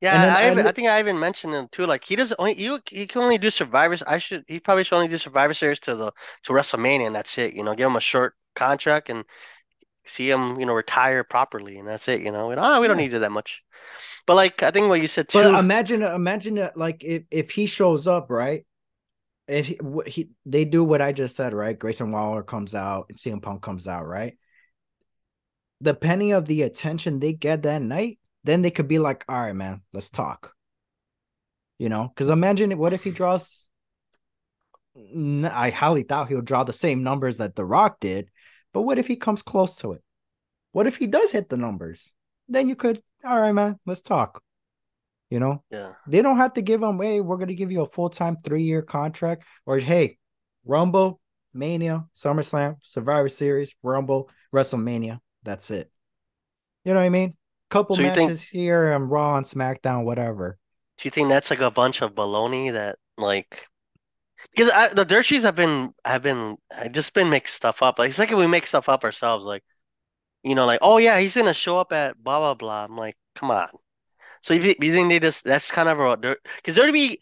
Yeah, 0.00 0.18
then 0.18 0.30
I, 0.30 0.46
even, 0.48 0.66
I 0.66 0.72
think 0.72 0.88
I 0.88 0.98
even 1.00 1.18
mentioned 1.18 1.54
him 1.54 1.68
too. 1.68 1.86
Like 1.86 2.04
he 2.04 2.14
doesn't 2.16 2.38
only 2.38 2.60
you 2.60 2.80
he 2.90 3.06
can 3.06 3.22
only 3.22 3.38
do 3.38 3.48
survivors. 3.50 4.02
I 4.02 4.18
should 4.18 4.44
he 4.46 4.60
probably 4.60 4.84
should 4.84 4.96
only 4.96 5.08
do 5.08 5.16
Survivor 5.18 5.54
Series 5.54 5.80
to 5.80 5.94
the 5.94 6.12
to 6.44 6.52
WrestleMania 6.52 7.06
and 7.06 7.14
that's 7.14 7.38
it. 7.38 7.54
You 7.54 7.62
know, 7.64 7.74
give 7.74 7.88
him 7.88 7.96
a 7.96 8.00
short 8.00 8.34
contract 8.54 9.08
and 9.08 9.24
see 10.06 10.30
him 10.30 10.60
you 10.60 10.66
know 10.66 10.74
retire 10.74 11.24
properly 11.24 11.78
and 11.78 11.88
that's 11.88 12.08
it. 12.08 12.22
You 12.22 12.32
know, 12.32 12.50
and, 12.50 12.60
oh, 12.60 12.80
we 12.80 12.88
don't 12.88 12.96
Yeah. 12.96 13.02
need 13.04 13.14
it 13.14 13.20
that 13.20 13.32
much. 13.32 13.62
But 14.26 14.36
like 14.36 14.62
I 14.62 14.70
think 14.70 14.88
what 14.88 15.00
you 15.00 15.08
said 15.08 15.28
too. 15.28 15.40
But 15.40 15.58
imagine, 15.58 16.02
imagine 16.02 16.54
that, 16.56 16.76
like 16.76 17.02
if 17.04 17.24
if 17.30 17.50
he 17.50 17.66
shows 17.66 18.06
up, 18.06 18.30
right? 18.30 18.64
If 19.48 19.66
he, 19.68 19.78
he 20.06 20.30
they 20.46 20.64
do 20.64 20.84
what 20.84 21.02
I 21.02 21.12
just 21.12 21.36
said, 21.36 21.54
right? 21.54 21.78
Grayson 21.78 22.12
Waller 22.12 22.42
comes 22.42 22.74
out 22.74 23.06
and 23.10 23.18
CM 23.18 23.40
Punk 23.42 23.62
comes 23.62 23.86
out, 23.88 24.06
right? 24.06 24.38
Depending 25.82 26.32
of 26.32 26.46
the 26.46 26.62
attention 26.62 27.18
they 27.18 27.32
get 27.32 27.62
that 27.62 27.82
night, 27.82 28.18
then 28.44 28.62
they 28.62 28.70
could 28.70 28.88
be 28.88 28.98
like, 28.98 29.24
all 29.28 29.40
right, 29.40 29.54
man, 29.54 29.82
let's 29.92 30.10
talk. 30.10 30.54
You 31.78 31.88
know, 31.88 32.08
because 32.08 32.30
imagine 32.30 32.76
what 32.78 32.92
if 32.92 33.04
he 33.04 33.10
draws. 33.10 33.68
I 34.96 35.70
highly 35.70 36.04
doubt 36.04 36.28
he'll 36.28 36.40
draw 36.40 36.62
the 36.62 36.72
same 36.72 37.02
numbers 37.02 37.38
that 37.38 37.56
The 37.56 37.64
Rock 37.64 37.98
did, 38.00 38.30
but 38.72 38.82
what 38.82 38.98
if 38.98 39.08
he 39.08 39.16
comes 39.16 39.42
close 39.42 39.76
to 39.76 39.92
it? 39.92 40.02
What 40.70 40.86
if 40.86 40.96
he 40.96 41.08
does 41.08 41.32
hit 41.32 41.48
the 41.48 41.56
numbers? 41.56 42.14
Then 42.48 42.68
you 42.68 42.76
could, 42.76 43.00
all 43.24 43.40
right, 43.40 43.52
man, 43.52 43.78
let's 43.86 44.02
talk. 44.02 44.40
You 45.30 45.40
know, 45.40 45.64
Yeah. 45.70 45.94
they 46.06 46.22
don't 46.22 46.36
have 46.36 46.52
to 46.52 46.62
give 46.62 46.80
him, 46.80 47.00
hey, 47.00 47.20
we're 47.20 47.38
going 47.38 47.48
to 47.48 47.54
give 47.56 47.72
you 47.72 47.80
a 47.80 47.86
full 47.86 48.08
time 48.08 48.36
three 48.44 48.62
year 48.62 48.82
contract, 48.82 49.44
or 49.66 49.78
hey, 49.78 50.18
Rumble, 50.64 51.20
Mania, 51.52 52.04
SummerSlam, 52.14 52.76
Survivor 52.82 53.28
Series, 53.28 53.74
Rumble, 53.82 54.30
WrestleMania. 54.54 55.18
That's 55.44 55.70
it. 55.70 55.90
You 56.84 56.92
know 56.92 57.00
what 57.00 57.06
I 57.06 57.10
mean? 57.10 57.36
Couple 57.70 57.96
So 57.96 58.02
you 58.02 58.10
think- 58.12 58.30
matches 58.30 58.42
here 58.42 58.92
and 58.92 59.10
Raw 59.10 59.36
and 59.36 59.46
SmackDown, 59.46 60.04
whatever. 60.04 60.58
Do 60.98 61.06
you 61.06 61.10
think 61.10 61.28
that's 61.28 61.50
like 61.50 61.60
a 61.60 61.70
bunch 61.70 62.02
of 62.02 62.14
baloney 62.14 62.72
that 62.72 62.98
like 63.16 63.66
because 64.50 64.70
I, 64.70 64.88
the 64.88 65.04
dirt 65.04 65.24
sheets 65.24 65.44
have 65.44 65.56
been 65.56 65.92
have 66.04 66.22
been 66.22 66.56
have 66.70 66.92
just 66.92 67.14
been 67.14 67.30
make 67.30 67.48
stuff 67.48 67.82
up. 67.82 67.98
Like 67.98 68.10
it's 68.10 68.18
like 68.18 68.30
we 68.30 68.46
make 68.46 68.66
stuff 68.66 68.88
up 68.88 69.02
ourselves. 69.04 69.44
Like 69.44 69.64
you 70.42 70.54
know, 70.54 70.66
like 70.66 70.78
oh 70.82 70.98
yeah, 70.98 71.18
he's 71.18 71.34
gonna 71.34 71.54
show 71.54 71.78
up 71.78 71.92
at 71.92 72.22
blah 72.22 72.38
blah 72.38 72.54
blah. 72.54 72.84
I'm 72.84 72.96
like, 72.96 73.16
come 73.34 73.50
on. 73.50 73.68
So 74.42 74.54
you, 74.54 74.74
you 74.80 74.92
think 74.92 75.08
they 75.08 75.18
just 75.18 75.42
that's 75.42 75.70
kind 75.70 75.88
of 75.88 75.98
a 75.98 76.16
because 76.56 76.74
there 76.76 76.86
to 76.86 76.92
be, 76.92 77.18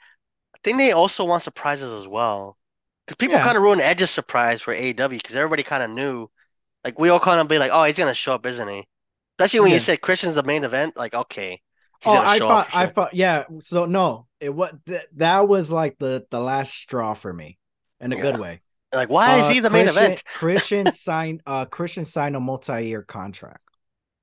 I 0.55 0.59
think 0.65 0.77
they 0.79 0.93
also 0.93 1.25
want 1.25 1.45
surprises 1.45 1.93
as 1.93 2.07
well. 2.07 2.59
Because 3.07 3.17
people 3.17 3.37
Yeah. 3.37 3.45
kind 3.45 3.57
of 3.57 3.63
ruined 3.63 3.81
Edge's 3.81 4.11
surprise 4.11 4.61
for 4.61 4.75
AEW 4.75 5.11
because 5.11 5.37
everybody 5.37 5.63
kind 5.63 5.83
of 5.83 5.91
knew. 5.91 6.29
Like 6.85 6.99
we 6.99 7.09
all 7.09 7.21
kind 7.21 7.41
of 7.41 7.49
be 7.49 7.59
like, 7.59 7.71
oh, 7.73 7.85
he's 7.85 7.97
gonna 7.97 8.15
show 8.15 8.35
up, 8.35 8.47
isn't 8.47 8.69
he? 8.69 8.89
Especially 9.39 9.61
when 9.61 9.71
Yeah. 9.71 9.75
you 9.75 9.81
said 9.81 10.01
Christian's 10.01 10.35
the 10.35 10.43
main 10.43 10.65
event. 10.65 10.97
Like 10.97 11.15
okay, 11.15 11.61
Oh, 12.05 12.17
I 12.19 12.39
thought, 12.39 12.71
for 12.71 12.77
I 12.79 12.87
thought, 12.89 13.15
yeah. 13.15 13.45
So 13.61 13.87
no, 13.87 14.27
it 14.41 14.53
what 14.53 14.85
th- 14.87 15.03
that 15.17 15.47
was 15.49 15.71
like 15.71 15.99
the 15.99 16.27
the 16.31 16.41
last 16.41 16.75
straw 16.75 17.15
for 17.15 17.33
me, 17.33 17.59
in 18.01 18.13
a 18.13 18.17
good 18.17 18.41
way. 18.41 18.61
Like 18.93 19.09
why 19.09 19.39
is 19.39 19.45
Uh, 19.45 19.49
he 19.49 19.61
the 19.61 19.71
main 19.71 19.89
event? 19.89 20.23
Christian 20.35 20.91
signed, 20.91 21.43
uh, 21.47 21.65
Christian 21.67 22.05
signed 22.05 22.37
a 22.37 22.41
multi 22.41 22.87
year 22.87 23.03
contract. 23.03 23.63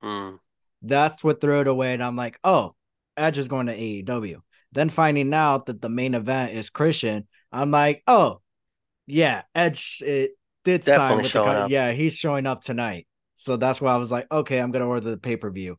Mm. 0.02 0.38
That's 0.82 1.22
what 1.24 1.40
threw 1.40 1.60
it 1.60 1.68
away, 1.68 1.94
and 1.94 2.02
I'm 2.02 2.16
like, 2.16 2.38
oh, 2.44 2.74
Edge 3.16 3.38
is 3.38 3.48
going 3.48 3.66
to 3.66 3.74
AEW. 3.76 4.42
Then 4.72 4.88
finding 4.88 5.34
out 5.34 5.66
that 5.66 5.80
the 5.82 5.88
main 5.88 6.14
event 6.14 6.52
is 6.52 6.70
Christian, 6.70 7.26
I'm 7.50 7.70
like, 7.70 8.02
oh, 8.06 8.40
yeah, 9.06 9.42
Edge 9.54 10.02
it 10.04 10.32
did 10.72 10.84
sign 10.84 11.16
with 11.16 11.32
the 11.32 11.66
yeah, 11.68 11.92
he's 11.92 12.14
showing 12.16 12.46
up 12.46 12.60
tonight. 12.62 13.06
So 13.34 13.56
that's 13.56 13.80
why 13.80 13.92
I 13.92 13.96
was 13.96 14.12
like, 14.12 14.30
okay, 14.30 14.58
I'm 14.58 14.70
gonna 14.70 14.86
order 14.86 15.00
the 15.10 15.16
pay 15.16 15.36
per 15.36 15.50
view. 15.50 15.78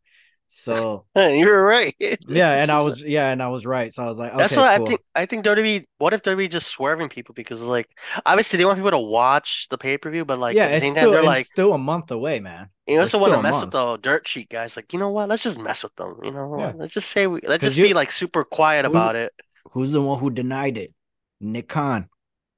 So 0.53 1.05
You 1.15 1.45
were 1.47 1.63
right. 1.63 1.95
yeah, 2.27 2.51
and 2.61 2.69
I 2.71 2.81
was 2.81 3.03
yeah, 3.03 3.29
and 3.29 3.41
I 3.41 3.47
was 3.47 3.65
right. 3.65 3.93
So 3.93 4.03
I 4.03 4.07
was 4.07 4.19
like, 4.19 4.31
okay, 4.33 4.37
That's 4.41 4.55
what 4.57 4.75
cool. 4.77 4.85
I 4.85 4.89
think. 4.89 5.01
I 5.15 5.25
think 5.25 5.45
WWE. 5.45 5.85
What 5.97 6.13
if 6.13 6.23
WWE 6.23 6.49
just 6.49 6.67
swerving 6.67 7.07
people 7.07 7.33
because 7.33 7.61
like 7.61 7.87
obviously 8.25 8.57
they 8.57 8.65
want 8.65 8.77
people 8.77 8.91
to 8.91 8.99
watch 8.99 9.67
the 9.69 9.77
pay 9.77 9.97
per 9.97 10.11
view, 10.11 10.25
but 10.25 10.39
like 10.39 10.55
yeah, 10.57 10.67
it's 10.67 10.83
same 10.83 10.93
time 10.93 11.03
still 11.03 11.11
they're 11.11 11.23
like 11.23 11.45
still 11.45 11.73
a 11.73 11.77
month 11.77 12.11
away, 12.11 12.41
man. 12.41 12.67
you 12.85 12.99
also 12.99 13.17
want 13.17 13.31
to 13.31 13.39
still 13.39 13.43
mess 13.43 13.61
with 13.61 13.71
the 13.71 13.97
dirt 13.97 14.27
sheet 14.27 14.49
guys. 14.49 14.75
Like 14.75 14.91
you 14.91 14.99
know 14.99 15.09
what? 15.09 15.29
Let's 15.29 15.43
just 15.43 15.57
mess 15.57 15.83
with 15.83 15.95
them. 15.95 16.19
You 16.21 16.31
know, 16.31 16.57
Yeah. 16.59 16.73
let's 16.75 16.93
just 16.93 17.09
say 17.11 17.27
we 17.27 17.39
let's 17.47 17.63
just 17.63 17.77
you- 17.77 17.87
be 17.87 17.93
like 17.93 18.11
super 18.11 18.43
quiet 18.43 18.85
about 18.85 19.15
it. 19.15 19.31
Who's 19.71 19.91
the 19.91 20.01
one 20.01 20.19
who 20.19 20.31
denied 20.31 20.77
it? 20.77 20.93
Nick 21.39 21.69
Khan. 21.69 22.09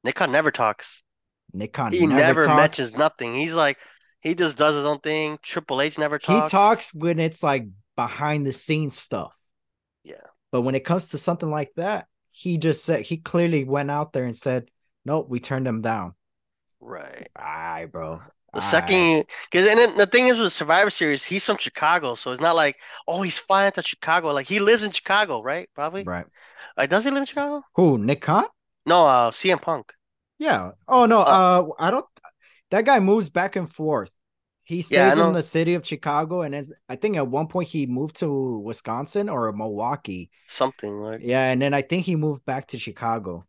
Nick 0.04 0.16
Khan 0.16 0.32
never 0.32 0.50
talks. 0.50 1.03
Nick 1.54 1.74
Khan 1.74 1.92
He 1.92 2.06
never, 2.06 2.42
never, 2.42 2.56
mentions 2.56 2.96
nothing. 2.96 3.36
He's 3.36 3.54
like 3.54 3.78
he 4.22 4.36
just 4.36 4.58
does 4.58 4.76
his 4.76 4.86
own 4.86 5.00
thing. 5.00 5.38
Triple 5.42 5.82
H 5.82 5.98
never 5.98 6.18
talks. 6.18 6.52
He 6.52 6.58
talks. 6.58 6.94
when 6.94 7.20
it's 7.20 7.44
like 7.44 7.68
behind 7.96 8.46
the 8.46 8.52
scenes 8.52 8.98
stuff. 8.98 9.34
Yeah. 10.04 10.16
But 10.52 10.62
when 10.62 10.76
it 10.76 10.86
comes 10.86 11.10
to 11.10 11.18
something 11.18 11.50
like 11.50 11.72
that, 11.76 12.08
he 12.32 12.58
just 12.58 12.84
said 12.84 13.02
he 13.02 13.18
clearly 13.18 13.64
went 13.64 13.92
out 13.92 14.14
there 14.14 14.26
and 14.26 14.36
said, 14.36 14.70
"Nope, 15.06 15.28
we 15.30 15.40
turned 15.40 15.68
them 15.68 15.82
down." 15.82 16.16
Right. 16.80 17.30
Aye, 17.36 17.88
bro. 17.92 18.22
The 18.54 18.60
Aye. 18.60 18.72
second, 18.72 19.26
because 19.52 19.68
and 19.68 19.80
then 19.80 19.98
the 19.98 20.06
thing 20.06 20.28
is 20.28 20.40
with 20.40 20.54
Survivor 20.54 20.90
Series, 20.90 21.24
he's 21.24 21.46
from 21.46 21.58
Chicago, 21.58 22.16
so 22.16 22.32
it's 22.32 22.42
not 22.42 22.56
like 22.56 22.78
oh 23.08 23.22
he's 23.22 23.38
flying 23.38 23.72
to 23.74 23.82
Chicago. 23.82 24.32
Like 24.32 24.48
he 24.48 24.60
lives 24.60 24.84
in 24.84 24.92
Chicago, 24.92 25.42
right? 25.42 25.70
Probably. 25.76 26.04
right? 26.04 26.26
Uh, 26.78 26.86
does 26.86 27.04
he 27.04 27.12
live 27.12 27.22
in 27.22 27.26
Chicago? 27.26 27.64
Who? 27.76 27.98
Nick 27.98 28.22
Khan? 28.22 28.46
No, 28.86 29.06
uh, 29.06 29.32
CM 29.32 29.62
Punk. 29.62 29.94
Yeah. 30.44 30.72
Oh 30.90 31.06
no. 31.06 31.20
Oh. 31.20 31.24
Uh, 31.24 31.68
I 31.80 31.90
don't. 31.92 32.06
That 32.72 32.86
guy 32.86 33.00
moves 33.00 33.30
back 33.30 33.56
and 33.56 33.72
forth. 33.72 34.12
He 34.64 34.82
stays 34.82 35.18
Yeah, 35.18 35.28
in 35.28 35.34
the 35.34 35.42
city 35.42 35.74
of 35.74 35.86
Chicago, 35.86 36.42
and 36.42 36.54
then 36.54 36.66
I 36.90 36.96
think 36.96 37.18
at 37.18 37.28
one 37.28 37.48
point 37.48 37.70
he 37.70 37.86
moved 37.86 38.18
to 38.18 38.60
Wisconsin 38.60 39.30
or 39.30 39.52
Milwaukee. 39.54 40.30
Something 40.48 41.00
like. 41.00 41.20
Yeah, 41.24 41.50
and 41.52 41.62
then 41.62 41.74
I 41.74 41.82
think 41.82 42.06
he 42.06 42.16
moved 42.16 42.46
back 42.46 42.68
to 42.68 42.78
Chicago. 42.78 43.46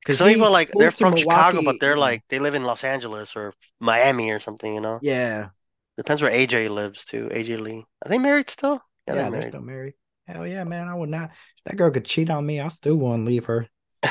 Because 0.00 0.18
Some 0.18 0.28
people 0.28 0.50
like 0.50 0.70
they're 0.72 0.90
from 0.90 1.16
Chicago, 1.16 1.62
but 1.62 1.76
they're 1.80 1.96
like 1.96 2.22
they 2.28 2.38
live 2.38 2.54
in 2.54 2.64
Los 2.64 2.84
Angeles 2.84 3.36
or 3.36 3.54
Miami 3.80 4.30
or 4.30 4.40
something. 4.40 4.74
You 4.74 4.80
know, 4.80 4.98
yeah, 5.02 5.48
depends 5.96 6.20
where 6.22 6.30
AJ 6.32 6.70
lives 6.70 7.04
too. 7.04 7.30
AJ 7.32 7.60
Lee. 7.60 7.84
Are 8.04 8.08
they 8.08 8.18
married 8.18 8.50
still? 8.50 8.82
yeah, 9.06 9.14
they're 9.14 9.22
they're 9.22 9.30
married. 9.30 9.44
still 9.46 9.62
married. 9.62 9.94
Hell 10.26 10.46
yeah, 10.46 10.64
man! 10.64 10.88
I 10.88 10.94
would 10.94 11.08
not. 11.08 11.30
If 11.30 11.64
that 11.64 11.76
girl 11.76 11.90
could 11.90 12.04
cheat 12.04 12.28
on 12.28 12.44
me, 12.44 12.60
I 12.60 12.68
still 12.68 12.96
won't 12.96 13.24
leave 13.24 13.46
her. 13.46 13.66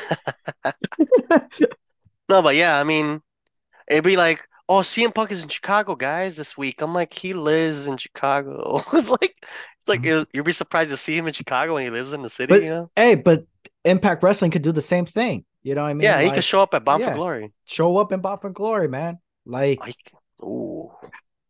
No, 2.29 2.41
but 2.41 2.55
yeah, 2.55 2.79
I 2.79 2.83
mean, 2.83 3.21
it'd 3.87 4.03
be 4.03 4.17
like, 4.17 4.47
oh, 4.69 4.79
CM 4.79 5.13
Punk 5.13 5.31
is 5.31 5.43
in 5.43 5.49
Chicago, 5.49 5.95
guys, 5.95 6.35
this 6.35 6.57
week. 6.57 6.81
I'm 6.81 6.93
like, 6.93 7.13
he 7.13 7.33
lives 7.33 7.85
in 7.87 7.97
Chicago. 7.97 8.83
It's 8.93 9.09
like, 9.09 9.35
it's 9.79 9.87
like 9.89 10.01
Mhm. 10.01 10.25
you'd 10.33 10.45
be 10.45 10.53
surprised 10.53 10.89
to 10.91 10.97
see 10.97 11.17
him 11.17 11.27
in 11.27 11.33
Chicago 11.33 11.73
when 11.75 11.83
he 11.83 11.89
lives 11.89 12.13
in 12.13 12.21
the 12.21 12.29
city. 12.29 12.49
But- 12.53 12.63
You 12.63 12.69
know? 12.69 12.91
hey, 12.95 13.15
but 13.15 13.45
Impact 13.85 14.23
Wrestling 14.23 14.51
could 14.51 14.61
do 14.61 14.71
the 14.71 14.81
same 14.81 15.05
thing. 15.05 15.45
You 15.63 15.75
know 15.75 15.83
what 15.83 15.89
I 15.89 15.93
mean? 15.93 16.03
Yeah, 16.03 16.21
he 16.21 16.29
could 16.31 16.43
show 16.43 16.61
up 16.61 16.73
at 16.73 16.83
Bound 16.85 17.01
yeah. 17.01 17.09
for 17.11 17.15
Glory. 17.15 17.53
show 17.65 17.97
up 17.97 18.11
in 18.11 18.19
Bound 18.21 18.41
for 18.41 18.49
Glory, 18.49 18.87
man. 18.87 19.19
Like, 19.45 19.79
Like, 19.81 19.97
ooh, 20.41 20.91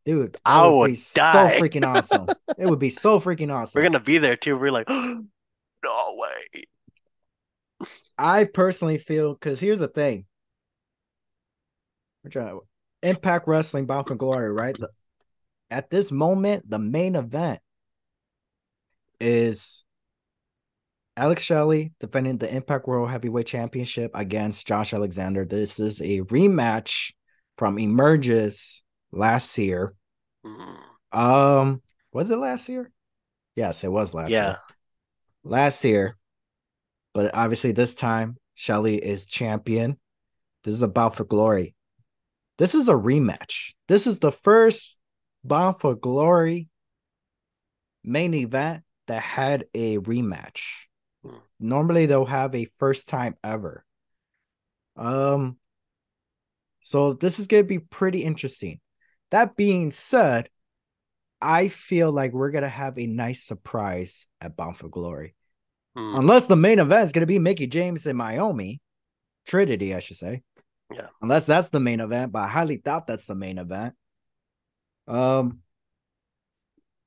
dude, 0.05 0.38
I 0.45 0.65
would 0.67 0.76
would 0.78 0.91
be 0.91 0.97
die. 1.15 1.57
so 1.57 1.59
freaking 1.61 1.86
awesome. 1.86 2.28
it 2.57 2.67
would 2.67 2.80
be 2.80 2.89
so 2.89 3.19
freaking 3.19 3.51
awesome. 3.53 3.80
we're 3.80 3.84
gonna 3.88 3.99
be 3.99 4.17
there 4.19 4.36
too. 4.36 4.57
We're 4.57 4.71
like, 4.71 4.89
no 4.89 6.15
way. 6.17 6.65
I 8.17 8.43
personally 8.45 8.97
feel 8.99 9.34
because 9.34 9.59
here's 9.59 9.80
the 9.80 9.88
thing. 9.88 10.26
We're 12.24 12.30
trying 12.30 12.59
Impact 13.01 13.47
Wrestling 13.47 13.86
Bound 13.86 14.07
for 14.07 14.15
Glory, 14.15 14.51
right? 14.51 14.76
The- 14.78 14.89
at 15.69 15.89
this 15.89 16.11
moment, 16.11 16.69
the 16.69 16.80
main 16.80 17.15
event 17.15 17.59
is 19.19 19.84
Alex 21.17 21.41
Shelley 21.41 21.93
defending 21.99 22.38
the 22.38 22.53
Impact 22.53 22.88
World 22.88 23.09
Heavyweight 23.09 23.47
Championship 23.47 24.11
against 24.13 24.67
Josh 24.67 24.93
Alexander. 24.93 25.45
This 25.45 25.80
is 25.80 25.99
a 26.01 26.21
rematch 26.21 27.13
from 27.57 27.78
Emergence 27.78 28.84
last 29.11 29.57
year. 29.57 29.93
Um, 31.11 31.82
was 32.11 32.30
it 32.30 32.38
last 32.38 32.69
year? 32.69 32.91
Yes, 33.55 33.84
it 33.84 33.91
was 33.91 34.13
last 34.13 34.32
yeah, 34.32 34.47
year. 34.47 34.57
Last 35.43 35.84
year. 35.84 36.17
But 37.13 37.32
obviously 37.34 37.71
this 37.71 37.93
time 37.95 38.38
Shelly 38.55 38.97
is 38.97 39.26
champion. 39.26 39.97
This 40.63 40.80
is 40.80 40.88
Bound 40.88 41.13
for 41.13 41.26
Glory. 41.26 41.76
This 42.57 42.75
is 42.75 42.87
a 42.87 42.93
rematch. 42.93 43.73
This 43.87 44.07
is 44.07 44.19
the 44.19 44.31
first 44.31 44.97
Bound 45.43 45.79
for 45.79 45.95
Glory 45.95 46.69
main 48.03 48.33
event 48.33 48.83
that 49.07 49.21
had 49.21 49.65
a 49.73 49.97
rematch. 49.97 50.85
Hmm. 51.23 51.37
Normally 51.59 52.05
they'll 52.05 52.25
have 52.25 52.55
a 52.55 52.69
first 52.79 53.07
time 53.07 53.35
ever. 53.43 53.83
Um 54.95 55.57
so 56.81 57.13
this 57.13 57.39
is 57.39 57.47
going 57.47 57.63
to 57.63 57.67
be 57.67 57.79
pretty 57.79 58.23
interesting. 58.23 58.79
That 59.31 59.55
being 59.55 59.89
said, 59.89 60.49
I 61.41 61.69
feel 61.69 62.11
like 62.11 62.33
we're 62.33 62.51
going 62.51 62.63
to 62.63 62.69
have 62.69 62.99
a 62.99 63.07
nice 63.07 63.43
surprise 63.43 64.27
at 64.41 64.57
Bound 64.57 64.75
for 64.75 64.89
Glory. 64.89 65.33
Mm, 65.97 66.19
Unless 66.19 66.47
the 66.47 66.57
main 66.57 66.79
event 66.79 67.05
is 67.05 67.11
going 67.13 67.21
to 67.21 67.25
be 67.25 67.39
Mickie 67.39 67.67
James 67.67 68.05
and 68.05 68.17
Naomi. 68.17 68.81
Trinity, 69.47 69.95
I 69.95 69.99
should 69.99 70.17
say. 70.17 70.43
Yeah. 70.93 71.07
Unless 71.21 71.45
that's 71.45 71.69
the 71.69 71.79
main 71.79 71.99
event, 71.99 72.31
but 72.31 72.43
I 72.43 72.47
highly 72.47 72.77
doubt 72.77 73.07
that's 73.07 73.25
the 73.25 73.35
main 73.35 73.57
event. 73.57 73.95
Um, 75.07 75.59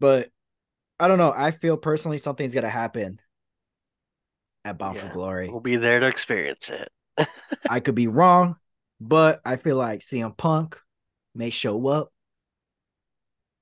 but 0.01 0.29
I 0.99 1.09
don't 1.09 1.19
know. 1.19 1.33
I 1.35 1.51
feel 1.51 1.77
personally 1.77 2.19
something's 2.19 2.55
gonna 2.55 2.69
happen 2.69 3.21
at 4.65 4.79
Bound 4.79 4.99
for 4.99 5.09
Glory. 5.09 5.49
we'll 5.49 5.61
be 5.61 5.77
there 5.77 6.01
to 6.01 6.07
experience 6.07 6.71
it. 6.71 7.29
I 7.71 7.81
could 7.81 7.95
be 7.95 8.09
wrong, 8.09 8.57
but 9.01 9.41
I 9.45 9.57
feel 9.57 9.77
like 9.77 10.01
CM 10.01 10.37
Punk 10.37 10.79
may 11.35 11.51
show 11.51 11.87
up. 11.87 12.13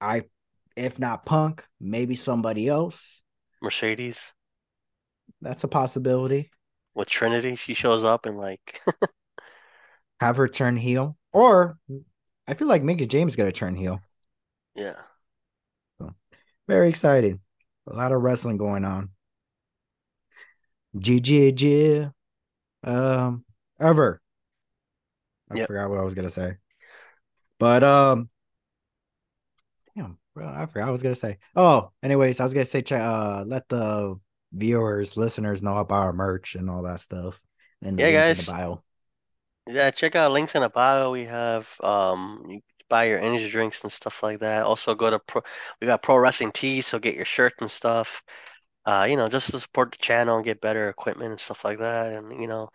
I, 0.01 0.25
if 0.77 0.99
not 0.99 1.27
Punk, 1.27 1.65
maybe 1.81 2.17
somebody 2.17 2.69
else. 2.69 3.23
Mercedes 3.63 4.33
That's 5.41 5.65
a 5.65 5.69
possibility. 5.69 6.51
with 6.95 7.09
Trinity, 7.09 7.57
she 7.57 7.75
shows 7.75 8.05
up 8.05 8.27
and 8.27 8.37
like, 8.39 8.81
Have 10.21 10.37
her 10.37 10.49
turn 10.49 10.77
heel, 10.77 11.17
or 11.33 11.79
I 12.47 12.55
feel 12.55 12.69
like 12.69 12.83
Mickie 12.83 13.07
James 13.07 13.37
gonna 13.37 13.53
turn 13.53 13.75
heel. 13.75 14.01
yeah, 14.75 14.95
Very 16.69 16.89
exciting. 16.89 17.41
A 17.87 17.95
lot 17.95 18.13
of 18.13 18.23
wrestling 18.23 18.57
going 18.57 18.85
on. 18.85 19.11
GG, 20.97 22.11
um, 22.85 23.45
ever. 23.81 24.21
I 25.51 25.57
Yep. 25.57 25.67
forgot 25.67 25.91
what 25.91 25.99
I 25.99 26.05
was 26.05 26.15
gonna 26.15 26.31
say, 26.31 26.57
but 27.59 27.83
um, 27.85 28.31
damn, 29.95 30.19
bro, 30.35 30.47
I 30.49 30.67
forgot 30.67 30.85
what 30.85 30.89
I 30.89 30.93
was 30.93 31.03
gonna 31.03 31.15
say. 31.15 31.39
Oh, 31.55 31.91
anyways, 32.03 32.41
I 32.41 32.45
was 32.45 32.55
gonna 32.55 32.65
say, 32.65 32.83
check, 32.83 33.01
uh, 33.01 33.45
let 33.47 33.69
the 33.69 34.19
viewers, 34.53 35.17
listeners 35.17 35.63
know 35.63 35.77
about 35.79 36.03
our 36.05 36.13
merch 36.13 36.55
and 36.55 36.71
all 36.71 36.83
that 36.83 37.01
stuff, 37.01 37.41
and 37.83 37.99
Yeah, 37.99 38.07
links 38.07 38.31
in 38.31 38.37
guys. 38.37 38.47
the 38.47 38.51
bio. 38.53 38.83
Yeah, 39.67 39.91
check 39.91 40.15
out 40.15 40.33
links 40.33 40.55
in 40.55 40.63
the 40.63 40.69
bio. 40.69 41.11
We 41.11 41.25
have 41.25 41.69
um 41.83 42.45
you 42.49 42.61
buy 42.89 43.05
your 43.05 43.19
energy 43.19 43.49
drinks 43.49 43.83
and 43.83 43.91
stuff 43.91 44.23
like 44.23 44.41
that. 44.41 44.65
Also 44.65 44.95
go 44.95 45.11
to 45.11 45.19
pro 45.21 45.43
we 45.81 45.87
got 45.87 46.03
Pro 46.03 46.17
Wrestling 46.19 46.53
Tees, 46.53 46.87
so 46.87 46.99
get 46.99 47.15
your 47.17 47.25
shirt 47.25 47.55
and 47.61 47.71
stuff. 47.71 48.23
Uh, 48.87 49.07
you 49.09 49.17
know, 49.17 49.29
just 49.29 49.51
to 49.51 49.61
support 49.61 49.93
the 49.93 49.99
channel 49.99 50.37
and 50.37 50.45
get 50.45 50.61
better 50.61 50.89
equipment 50.91 51.31
and 51.33 51.41
stuff 51.41 51.65
like 51.65 51.79
that 51.79 52.13
and 52.13 52.41
you 52.41 52.47
know, 52.49 52.69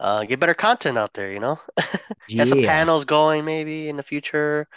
uh 0.00 0.24
get 0.24 0.40
better 0.40 0.54
content 0.54 0.98
out 0.98 1.14
there, 1.14 1.32
you 1.32 1.40
know? 1.40 1.58
Get 2.38 2.48
some 2.48 2.60
panels 2.60 3.04
going 3.06 3.44
maybe 3.44 3.88
in 3.88 3.96
the 3.96 4.02
future. 4.04 4.68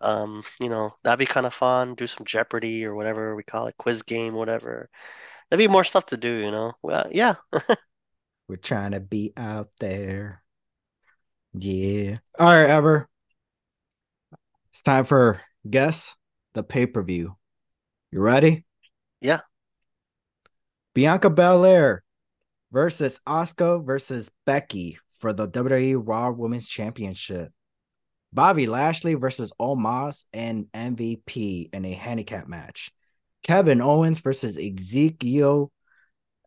Um, 0.00 0.44
you 0.60 0.68
know, 0.70 0.94
that'd 1.04 1.18
be 1.18 1.26
kind 1.26 1.46
of 1.46 1.54
fun. 1.54 1.94
Do 1.96 2.06
some 2.08 2.26
Jeopardy 2.26 2.84
or 2.86 2.94
whatever 2.96 3.36
we 3.36 3.42
call 3.44 3.68
it, 3.68 3.76
quiz 3.78 4.02
game, 4.02 4.34
whatever. 4.34 4.90
There'd 5.50 5.58
be 5.58 5.68
more 5.68 5.84
stuff 5.84 6.06
to 6.06 6.16
do, 6.18 6.30
you 6.32 6.50
know. 6.52 6.74
Well, 6.82 7.08
yeah. 7.12 7.36
we're 8.48 8.56
trying 8.56 8.92
to 8.92 9.00
be 9.00 9.32
out 9.36 9.70
there. 9.78 10.42
Yeah. 11.54 12.18
All 12.38 12.46
right, 12.46 12.68
Ever. 12.68 13.08
It's 14.70 14.82
time 14.82 15.04
for 15.04 15.40
guess 15.68 16.16
the 16.54 16.62
pay 16.62 16.86
per 16.86 17.02
view. 17.02 17.36
You 18.12 18.20
ready? 18.20 18.64
Yeah. 19.20 19.40
Bianca 20.94 21.30
Belair 21.30 22.02
versus 22.72 23.20
Asuka 23.26 23.84
versus 23.84 24.30
Becky 24.46 24.98
for 25.18 25.32
the 25.32 25.48
WWE 25.48 26.02
Raw 26.04 26.30
Women's 26.30 26.68
Championship. 26.68 27.52
Bobby 28.32 28.66
Lashley 28.66 29.14
versus 29.14 29.52
Omos 29.60 30.24
and 30.32 30.66
MVP 30.72 31.70
in 31.72 31.84
a 31.84 31.92
handicap 31.92 32.46
match. 32.46 32.90
Kevin 33.42 33.80
Owens 33.80 34.20
versus 34.20 34.58
Ezekiel 34.58 35.72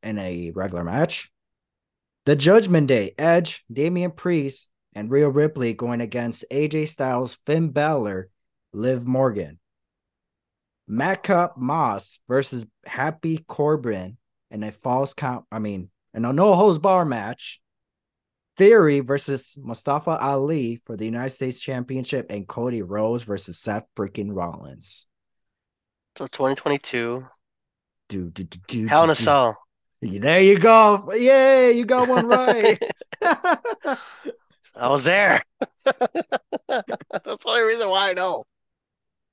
in 0.04 0.18
a 0.20 0.52
regular 0.52 0.84
match. 0.84 1.32
The 2.26 2.36
Judgment 2.36 2.88
Day, 2.88 3.14
Edge, 3.18 3.66
Damian 3.72 4.12
Priest, 4.12 4.70
and 4.94 5.10
Rhea 5.10 5.30
Ripley 5.30 5.74
going 5.74 6.02
against 6.02 6.46
AJ 6.52 6.89
Styles, 6.89 7.38
Finn 7.46 7.70
Balor, 7.70 8.30
Liv 8.74 9.08
Morgan. 9.08 9.60
Matt 10.88 11.24
Cup 11.24 11.58
Moss 11.58 12.20
versus 12.28 12.66
Happy 12.86 13.38
Corbin 13.48 14.18
in 14.50 14.64
a 14.64 14.72
false 14.72 15.14
count. 15.14 15.46
I 15.52 15.60
mean, 15.60 15.89
in 16.14 16.26
a 16.26 16.34
no 16.34 16.54
holds 16.54 16.80
bar 16.80 17.06
match. 17.06 17.62
Theory 18.58 19.00
versus 19.00 19.56
Mustafa 19.58 20.20
Ali 20.20 20.82
for 20.86 20.98
the 20.98 21.06
United 21.06 21.30
States 21.30 21.60
Championship, 21.60 22.28
and 22.30 22.46
Cody 22.46 22.82
Rhodes 22.82 23.24
versus 23.24 23.58
Seth 23.58 23.86
freaking 23.96 24.36
Rollins. 24.36 25.08
So 26.18 26.28
2022. 26.28 27.26
Do, 28.10 28.30
do, 28.30 28.44
do, 28.44 28.60
do, 28.68 28.88
Hell 28.88 29.06
in 29.06 29.10
a. 29.10 29.16
Cell. 29.16 29.58
There 30.02 30.42
you 30.42 30.60
go. 30.60 31.14
Yay, 31.14 31.72
you 31.72 31.86
got 31.86 32.10
one 32.10 32.28
right. 32.28 32.78
I 34.76 34.89
was 34.89 35.03
there. 35.03 35.41
That's 35.86 36.86
the 37.24 37.38
only 37.45 37.61
reason 37.61 37.89
why 37.89 38.09
I 38.09 38.13
know. 38.13 38.45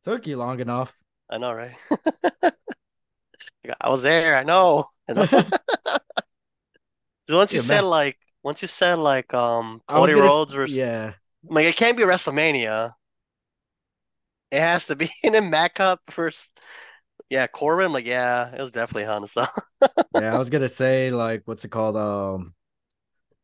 Took 0.02 0.26
you 0.26 0.36
long 0.36 0.58
enough. 0.58 0.98
I 1.30 1.38
know, 1.38 1.52
right? 1.52 1.76
I 3.80 3.88
was 3.88 4.02
there. 4.02 4.36
I 4.36 4.42
know. 4.42 4.90
I 5.08 5.12
know. 5.14 5.26
'Cause 7.26 7.36
once 7.36 7.54
you 7.54 7.58
Yeah, 7.58 7.62
said 7.62 7.82
man. 7.82 7.84
like, 7.84 8.18
once 8.42 8.62
you 8.62 8.68
said 8.68 8.94
like, 8.98 9.32
um, 9.34 9.82
Cody 9.88 10.14
Rhodes 10.14 10.52
versus, 10.52 10.80
Yeah. 10.80 11.14
like, 11.48 11.66
it 11.66 11.76
can't 11.76 11.96
be 11.96 12.04
WrestleMania. 12.04 12.94
It 14.50 14.60
has 14.60 14.86
to 14.86 14.96
be. 14.96 15.10
in 15.22 15.34
a 15.34 15.40
Madcap 15.42 16.00
versus, 16.10 16.50
yeah, 17.30 17.46
Corbin. 17.46 17.86
I'm 17.86 17.92
like, 17.92 18.06
yeah, 18.06 18.54
it 18.54 18.60
was 18.60 18.70
definitely 18.72 19.04
Hell 19.04 19.24
in. 19.24 19.48
Yeah, 20.10 20.34
I 20.34 20.38
was 20.38 20.50
gonna 20.50 20.68
say 20.68 21.10
like 21.10 21.42
what's 21.46 21.64
it 21.64 21.70
called? 21.70 21.96
Um 21.96 22.54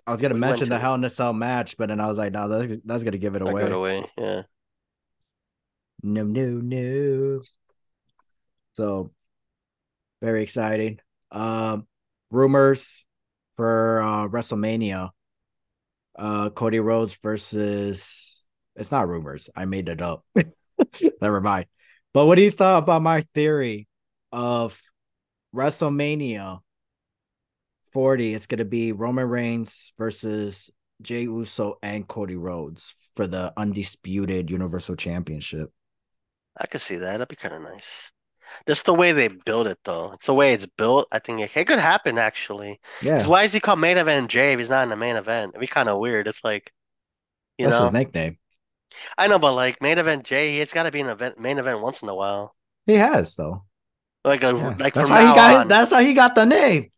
I 0.07 0.13
was 0.13 0.21
gonna 0.21 0.35
We 0.35 0.41
mention 0.41 0.69
the 0.69 0.79
Hell 0.79 0.95
in 0.95 1.05
a 1.05 1.11
Cell 1.11 1.33
match, 1.33 1.77
but 1.77 1.89
then 1.89 2.01
I 2.01 2.07
was 2.07 2.19
like, 2.19 2.33
no, 2.33 2.49
that's, 2.49 2.77
that's 2.85 3.05
gonna 3.05 3.19
give 3.19 3.37
it 3.37 3.43
away. 3.43 3.63
give 3.63 3.73
it 3.73 3.75
away. 3.75 4.11
Yeah. 4.19 4.43
No, 6.03 6.25
no, 6.25 6.61
no. 6.61 7.41
So 8.75 9.13
very 10.21 10.43
exciting. 10.43 11.01
Um 11.31 11.87
rumors 12.31 13.05
for 13.57 14.01
uh 14.03 14.29
WrestleMania. 14.29 15.11
Uh 16.17 16.51
Cody 16.51 16.81
Rhodes 16.81 17.17
versus 17.23 18.47
it's 18.77 18.91
not 18.91 19.09
rumors. 19.09 19.49
I 19.57 19.65
made 19.65 19.89
it 19.89 20.03
up. 20.03 20.25
Never 21.23 21.41
mind. 21.41 21.67
But 22.13 22.27
what 22.27 22.35
do 22.35 22.43
you 22.43 22.51
thought 22.51 22.83
about 22.83 23.03
my 23.03 23.23
theory 23.35 23.89
of 24.33 24.81
WrestleMania 25.55 26.61
40? 27.95 28.35
It's 28.35 28.47
gonna 28.47 28.67
be 28.67 28.93
Roman 28.93 29.27
Reigns 29.29 29.93
versus 29.97 30.71
Jey 31.01 31.23
Uso 31.23 31.79
and 31.83 32.07
Cody 32.07 32.37
Rhodes 32.37 32.95
for 33.17 33.27
the 33.27 33.53
undisputed 33.57 34.51
Universal 34.51 34.97
Championship. 34.97 35.71
I 36.61 36.67
could 36.67 36.83
see 36.83 36.97
that. 36.97 37.13
That'd 37.13 37.29
be 37.29 37.37
kind 37.37 37.55
of 37.55 37.63
nice. 37.63 38.11
Just 38.69 38.85
the 38.87 38.95
way 38.95 39.13
they 39.13 39.29
build 39.29 39.67
it, 39.67 39.79
though. 39.85 40.13
It's 40.13 40.27
the 40.27 40.35
way 40.35 40.53
it's 40.53 40.67
built. 40.77 41.09
I 41.11 41.19
think 41.19 41.41
it, 41.41 41.57
it 41.57 41.67
could 41.67 41.79
happen, 41.81 42.19
actually. 42.19 42.81
Yeah, 43.03 43.27
why 43.27 43.45
is 43.45 43.53
he 43.53 43.61
called 43.61 43.81
main 43.81 43.97
event 43.99 44.31
Jey 44.31 44.53
if 44.53 44.59
he's 44.61 44.69
not 44.69 44.85
in 44.85 44.91
the 44.91 44.97
main 44.97 45.17
event? 45.17 45.51
It'd 45.51 45.61
be 45.61 45.67
kind 45.67 45.89
of 45.89 45.99
weird. 45.99 46.29
It's 46.29 46.45
like, 46.45 46.73
you 47.59 47.67
that's 47.67 47.79
know, 47.79 47.85
his 47.85 47.93
nickname. 47.93 48.39
I 49.19 49.27
know, 49.27 49.41
but 49.41 49.55
like 49.55 49.83
main 49.83 49.99
event 49.99 50.25
Jey, 50.25 50.59
he's 50.59 50.73
got 50.73 50.85
to 50.85 50.93
be 50.93 51.01
an 51.01 51.09
event, 51.09 51.39
main 51.41 51.59
event 51.59 51.81
once 51.81 52.03
in 52.03 52.09
a 52.09 52.15
while. 52.15 52.55
He 52.87 52.95
has 52.95 53.35
though. 53.35 53.65
Like, 54.25 54.45
a, 54.45 54.55
Yeah. 54.55 54.77
like 54.79 54.95
that's 54.95 55.09
how 55.09 55.21
he 55.21 55.35
got. 55.35 55.55
on. 55.55 55.69
That's 55.69 55.93
how 55.93 56.01
he 56.01 56.15
got 56.15 56.35
the 56.35 56.47
name. 56.47 56.91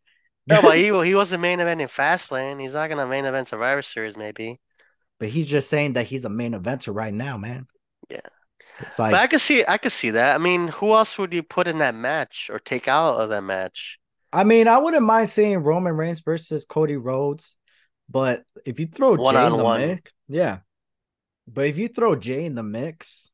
No, 0.47 0.63
but 0.63 0.77
he 0.77 0.87
he 1.07 1.15
was 1.15 1.33
a 1.33 1.39
main 1.39 1.61
event 1.61 1.81
in 1.81 1.89
Fastlane. 1.89 2.61
He's 2.61 2.73
not 2.73 2.89
gonna 2.89 3.07
main 3.07 3.25
event 3.25 3.49
Survivor 3.49 3.83
Series, 3.83 4.17
maybe. 4.17 4.61
But 5.19 5.29
he's 5.31 5.49
just 5.49 5.71
saying 5.71 5.95
that 5.95 6.07
he's 6.07 6.25
a 6.25 6.29
main 6.29 6.53
eventer 6.53 6.95
right 6.95 7.15
now, 7.15 7.37
man. 7.37 7.67
Yeah. 8.11 8.21
It's 8.81 8.99
But 9.09 9.17
I 9.17 9.23
like 9.23 9.31
could 9.31 9.41
see, 9.41 9.65
I 9.67 9.79
could 9.79 9.93
see 9.93 10.11
that. 10.11 10.35
I 10.35 10.39
mean, 10.39 10.69
who 10.69 10.95
else 10.95 11.17
would 11.19 11.33
you 11.33 11.43
put 11.43 11.67
in 11.67 11.79
that 11.79 11.95
match 11.95 12.51
or 12.53 12.59
take 12.59 12.89
out 12.89 13.21
of 13.21 13.31
that 13.31 13.43
match? 13.43 13.99
I 14.33 14.45
mean, 14.45 14.69
I 14.69 14.79
wouldn't 14.79 15.03
mind 15.03 15.31
seeing 15.31 15.59
Roman 15.59 15.97
Reigns 15.97 16.21
versus 16.21 16.67
Cody 16.67 16.97
Rhodes, 16.97 17.57
but 18.09 18.45
if 18.67 18.79
you 18.79 18.87
throw 18.87 19.15
One 19.15 19.35
Jay 19.35 19.41
on 19.41 19.53
in 19.53 19.57
the 19.57 19.65
one. 19.65 19.81
mix, 19.81 20.13
yeah. 20.29 20.59
But 21.49 21.67
if 21.67 21.79
you 21.79 21.89
throw 21.89 22.17
Jey 22.17 22.45
in 22.45 22.55
the 22.55 22.63
mix, 22.63 23.31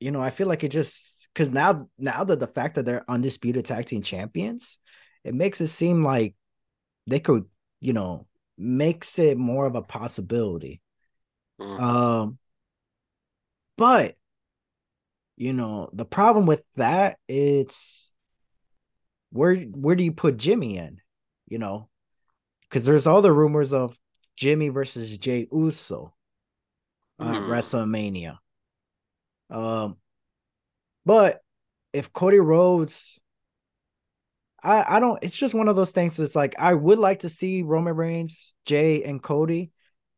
you 0.00 0.10
know, 0.10 0.20
I 0.20 0.30
feel 0.30 0.48
like 0.48 0.64
it 0.64 0.70
just 0.70 1.28
because 1.32 1.52
now, 1.52 1.88
now 1.98 2.24
that 2.24 2.40
the 2.40 2.46
fact 2.48 2.74
that 2.74 2.84
they're 2.84 3.04
undisputed 3.08 3.64
tag 3.64 3.86
team 3.86 4.02
champions, 4.02 4.78
it 5.24 5.34
makes 5.34 5.60
it 5.60 5.68
seem 5.68 6.02
like 6.02 6.34
they 7.06 7.20
could, 7.20 7.46
you 7.80 7.92
know, 7.92 8.26
makes 8.58 9.18
it 9.18 9.38
more 9.38 9.66
of 9.66 9.74
a 9.74 9.82
possibility. 9.82 10.80
Mm. 11.58 11.80
Um, 11.80 12.38
but 13.76 14.16
you 15.36 15.52
know, 15.52 15.90
the 15.92 16.04
problem 16.04 16.46
with 16.46 16.62
that 16.76 17.18
it's 17.28 18.12
where 19.30 19.56
where 19.56 19.96
do 19.96 20.04
you 20.04 20.12
put 20.12 20.36
Jimmy 20.36 20.76
in? 20.76 21.00
You 21.48 21.58
know, 21.58 21.88
because 22.62 22.84
there's 22.84 23.06
all 23.06 23.22
the 23.22 23.32
rumors 23.32 23.72
of 23.72 23.98
Jimmy 24.36 24.68
versus 24.68 25.18
Jey 25.18 25.48
Uso 25.52 26.14
at 27.20 27.26
Hmm. 27.26 27.50
WrestleMania. 27.50 28.38
Um, 29.50 29.98
but 31.04 31.42
if 31.92 32.12
Cody 32.12 32.38
Rhodes, 32.38 33.20
I 34.62 34.96
I 34.96 35.00
don't. 35.00 35.18
It's 35.22 35.36
just 35.36 35.54
one 35.54 35.68
of 35.68 35.76
those 35.76 35.92
things. 35.92 36.18
It's 36.18 36.36
like 36.36 36.54
I 36.58 36.74
would 36.74 36.98
like 36.98 37.20
to 37.20 37.28
see 37.28 37.62
Roman 37.62 37.94
Reigns, 37.96 38.54
Jey, 38.66 39.02
and 39.04 39.22
Cody, 39.22 39.72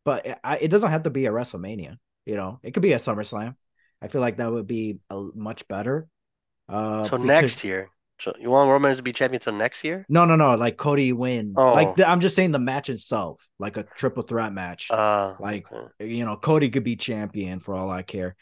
but 0.05 0.27
it, 0.27 0.39
I, 0.45 0.57
it 0.59 0.69
doesn't 0.69 0.91
have 0.91 1.05
to 1.05 1.11
be 1.11 1.27
a 1.27 1.33
WrestleMania. 1.33 1.97
You 2.27 2.37
know, 2.37 2.61
it 2.63 2.73
could 2.73 2.83
be 2.83 2.93
a 2.93 2.99
SummerSlam. 2.99 3.55
I 4.03 4.09
feel 4.09 4.21
like 4.21 4.37
that 4.37 4.53
would 4.53 4.67
be 4.67 4.99
a, 5.11 5.29
much 5.35 5.67
better. 5.69 6.09
Uh, 6.69 7.05
So 7.05 7.17
because- 7.19 7.27
next 7.27 7.65
year. 7.65 7.89
So 8.21 8.33
you 8.39 8.49
want 8.49 8.71
Roman 8.71 8.97
to 8.97 9.03
be 9.03 9.13
champion 9.13 9.41
until 9.41 9.55
next 9.55 9.83
year? 9.83 10.07
No, 10.09 10.25
no, 10.25 10.37
no. 10.37 10.55
Like 10.55 10.77
Cody 10.77 11.13
win. 11.13 11.55
Oh. 11.57 11.73
Like 11.73 11.97
the, 11.97 12.09
I'm 12.09 12.21
just 12.21 12.37
saying 12.37 12.53
the 12.53 12.61
match 12.61 12.89
itself, 12.89 13.45
like 13.59 13.77
a 13.77 13.83
triple 13.83 14.23
threat 14.23 14.53
match. 14.53 14.89
Uh, 14.89 15.35
Like, 15.41 15.67
okay. 15.71 16.07
you 16.15 16.25
know, 16.25 16.37
Cody 16.37 16.71
could 16.71 16.85
be 16.85 16.95
champion 16.95 17.59
for 17.59 17.75
all 17.75 17.91
I 17.91 18.03
care. 18.03 18.37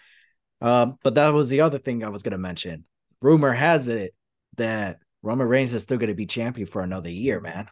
Um, 0.61 0.99
but 1.03 1.15
that 1.15 1.31
was 1.33 1.49
the 1.49 1.63
other 1.63 1.79
thing 1.79 2.05
I 2.05 2.11
was 2.11 2.23
gonna 2.23 2.37
mention. 2.39 2.85
Rumor 3.23 3.51
has 3.53 3.89
it 3.89 4.15
that 4.59 4.99
Roman 5.23 5.49
Reigns 5.49 5.75
is 5.75 5.83
still 5.83 5.99
gonna 5.99 6.15
be 6.15 6.27
champion 6.27 6.67
for 6.67 6.83
another 6.83 7.11
year, 7.11 7.41
man. 7.41 7.69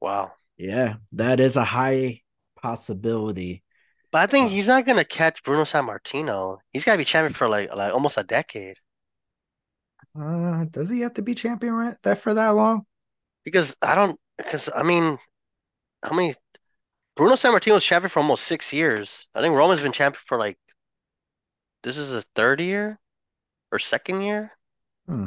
wow. 0.00 0.32
Yeah, 0.56 0.96
that 1.12 1.40
is 1.40 1.56
a 1.56 1.64
high 1.64 2.22
possibility. 2.56 3.62
But 4.12 4.18
I 4.20 4.26
think 4.28 4.48
Uh. 4.48 4.52
he's 4.52 4.68
not 4.68 4.86
gonna 4.86 5.04
catch 5.04 5.42
Bruno 5.42 5.64
Sammartino. 5.64 6.58
He's 6.72 6.84
gotta 6.84 6.98
be 6.98 7.04
champion 7.04 7.32
for 7.34 7.48
like 7.48 7.74
like 7.74 7.92
almost 7.92 8.16
a 8.16 8.22
decade. 8.22 8.78
Uh, 10.18 10.64
does 10.66 10.88
he 10.90 11.00
have 11.00 11.14
to 11.14 11.22
be 11.22 11.34
champion 11.34 11.72
right 11.74 11.96
that 12.02 12.18
for 12.18 12.34
that 12.34 12.50
long? 12.50 12.86
Because 13.44 13.76
I 13.82 13.94
don't. 13.94 14.18
Because 14.36 14.68
I 14.74 14.82
mean, 14.82 15.18
how 16.02 16.14
many? 16.14 16.34
Bruno 17.16 17.34
Sammartino 17.36 17.74
was 17.74 17.84
champion 17.84 18.10
for 18.10 18.20
almost 18.20 18.44
six 18.46 18.72
years. 18.72 19.28
I 19.34 19.40
think 19.42 19.56
Roman's 19.56 19.82
been 19.82 19.92
champion 19.92 20.22
for 20.26 20.38
like. 20.38 20.58
This 21.84 21.96
is 21.96 22.10
his 22.10 22.24
third 22.34 22.60
year, 22.60 22.98
or 23.72 23.78
second 23.78 24.22
year. 24.22 24.52
Hmm. 25.06 25.26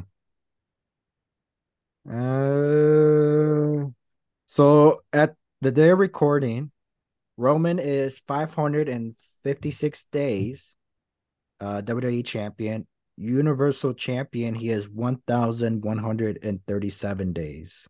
Uh, 2.07 3.87
so 4.45 5.01
at 5.11 5.33
the 5.61 5.71
day 5.71 5.89
of 5.89 5.99
recording, 5.99 6.71
Roman 7.37 7.79
is 7.79 8.19
556 8.27 10.05
days 10.11 10.75
uh 11.59 11.81
WWE 11.81 12.23
champion, 12.23 12.87
Universal 13.17 13.93
champion, 13.93 14.53
he 14.53 14.69
is 14.69 14.89
1137 14.89 17.33
days. 17.33 17.87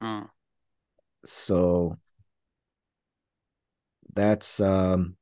Hmm. 0.00 0.22
So 1.24 1.96
that's 4.14 4.60
um 4.60 5.16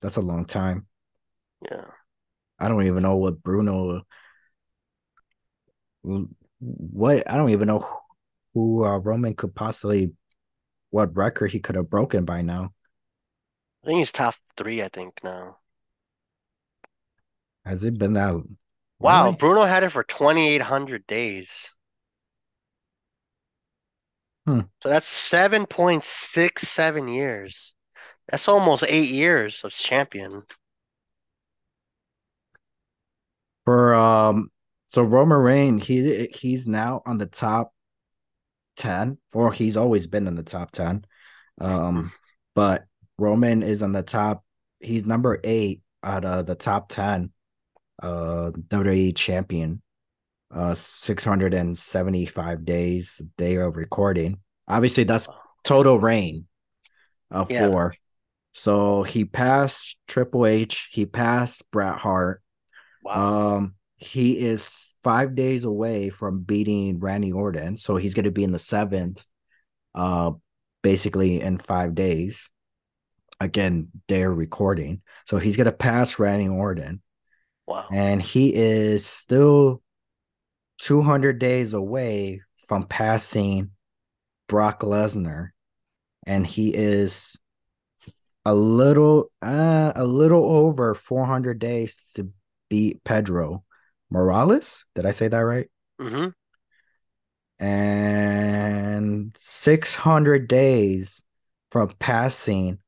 that's 0.00 0.16
a 0.16 0.22
long 0.22 0.46
time. 0.46 0.86
Yeah. 1.70 1.84
I 2.58 2.68
don't 2.68 2.86
even 2.86 3.02
know 3.02 3.16
what 3.16 3.42
Bruno 3.42 4.02
what 6.60 7.30
I 7.30 7.36
don't 7.36 7.50
even 7.50 7.68
know 7.68 7.86
who, 8.54 8.84
uh, 8.84 8.98
Roman 8.98 9.34
could 9.34 9.54
possibly 9.54 10.12
what 10.90 11.16
record 11.16 11.50
he 11.50 11.60
could 11.60 11.76
have 11.76 11.90
broken 11.90 12.24
by 12.24 12.42
now. 12.42 12.72
I 13.82 13.86
think 13.86 13.98
he's 13.98 14.12
top 14.12 14.36
three. 14.56 14.82
I 14.82 14.88
think 14.88 15.20
now. 15.22 15.58
Has 17.64 17.84
it 17.84 17.98
been 17.98 18.14
that? 18.14 18.42
Wow, 18.98 19.24
really? 19.24 19.36
Bruno 19.36 19.64
had 19.64 19.82
it 19.82 19.90
for 19.90 20.04
2,800 20.04 21.06
days. 21.06 21.70
Hmm. 24.46 24.60
So 24.82 24.88
that's 24.88 25.08
7.67 25.08 27.14
years. 27.14 27.74
That's 28.28 28.48
almost 28.48 28.84
eight 28.86 29.10
years 29.10 29.64
of 29.64 29.72
champion. 29.72 30.44
For 33.64 33.94
um, 33.94 34.50
so 34.94 35.02
Roman 35.02 35.38
Reigns, 35.38 35.84
he 35.86 36.28
he's 36.32 36.68
now 36.68 37.02
on 37.04 37.18
the 37.18 37.26
top 37.26 37.74
ten, 38.76 39.18
or 39.32 39.52
he's 39.52 39.76
always 39.76 40.06
been 40.06 40.28
in 40.28 40.36
the 40.36 40.44
top 40.44 40.70
ten. 40.70 41.04
Um, 41.60 42.12
but 42.54 42.84
Roman 43.18 43.64
is 43.64 43.82
on 43.82 43.90
the 43.90 44.04
top. 44.04 44.44
He's 44.78 45.04
number 45.04 45.40
eight 45.42 45.82
out 46.04 46.24
of 46.24 46.46
the 46.46 46.54
top 46.54 46.88
ten. 46.90 47.32
Uh, 48.00 48.52
WWE 48.68 49.16
champion. 49.16 49.82
Uh, 50.52 50.74
six 50.74 51.24
hundred 51.24 51.54
and 51.54 51.76
seventy-five 51.76 52.64
days 52.64 53.20
day 53.36 53.56
of 53.56 53.76
recording. 53.76 54.38
Obviously, 54.68 55.02
that's 55.02 55.28
total 55.64 55.98
reign. 55.98 56.46
Uh, 57.32 57.46
Yeah. 57.48 57.68
four. 57.68 57.94
So 58.52 59.02
he 59.02 59.24
passed 59.24 59.98
Triple 60.06 60.46
H. 60.46 60.90
He 60.92 61.06
passed 61.06 61.68
Bret 61.72 61.96
Hart. 61.96 62.40
Wow. 63.02 63.56
Um, 63.56 63.74
he 64.04 64.38
is 64.38 64.94
five 65.02 65.34
days 65.34 65.64
away 65.64 66.10
from 66.10 66.42
beating 66.42 66.98
Randy 67.00 67.32
Orton, 67.32 67.76
so 67.76 67.96
he's 67.96 68.14
going 68.14 68.24
to 68.24 68.30
be 68.32 68.44
in 68.44 68.52
the 68.52 68.58
seventh, 68.58 69.24
uh, 69.94 70.32
basically 70.82 71.40
in 71.40 71.58
five 71.58 71.94
days. 71.94 72.50
Again, 73.40 73.88
they're 74.08 74.32
recording, 74.32 75.02
so 75.26 75.38
he's 75.38 75.56
going 75.56 75.66
to 75.66 75.72
pass 75.72 76.18
Randy 76.18 76.48
Orton, 76.48 77.02
Wow. 77.66 77.86
and 77.92 78.22
he 78.22 78.54
is 78.54 79.04
still 79.04 79.82
two 80.78 81.02
hundred 81.02 81.38
days 81.38 81.74
away 81.74 82.42
from 82.68 82.84
passing 82.84 83.70
Brock 84.48 84.80
Lesnar, 84.80 85.50
and 86.26 86.46
he 86.46 86.74
is 86.74 87.38
a 88.44 88.54
little, 88.54 89.30
uh, 89.42 89.92
a 89.96 90.04
little 90.04 90.44
over 90.44 90.94
four 90.94 91.26
hundred 91.26 91.58
days 91.58 92.12
to 92.14 92.30
beat 92.70 93.02
Pedro 93.04 93.64
Morales. 94.14 94.86
Did 94.94 95.04
I 95.06 95.10
say 95.10 95.28
that 95.28 95.38
right? 95.40 95.68
hmm 95.98 96.28
And 97.58 99.36
600 99.38 100.48
days 100.48 101.22
from 101.70 101.88
passing, 101.98 102.78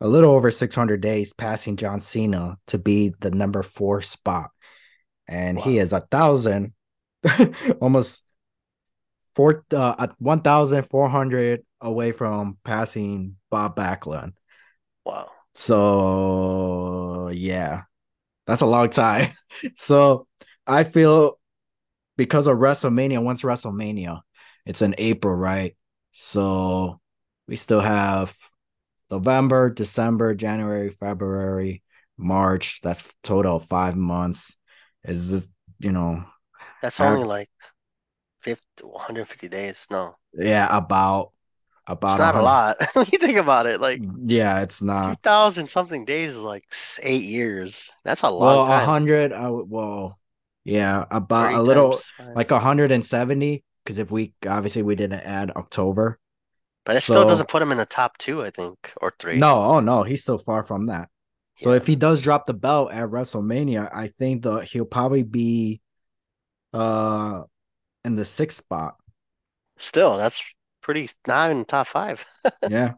a 0.00 0.08
little 0.08 0.32
over 0.32 0.50
600 0.50 1.00
days 1.00 1.32
passing 1.32 1.76
John 1.76 2.00
Cena 2.00 2.58
to 2.68 2.78
be 2.78 3.12
the 3.20 3.30
number 3.30 3.62
four 3.62 4.02
spot. 4.02 4.50
And 5.28 5.58
he 5.58 5.78
is 5.78 5.92
a 5.92 6.00
thousand, 6.00 6.74
almost 7.80 8.24
four, 9.34 9.64
uh, 9.72 9.94
at 9.98 10.20
1,400 10.20 11.64
away 11.80 12.12
from 12.12 12.58
passing 12.64 13.36
Bob 13.50 13.76
Backlund. 13.76 14.34
Wow. 15.04 15.30
So 15.54 17.28
yeah, 17.32 17.82
that's 18.46 18.62
a 18.62 18.66
long 18.66 18.90
time. 18.90 19.30
So 19.76 20.26
I 20.66 20.84
feel 20.84 21.38
because 22.16 22.46
of 22.46 22.56
WrestleMania, 22.56 23.22
once 23.22 23.42
WrestleMania, 23.42 24.22
it's 24.64 24.80
in 24.80 24.94
April, 24.96 25.34
right? 25.34 25.76
So 26.12 27.00
we 27.46 27.56
still 27.56 27.80
have 27.80 28.34
November, 29.10 29.68
December, 29.68 30.34
January, 30.34 30.88
February, 30.88 31.82
March. 32.16 32.80
That's 32.80 33.12
total 33.22 33.56
of 33.56 33.66
five 33.66 33.94
months. 33.94 34.56
Is 35.04 35.30
this, 35.30 35.48
you 35.78 35.92
know, 35.92 36.24
That's 36.80 37.00
only 37.00 37.24
like 37.24 37.50
50, 38.40 38.64
150 38.82 39.48
days. 39.48 39.86
No, 39.90 40.16
yeah, 40.34 40.74
about 40.74 41.32
about 41.86 42.14
it's 42.14 42.18
not 42.18 42.34
a 42.34 42.42
lot. 42.42 42.76
When 42.94 43.06
you 43.12 43.18
think 43.18 43.38
about 43.38 43.66
it, 43.66 43.80
like 43.80 44.02
Yeah, 44.24 44.60
it's 44.62 44.82
not. 44.82 45.18
2,000 45.22 45.68
something 45.68 46.04
days 46.04 46.30
is 46.30 46.38
like 46.38 46.64
eight 47.02 47.24
years. 47.24 47.90
That's 48.04 48.22
a 48.22 48.30
Well, 48.38 48.64
long 48.64 48.64
time. 48.64 48.84
hundred. 48.84 49.32
I. 49.32 49.48
Well, 49.50 50.18
yeah, 50.64 51.04
about 51.10 51.54
a 51.54 51.62
little 51.62 51.98
five. 52.16 52.34
like 52.36 52.50
170 52.50 53.64
because 53.84 53.98
if 53.98 54.10
we 54.10 54.32
obviously 54.46 54.82
we 54.82 54.94
didn't 54.94 55.20
add 55.20 55.50
October. 55.52 56.18
But 56.84 56.96
it 56.96 57.02
still 57.02 57.24
doesn't 57.24 57.48
put 57.48 57.62
him 57.62 57.72
in 57.72 57.78
the 57.78 57.86
top 57.86 58.18
two, 58.18 58.42
I 58.44 58.50
think, 58.50 58.92
or 59.00 59.12
three. 59.18 59.38
No, 59.38 59.62
oh 59.64 59.80
no, 59.80 60.02
he's 60.02 60.22
still 60.22 60.38
far 60.38 60.62
from 60.62 60.86
that. 60.86 61.08
So 61.58 61.72
if 61.72 61.86
he 61.86 61.94
does 61.96 62.22
drop 62.22 62.46
the 62.46 62.54
belt 62.54 62.90
at 62.92 63.08
WrestleMania, 63.08 63.88
I 63.94 64.08
think 64.08 64.42
the 64.42 64.60
he'll 64.60 64.84
probably 64.84 65.22
be 65.22 65.80
uh 66.72 67.42
in 68.04 68.16
the 68.16 68.24
sixth 68.24 68.58
spot. 68.58 68.96
Still, 69.78 70.16
that's 70.16 70.42
pretty 70.82 71.10
not 71.26 71.50
in 71.50 71.60
the 71.60 71.64
top 71.64 71.86
five. 71.86 72.24
Yeah. 72.68 72.94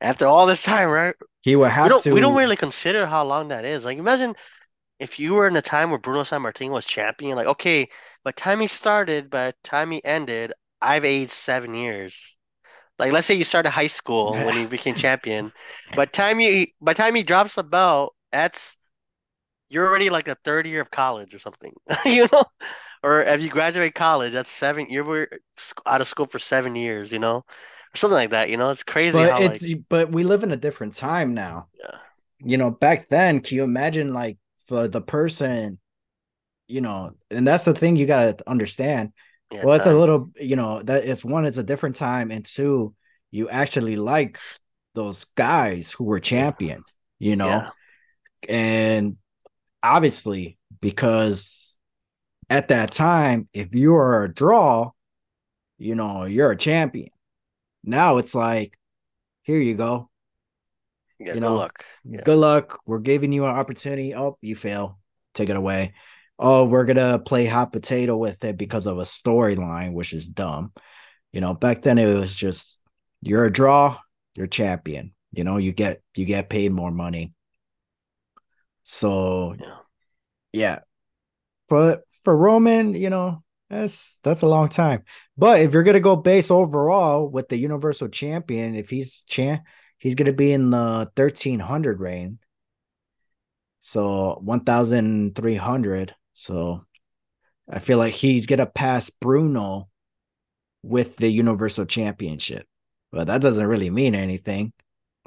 After 0.00 0.26
all 0.26 0.46
this 0.46 0.62
time, 0.62 0.88
right? 0.88 1.14
He 1.42 1.56
would 1.56 1.70
We 1.82 1.88
have 1.88 1.90
don't 1.90 2.04
to 2.04 2.12
we 2.12 2.20
don't 2.20 2.36
really 2.36 2.56
consider 2.56 3.06
how 3.06 3.24
long 3.24 3.48
that 3.48 3.64
is. 3.64 3.84
Like 3.84 3.98
imagine 3.98 4.34
if 5.00 5.18
you 5.18 5.34
were 5.34 5.48
in 5.48 5.56
a 5.56 5.62
time 5.62 5.90
where 5.90 5.98
Bruno 5.98 6.24
San 6.24 6.42
Sammartino 6.42 6.72
was 6.72 6.86
champion, 6.86 7.36
like 7.36 7.46
okay, 7.48 7.86
by 8.24 8.30
the 8.30 8.34
time 8.34 8.60
he 8.60 8.68
started, 8.68 9.30
by 9.30 9.48
the 9.48 9.56
time 9.64 9.90
he 9.90 10.04
ended, 10.04 10.52
I've 10.80 11.04
aged 11.04 11.32
seven 11.32 11.74
years. 11.74 12.36
Like 12.98 13.12
let's 13.12 13.26
say 13.26 13.34
you 13.34 13.44
started 13.44 13.70
high 13.70 13.88
school 13.88 14.32
when 14.32 14.56
he 14.56 14.66
became 14.66 14.94
champion. 14.94 15.52
By 15.94 16.06
the 16.06 16.12
time 16.12 16.40
you 16.40 16.68
by 16.80 16.94
the 16.94 16.98
time 17.02 17.14
he 17.14 17.22
drops 17.24 17.56
the 17.56 17.64
belt, 17.64 18.14
that's 18.32 18.76
you're 19.68 19.86
already 19.88 20.10
like 20.10 20.28
a 20.28 20.36
third 20.44 20.66
year 20.66 20.80
of 20.80 20.90
college 20.90 21.34
or 21.34 21.38
something. 21.38 21.74
You 22.06 22.28
know? 22.32 22.44
Or 23.04 23.22
if 23.22 23.42
you 23.42 23.50
graduate 23.50 23.94
college, 23.94 24.32
that's 24.32 24.50
seven 24.50 24.86
you 24.88 25.04
were 25.04 25.28
out 25.86 26.00
of 26.00 26.08
school 26.08 26.26
for 26.26 26.38
seven 26.38 26.74
years, 26.74 27.12
you 27.12 27.18
know? 27.18 27.36
Or 27.36 27.96
something 27.96 28.14
like 28.14 28.30
that, 28.30 28.48
you 28.48 28.56
know? 28.56 28.70
It's 28.70 28.82
crazy 28.82 29.18
but 29.18 29.30
how 29.30 29.42
it's 29.42 29.62
like 29.62 29.82
but 29.88 30.10
we 30.10 30.24
live 30.24 30.42
in 30.42 30.50
a 30.50 30.56
different 30.56 30.94
time 30.94 31.34
now. 31.34 31.68
yeah. 31.78 31.98
You 32.40 32.56
know, 32.56 32.70
back 32.70 33.08
then, 33.08 33.40
can 33.40 33.56
you 33.56 33.64
imagine 33.64 34.12
like 34.12 34.38
for 34.66 34.88
the 34.88 35.00
person, 35.00 35.78
you 36.66 36.80
know, 36.80 37.12
and 37.30 37.46
that's 37.46 37.64
the 37.64 37.74
thing 37.74 37.96
you 37.96 38.06
gotta 38.06 38.36
understand. 38.46 39.12
Yeah, 39.50 39.64
well, 39.64 39.74
it's 39.74 39.86
a 39.86 39.94
little, 39.94 40.30
you 40.40 40.56
know, 40.56 40.82
that 40.82 41.04
it's 41.04 41.24
one, 41.24 41.44
it's 41.44 41.58
a 41.58 41.62
different 41.62 41.96
time, 41.96 42.30
and 42.30 42.44
two, 42.44 42.94
you 43.30 43.48
actually 43.48 43.96
like 43.96 44.38
those 44.94 45.24
guys 45.24 45.90
who 45.90 46.04
were 46.04 46.20
champion, 46.20 46.82
you 47.18 47.36
know, 47.36 47.46
Yeah. 47.46 47.70
and 48.48 49.16
obviously 49.82 50.58
because 50.80 51.73
at 52.50 52.68
that 52.68 52.92
time, 52.92 53.48
if 53.52 53.74
you 53.74 53.94
are 53.96 54.24
a 54.24 54.32
draw, 54.32 54.92
you 55.78 55.94
know, 55.94 56.24
you're 56.24 56.50
a 56.50 56.56
champion. 56.56 57.10
Now 57.84 58.18
it's 58.18 58.34
like, 58.34 58.78
here 59.42 59.58
you 59.60 59.74
go. 59.74 60.10
Yeah, 61.18 61.28
you 61.28 61.32
good 61.34 61.40
know, 61.40 61.56
luck. 61.56 61.84
Yeah. 62.04 62.22
Good 62.24 62.38
luck. 62.38 62.80
We're 62.86 62.98
giving 62.98 63.32
you 63.32 63.44
an 63.44 63.50
opportunity. 63.50 64.14
Oh, 64.14 64.36
you 64.40 64.56
fail. 64.56 64.98
Take 65.32 65.48
it 65.48 65.56
away. 65.56 65.94
Oh, 66.38 66.64
we're 66.64 66.84
gonna 66.84 67.18
play 67.18 67.46
hot 67.46 67.72
potato 67.72 68.16
with 68.16 68.44
it 68.44 68.56
because 68.56 68.86
of 68.86 68.98
a 68.98 69.02
storyline, 69.02 69.92
which 69.92 70.12
is 70.12 70.28
dumb. 70.28 70.72
You 71.32 71.40
know, 71.40 71.54
back 71.54 71.82
then 71.82 71.98
it 71.98 72.12
was 72.12 72.36
just 72.36 72.82
you're 73.22 73.44
a 73.44 73.52
draw, 73.52 73.98
you're 74.36 74.46
champion. 74.46 75.14
You 75.32 75.44
know, 75.44 75.56
you 75.58 75.72
get 75.72 76.02
you 76.16 76.24
get 76.24 76.48
paid 76.48 76.72
more 76.72 76.90
money. 76.90 77.32
So 78.82 79.54
Yeah. 79.58 79.76
yeah. 80.52 80.80
But 81.68 82.04
for 82.24 82.36
Roman, 82.36 82.94
you 82.94 83.10
know, 83.10 83.42
that's 83.70 84.18
that's 84.22 84.42
a 84.42 84.46
long 84.48 84.68
time. 84.68 85.04
But 85.36 85.60
if 85.60 85.72
you're 85.72 85.82
gonna 85.84 86.00
go 86.00 86.16
base 86.16 86.50
overall 86.50 87.28
with 87.28 87.48
the 87.48 87.56
Universal 87.56 88.08
Champion, 88.08 88.74
if 88.74 88.90
he's 88.90 89.22
champ, 89.24 89.62
he's 89.98 90.14
gonna 90.14 90.32
be 90.32 90.52
in 90.52 90.70
the 90.70 91.10
thirteen 91.16 91.60
hundred 91.60 92.00
range. 92.00 92.38
So 93.80 94.40
one 94.42 94.60
thousand 94.60 95.34
three 95.34 95.56
hundred. 95.56 96.14
So 96.34 96.84
I 97.70 97.78
feel 97.78 97.98
like 97.98 98.14
he's 98.14 98.46
gonna 98.46 98.66
pass 98.66 99.10
Bruno 99.10 99.88
with 100.82 101.16
the 101.16 101.28
Universal 101.30 101.86
Championship. 101.86 102.66
But 103.12 103.26
that 103.28 103.40
doesn't 103.40 103.66
really 103.66 103.90
mean 103.90 104.14
anything. 104.14 104.72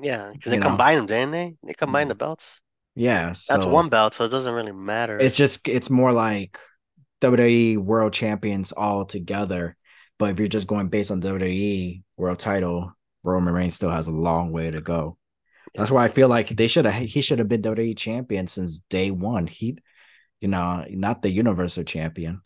Yeah, 0.02 0.32
because 0.32 0.52
they 0.52 0.58
know. 0.58 0.68
combined 0.68 1.00
them, 1.00 1.06
didn't 1.08 1.32
they? 1.32 1.56
They 1.64 1.74
combined 1.74 2.08
Mhm. 2.08 2.10
the 2.10 2.16
belts. 2.16 2.62
Yeah, 2.96 3.34
That's 3.48 3.66
one 3.66 3.90
belt, 3.90 4.16
so 4.16 4.26
it 4.26 4.30
doesn't 4.30 4.54
really 4.54 4.72
matter. 4.72 5.18
It's 5.18 5.38
just 5.38 5.68
it's 5.68 5.90
more 5.90 6.12
like 6.12 6.60
WWE 7.22 7.78
World 7.78 8.14
Champions 8.14 8.72
all 8.72 9.06
together. 9.06 9.76
But 10.20 10.32
if 10.32 10.40
you're 10.40 10.48
just 10.48 10.68
going 10.68 10.90
based 10.90 11.12
on 11.12 11.22
WWE 11.22 12.04
World 12.18 12.40
Title, 12.40 12.94
Roman 13.24 13.54
Reigns 13.54 13.76
still 13.76 13.92
has 13.92 14.08
a 14.08 14.12
long 14.12 14.52
way 14.52 14.72
to 14.72 14.82
go. 14.82 15.18
That's 15.76 15.92
why 15.92 16.06
I 16.06 16.08
feel 16.08 16.28
like 16.28 16.50
they 16.50 16.68
should 16.68 16.86
have 16.86 16.94
he 16.96 17.22
should 17.22 17.40
have 17.40 17.48
been 17.48 17.62
WWE 17.62 17.96
champion 17.98 18.48
since 18.48 18.80
day 18.90 19.12
one. 19.12 19.48
He, 19.48 19.78
you 20.42 20.48
know, 20.48 20.86
not 20.90 21.22
the 21.22 21.30
Universal 21.30 21.84
Champion. 21.84 22.42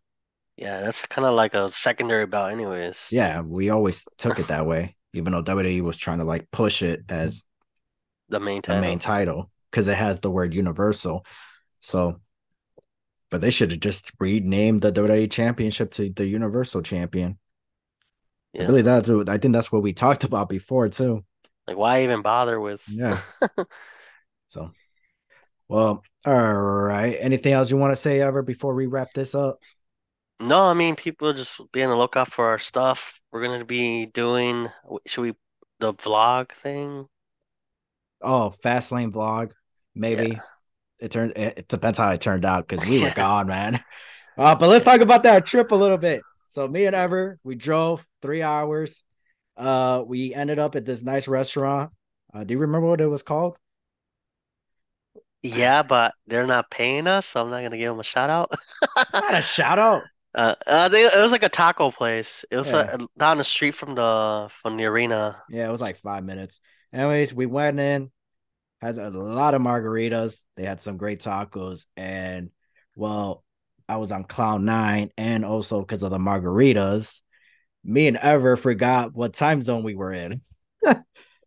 yeah, 0.57 0.81
that's 0.81 1.05
kind 1.07 1.25
of 1.25 1.33
like 1.33 1.53
a 1.53 1.71
secondary 1.71 2.25
belt, 2.25 2.51
anyways. 2.51 3.07
Yeah, 3.11 3.41
we 3.41 3.69
always 3.69 4.07
took 4.17 4.39
it 4.39 4.47
that 4.49 4.65
way, 4.65 4.95
even 5.13 5.33
though 5.33 5.43
WWE 5.43 5.81
was 5.81 5.97
trying 5.97 6.19
to 6.19 6.25
like 6.25 6.51
push 6.51 6.81
it 6.83 7.03
as 7.09 7.43
the 8.29 8.39
main 8.39 8.61
the 8.67 8.77
main 8.77 8.99
title 8.99 9.49
because 9.71 9.87
it 9.87 9.97
has 9.97 10.21
the 10.21 10.29
word 10.31 10.53
Universal. 10.53 11.25
So, 11.79 12.21
but 13.31 13.41
they 13.41 13.49
should 13.49 13.71
have 13.71 13.79
just 13.81 14.13
renamed 14.19 14.81
the 14.81 14.91
WWE 14.91 15.27
Championship 15.27 15.91
to 15.93 16.11
the 16.11 16.27
Universal 16.27 16.83
Champion. 16.83 17.39
I 18.59 18.63
Yeah. 18.63 18.65
believe 18.65 18.85
that's 18.85 19.09
what 19.09 19.29
I 19.29 19.37
think 19.37 19.53
that's 19.53 19.71
what 19.71 19.81
we 19.83 19.93
talked 20.05 20.23
about 20.23 20.49
before 20.49 20.89
too. 20.89 21.23
Like, 21.67 21.77
why 21.77 22.03
even 22.03 22.21
bother 22.21 22.59
with? 22.59 22.81
Yeah. 22.87 23.21
So, 24.47 24.71
well, 25.69 26.03
all 26.25 26.53
right. 26.53 27.17
Anything 27.19 27.53
else 27.53 27.71
you 27.71 27.77
want 27.77 27.91
to 27.93 28.01
say 28.01 28.21
ever 28.21 28.41
before 28.41 28.75
we 28.75 28.87
wrap 28.87 29.13
this 29.13 29.35
up? 29.35 29.59
No, 30.41 30.65
I 30.65 30.73
mean, 30.73 30.95
people 30.97 31.31
just 31.33 31.61
be 31.71 31.83
on 31.83 31.89
the 31.89 31.95
lookout 31.95 32.31
for 32.31 32.47
our 32.47 32.59
stuff. 32.59 33.21
We're 33.31 33.43
gonna 33.43 33.63
be 33.65 34.07
doing. 34.07 34.69
Should 35.07 35.21
we 35.21 35.35
the 35.79 35.93
vlog 35.93 36.51
thing? 36.51 37.07
Oh, 38.21 38.53
Fastlane 38.63 39.11
vlog, 39.11 39.51
maybe. 39.95 40.31
Yeah. 40.31 40.41
It 41.01 41.11
turned. 41.11 41.33
It, 41.35 41.67
depends 41.67 41.97
how 41.97 42.11
it 42.11 42.21
turned 42.21 42.45
out 42.45 42.67
because 42.67 42.87
we 42.87 43.01
were 43.01 43.11
gone, 43.15 43.47
man. 43.47 43.83
Uh, 44.37 44.55
but 44.55 44.69
let's 44.69 44.85
talk 44.85 45.01
about 45.01 45.23
that 45.23 45.45
trip 45.45 45.71
a 45.71 45.75
little 45.75 45.97
bit. 45.97 46.21
So 46.49 46.67
me 46.67 46.85
and 46.85 46.95
Ever, 46.95 47.39
we 47.43 47.55
drove 47.55 48.05
three 48.21 48.41
hours. 48.41 49.03
Uh, 49.57 50.03
we 50.05 50.33
ended 50.33 50.59
up 50.59 50.75
at 50.75 50.85
this 50.85 51.03
nice 51.03 51.27
restaurant. 51.27 51.91
Uh, 52.33 52.43
do 52.43 52.53
you 52.53 52.59
remember 52.59 52.87
what 52.87 53.01
it 53.01 53.07
was 53.07 53.23
called? 53.23 53.57
Yeah, 55.43 55.81
but 55.81 56.13
they're 56.27 56.45
not 56.45 56.69
paying 56.69 57.07
us, 57.07 57.25
so 57.25 57.41
I'm 57.41 57.49
not 57.49 57.63
gonna 57.63 57.77
give 57.77 57.91
them 57.91 57.99
a 57.99 58.03
shout 58.03 58.29
out. 58.29 58.51
Not 59.13 59.33
a 59.33 59.41
shout 59.41 59.79
out. 59.79 60.03
Uh, 60.33 60.55
uh, 60.65 60.87
they, 60.87 61.03
it 61.03 61.17
was 61.17 61.33
like 61.33 61.43
a 61.43 61.49
taco 61.49 61.91
place. 61.91 62.45
It 62.49 62.55
was 62.55 62.71
Yeah. 62.71 62.77
uh, 62.77 63.05
down 63.17 63.37
the 63.37 63.43
street 63.43 63.71
from 63.71 63.95
the 63.95 64.47
from 64.49 64.77
the 64.77 64.85
arena. 64.85 65.43
Yeah, 65.49 65.67
it 65.67 65.71
was 65.73 65.81
like 65.81 65.97
five 65.97 66.23
minutes. 66.23 66.61
Anyways, 66.93 67.33
we 67.33 67.47
went 67.47 67.81
in, 67.81 68.11
had 68.81 68.97
a 68.97 69.09
lot 69.09 69.53
of 69.53 69.61
margaritas. 69.61 70.41
They 70.55 70.65
had 70.65 70.81
some 70.81 70.97
great 70.97 71.21
tacos, 71.21 71.85
and 71.95 72.49
well, 72.95 73.43
I 73.87 73.97
was 73.97 74.11
on 74.11 74.23
cloud 74.23 74.61
nine, 74.61 75.11
and 75.17 75.45
also 75.45 75.81
because 75.81 76.03
of 76.03 76.11
the 76.11 76.17
margaritas, 76.17 77.21
me 77.83 78.07
and 78.07 78.17
Ever 78.17 78.55
forgot 78.55 79.13
what 79.13 79.33
time 79.33 79.61
zone 79.61 79.83
we 79.83 79.95
were 79.95 80.13
in. 80.13 80.41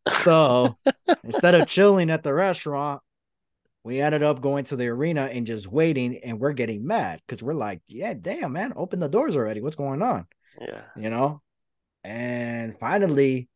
so 0.09 0.77
instead 1.25 1.55
of 1.55 1.69
chilling 1.69 2.11
at 2.11 2.23
the 2.23 2.35
restaurant, 2.35 3.03
we 3.83 4.01
ended 4.01 4.23
up 4.23 4.41
going 4.41 4.65
to 4.65 4.77
the 4.77 4.89
arena 4.89 5.25
and 5.25 5.47
just 5.47 5.67
waiting, 5.67 6.19
and 6.25 6.41
we're 6.41 6.53
getting 6.53 6.87
mad 6.87 7.21
because 7.27 7.43
we're 7.43 7.55
like, 7.55 7.83
"Yeah, 7.87 8.15
damn, 8.15 8.53
man, 8.53 8.73
open 8.77 9.01
the 9.01 9.09
doors 9.09 9.37
already. 9.37 9.61
What's 9.61 9.77
going 9.77 10.03
on?" 10.03 10.27
Yeah, 10.61 10.85
you 10.97 11.11
know. 11.11 11.43
And 12.03 12.79
finally, 12.79 13.49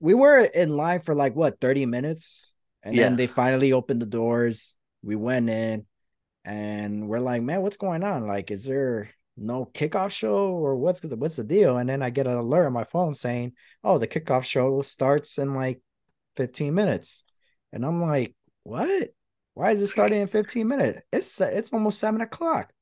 we 0.00 0.14
were 0.14 0.40
in 0.40 0.76
line 0.76 1.00
for 1.00 1.14
like 1.14 1.34
what 1.34 1.60
30 1.60 1.86
minutes, 1.86 2.52
and 2.88 2.98
Yeah. 2.98 3.04
then 3.04 3.16
they 3.16 3.26
finally 3.26 3.72
opened 3.72 4.02
the 4.02 4.06
doors. 4.06 4.74
We 5.02 5.16
went 5.16 5.50
in, 5.50 5.86
and 6.44 7.08
we're 7.08 7.20
like, 7.20 7.42
"Man, 7.42 7.62
what's 7.62 7.76
going 7.76 8.04
on? 8.04 8.26
Like, 8.26 8.50
is 8.50 8.64
there 8.64 9.10
no 9.36 9.66
kickoff 9.66 10.10
show 10.10 10.50
or 10.52 10.76
what's 10.76 11.00
the 11.00 11.16
what's 11.16 11.36
the 11.36 11.44
deal?" 11.44 11.78
And 11.78 11.88
then 11.88 12.02
I 12.02 12.10
get 12.10 12.26
an 12.26 12.34
alert 12.36 12.66
on 12.66 12.72
my 12.72 12.84
phone 12.84 13.14
saying, 13.14 13.54
"Oh, 13.84 13.98
the 13.98 14.08
kickoff 14.08 14.44
show 14.44 14.82
starts 14.82 15.38
in 15.38 15.54
like 15.54 15.80
15 16.36 16.74
minutes," 16.74 17.24
and 17.72 17.84
I'm 17.86 18.02
like, 18.02 18.34
"What? 18.64 19.10
Why 19.54 19.72
is 19.72 19.82
it 19.82 19.88
starting 19.88 20.20
in 20.20 20.28
15 20.28 20.68
minutes? 20.68 21.00
It's 21.12 21.40
it's 21.40 21.72
almost 21.72 21.98
seven 22.00 22.20
o'clock." 22.20 22.72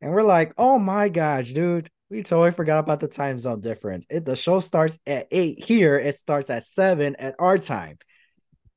And 0.00 0.12
we're 0.12 0.22
like, 0.22 0.52
oh 0.58 0.78
my 0.78 1.08
gosh, 1.08 1.52
dude, 1.52 1.90
we 2.10 2.22
totally 2.22 2.50
forgot 2.50 2.80
about 2.80 3.00
the 3.00 3.08
time 3.08 3.38
zone 3.38 3.60
difference. 3.60 4.04
It, 4.10 4.24
the 4.24 4.36
show 4.36 4.60
starts 4.60 4.98
at 5.06 5.26
eight 5.30 5.62
here, 5.64 5.98
it 5.98 6.18
starts 6.18 6.50
at 6.50 6.64
seven 6.64 7.16
at 7.16 7.34
our 7.38 7.58
time. 7.58 7.98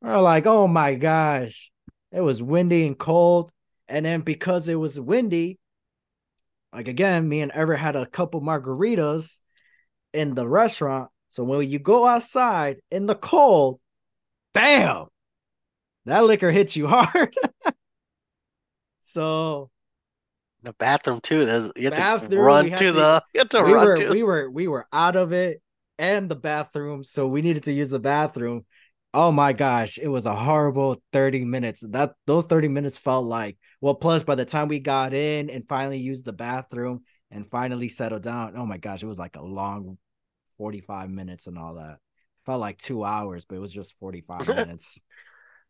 We're 0.01 0.19
like, 0.19 0.45
oh 0.45 0.67
my 0.67 0.95
gosh, 0.95 1.71
it 2.11 2.21
was 2.21 2.41
windy 2.41 2.87
and 2.87 2.97
cold. 2.97 3.51
And 3.87 4.05
then 4.05 4.21
because 4.21 4.67
it 4.67 4.75
was 4.75 4.99
windy, 4.99 5.59
like 6.71 6.87
again, 6.87 7.27
me 7.27 7.41
and 7.41 7.51
Ever 7.51 7.75
had 7.75 7.95
a 7.95 8.05
couple 8.05 8.41
margaritas 8.41 9.39
in 10.13 10.35
the 10.35 10.47
restaurant. 10.47 11.09
So 11.29 11.43
when 11.43 11.69
you 11.69 11.79
go 11.79 12.07
outside 12.07 12.77
in 12.91 13.05
the 13.07 13.15
cold, 13.15 13.79
bam, 14.53 15.07
that 16.05 16.23
liquor 16.23 16.51
hits 16.51 16.75
you 16.75 16.87
hard. 16.91 17.35
so 18.99 19.69
the 20.63 20.73
bathroom 20.73 21.21
too. 21.21 21.45
There's, 21.45 21.71
you 21.75 21.91
have 21.91 22.21
Bathroom, 22.21 22.31
to 22.31 22.39
run 22.39 22.69
to 22.71 22.77
to- 22.77 22.91
the. 22.91 23.23
You 23.33 23.39
have 23.39 23.49
to 23.49 23.61
we 23.61 23.73
run 23.73 23.85
were 23.85 23.95
to. 23.97 24.09
we 24.11 24.23
were 24.23 24.49
we 24.49 24.67
were 24.67 24.85
out 24.91 25.15
of 25.15 25.31
it 25.31 25.61
and 25.97 26.29
the 26.29 26.35
bathroom 26.35 27.03
so 27.03 27.27
we 27.27 27.41
needed 27.41 27.63
to 27.63 27.73
use 27.73 27.89
the 27.89 27.99
bathroom 27.99 28.65
oh 29.13 29.31
my 29.31 29.53
gosh 29.53 29.97
it 29.97 30.07
was 30.07 30.25
a 30.25 30.35
horrible 30.35 31.01
30 31.11 31.43
minutes 31.43 31.81
that 31.89 32.13
those 32.27 32.45
30 32.45 32.67
minutes 32.67 32.97
felt 32.97 33.25
like 33.25 33.57
well 33.81 33.95
plus 33.95 34.23
by 34.23 34.35
the 34.35 34.45
time 34.45 34.67
we 34.67 34.79
got 34.79 35.13
in 35.13 35.49
and 35.49 35.67
finally 35.67 35.97
used 35.97 36.25
the 36.25 36.33
bathroom 36.33 37.03
and 37.31 37.49
finally 37.49 37.87
settled 37.89 38.23
down 38.23 38.53
oh 38.55 38.65
my 38.65 38.77
gosh 38.77 39.01
it 39.01 39.07
was 39.07 39.19
like 39.19 39.35
a 39.35 39.41
long 39.41 39.97
45 40.57 41.09
minutes 41.09 41.47
and 41.47 41.57
all 41.57 41.75
that 41.75 41.97
felt 42.45 42.59
like 42.61 42.77
two 42.77 43.03
hours 43.03 43.45
but 43.45 43.55
it 43.55 43.59
was 43.61 43.71
just 43.73 43.97
45 43.99 44.47
minutes 44.55 44.99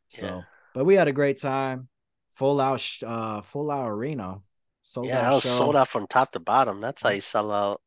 so 0.10 0.28
Yeah. 0.28 0.42
but 0.74 0.86
we 0.86 0.96
had 0.96 1.08
a 1.08 1.14
great 1.14 1.38
time 1.40 1.88
full 2.34 2.60
out 2.62 2.84
uh 3.06 3.42
full 3.42 3.72
out 3.72 3.90
arena 3.90 4.42
sold 4.84 5.08
yeah, 5.08 5.20
out 5.20 5.24
that 5.24 5.34
was 5.36 5.44
show. 5.44 5.58
sold 5.58 5.76
out 5.76 5.88
from 5.88 6.08
top 6.08 6.32
to 6.32 6.40
bottom. 6.40 6.82
That's 6.82 7.02
how 7.02 7.10
you 7.10 7.22
sell 7.22 7.52
out. 7.52 7.82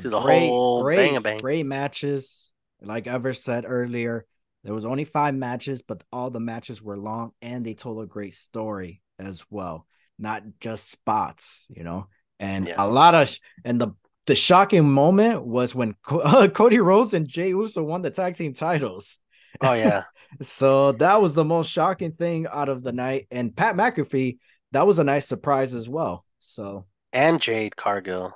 To 0.00 0.10
the 0.10 0.20
great, 0.20 0.48
whole 0.48 0.82
great, 0.82 0.96
bang-a-bang. 0.96 1.40
great 1.40 1.66
matches. 1.66 2.52
Like 2.82 3.06
Ever 3.06 3.32
said 3.34 3.64
earlier, 3.66 4.26
there 4.64 4.74
was 4.74 4.84
only 4.84 5.04
five 5.04 5.34
matches, 5.34 5.82
but 5.82 6.04
all 6.12 6.30
the 6.30 6.40
matches 6.40 6.82
were 6.82 6.96
long 6.98 7.32
and 7.42 7.64
they 7.64 7.74
told 7.74 8.02
a 8.02 8.06
great 8.06 8.34
story 8.34 9.02
as 9.18 9.44
well, 9.50 9.86
not 10.18 10.42
just 10.60 10.90
spots, 10.90 11.66
you 11.70 11.82
know. 11.84 12.08
And 12.38 12.68
Yeah. 12.68 12.76
a 12.76 12.86
lot 12.88 13.14
of 13.14 13.34
and 13.64 13.80
the 13.80 13.92
the 14.26 14.34
shocking 14.36 14.88
moment 14.88 15.44
was 15.44 15.74
when 15.74 15.94
Co- 16.02 16.48
Cody 16.54 16.78
Rhodes 16.78 17.14
and 17.14 17.26
Jey 17.26 17.48
Uso 17.50 17.82
won 17.82 18.02
the 18.02 18.10
tag 18.10 18.36
team 18.36 18.52
titles. 18.54 19.18
Oh 19.60 19.72
yeah, 19.72 20.04
So 20.42 20.92
that 20.92 21.20
was 21.20 21.34
the 21.34 21.44
most 21.44 21.70
shocking 21.70 22.12
thing 22.12 22.46
out 22.46 22.68
of 22.68 22.82
the 22.82 22.92
night. 22.92 23.26
And 23.30 23.54
Pat 23.54 23.74
McAfee, 23.76 24.38
that 24.72 24.86
was 24.86 24.98
a 24.98 25.04
nice 25.04 25.26
surprise 25.26 25.74
as 25.74 25.88
well. 25.88 26.24
So, 26.40 26.86
and 27.12 27.40
Jade 27.40 27.76
Cargill. 27.76 28.32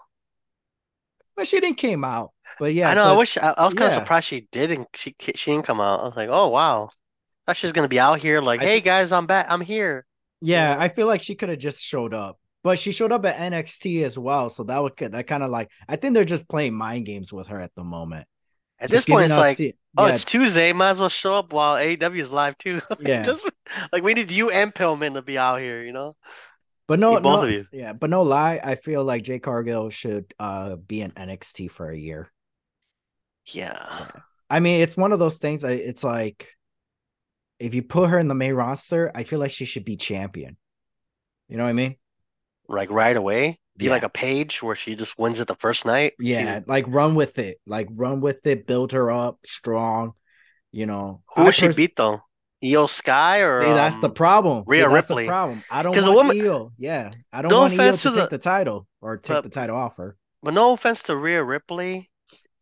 but 1.37 1.47
she 1.49 1.61
didn't 1.61 1.79
came 1.79 2.05
out. 2.05 2.33
But 2.59 2.75
yeah, 2.75 2.91
I 2.91 2.95
know. 2.95 3.05
I 3.05 3.13
wish 3.17 3.37
I, 3.37 3.55
I 3.57 3.65
was 3.65 3.75
kind 3.75 3.93
of 3.93 3.99
surprised 3.99 4.27
she 4.27 4.47
didn't. 4.53 4.89
She 4.95 5.15
she 5.35 5.51
didn't 5.53 5.67
come 5.67 5.81
out. 5.81 6.01
I 6.01 6.05
was 6.05 6.17
like, 6.17 6.29
oh 6.31 6.49
wow, 6.49 6.91
she 7.55 7.67
was 7.67 7.73
gonna 7.73 7.89
be 7.89 8.01
out 8.01 8.21
here. 8.21 8.41
Like, 8.41 8.61
I 8.61 8.65
hey 8.65 8.81
guys, 8.81 9.13
I'm 9.13 9.27
back. 9.27 9.47
I'm 9.49 9.61
here. 9.61 10.07
Yeah. 10.41 10.77
I 10.79 10.89
feel 10.89 11.07
like 11.07 11.21
she 11.21 11.35
could 11.35 11.49
have 11.49 11.59
just 11.59 11.81
showed 11.81 12.13
up, 12.15 12.39
but 12.63 12.79
she 12.79 12.93
showed 12.93 13.13
up 13.13 13.25
at 13.25 13.37
NXT 13.37 14.03
as 14.05 14.19
well. 14.19 14.51
So 14.51 14.65
that 14.65 14.83
would 14.83 14.97
that 14.99 15.27
kind 15.27 15.43
of 15.43 15.51
like 15.51 15.71
I 15.89 15.97
think 15.97 16.15
they're 16.15 16.25
just 16.25 16.49
playing 16.49 16.75
mind 16.75 17.07
games 17.07 17.33
with 17.33 17.47
her 17.49 17.61
at 17.61 17.75
the 17.75 17.85
moment. 17.85 18.27
At 18.81 18.91
Just 18.91 19.07
this 19.07 19.15
point, 19.15 19.27
it's 19.27 19.37
like, 19.37 19.57
the- 19.57 19.75
oh, 19.97 20.07
yeah, 20.07 20.15
it's 20.15 20.25
Tuesday. 20.25 20.73
Might 20.73 20.91
as 20.91 21.01
well 21.01 21.09
show 21.09 21.35
up 21.35 21.53
while 21.53 21.77
AEW 21.77 22.19
is 22.19 22.31
live 22.31 22.59
too. 22.59 22.83
Yeah. 23.01 23.23
just 23.23 23.49
like 23.93 24.03
we 24.03 24.15
need 24.15 24.31
you 24.33 24.51
and 24.51 24.75
Pillman 24.75 25.15
to 25.15 25.23
be 25.23 25.39
out 25.39 25.61
here. 25.61 25.83
You 25.85 25.93
know. 25.93 26.15
but 26.89 26.99
no, 26.99 27.15
both 27.21 27.23
no- 27.23 27.43
of 27.45 27.51
you. 27.51 27.67
yeah, 27.73 27.93
but 27.93 28.11
no 28.11 28.23
lie, 28.23 28.61
I 28.63 28.75
feel 28.75 29.05
like 29.05 29.23
Jay 29.23 29.39
Cargill 29.39 29.91
should 29.91 30.35
uh 30.39 30.77
be 30.77 31.01
in 31.01 31.13
NXT 31.13 31.71
for 31.71 31.89
a 31.89 31.97
year. 31.97 32.31
Yeah. 33.47 34.09
I 34.51 34.61
mean, 34.61 34.83
it's 34.83 34.97
one 34.97 35.13
of 35.13 35.19
those 35.19 35.39
things. 35.39 35.65
It's 35.65 36.05
like 36.05 36.49
if 37.59 37.75
you 37.75 37.83
put 37.83 38.11
her 38.11 38.19
in 38.19 38.29
the 38.29 38.35
main 38.35 38.55
roster, 38.55 39.11
I 39.15 39.25
feel 39.25 39.39
like 39.39 39.51
she 39.51 39.65
should 39.65 39.85
be 39.85 39.97
champion. 39.97 40.57
You 41.49 41.57
know 41.57 41.65
what 41.65 41.71
I 41.71 41.75
mean? 41.75 41.97
Like 42.69 42.91
right 42.91 43.17
away. 43.17 43.59
be 43.77 43.87
Yeah. 43.87 43.91
like 43.91 44.05
a 44.05 44.09
Paige 44.09 44.63
where 44.63 44.77
she 44.77 44.95
just 44.95 45.19
wins 45.19 45.41
it 45.41 45.49
the 45.49 45.57
first 45.57 45.85
night. 45.85 46.13
Yeah, 46.19 46.61
like 46.67 46.85
run 46.89 47.15
with 47.17 47.39
it. 47.39 47.59
Like 47.67 47.89
run 47.91 48.21
with 48.21 48.47
it, 48.47 48.67
build 48.67 48.93
her 48.93 49.11
up 49.11 49.39
strong. 49.45 50.13
You 50.71 50.87
know. 50.87 51.23
Who 51.35 51.45
would 51.45 51.55
she 51.55 51.67
pers- 51.67 51.77
beat 51.77 51.97
though? 51.97 52.21
Iyo 52.63 52.89
Sky 52.89 53.41
or 53.41 53.63
See, 53.67 53.73
that's 53.73 53.99
the 53.99 54.09
um, 54.09 54.15
problem. 54.15 54.61
See, 54.63 54.65
Rhea 54.69 54.89
that's 54.89 55.11
Ripley. 55.11 55.25
the 55.25 55.29
problem. 55.29 55.63
I 55.71 55.83
don't 55.83 55.93
want 55.95 56.05
the 56.05 56.13
woman- 56.13 56.41
Io. 56.41 56.73
Yeah, 56.79 57.11
I 57.33 57.43
don't 57.43 57.51
No 57.51 57.61
want 57.61 57.73
Io 57.75 57.79
offense 57.81 58.03
to 58.03 58.09
to 58.11 58.15
take 58.15 58.31
the- 58.31 58.37
the 58.39 58.43
title 58.43 58.87
or 59.03 59.17
take 59.19 59.35
but- 59.37 59.43
the 59.45 59.51
title 59.51 59.77
off 59.77 59.97
her. 59.97 60.17
But 60.43 60.55
no 60.55 60.73
offense 60.73 61.03
to 61.05 61.17
Rhea 61.17 61.43
Ripley. 61.43 62.11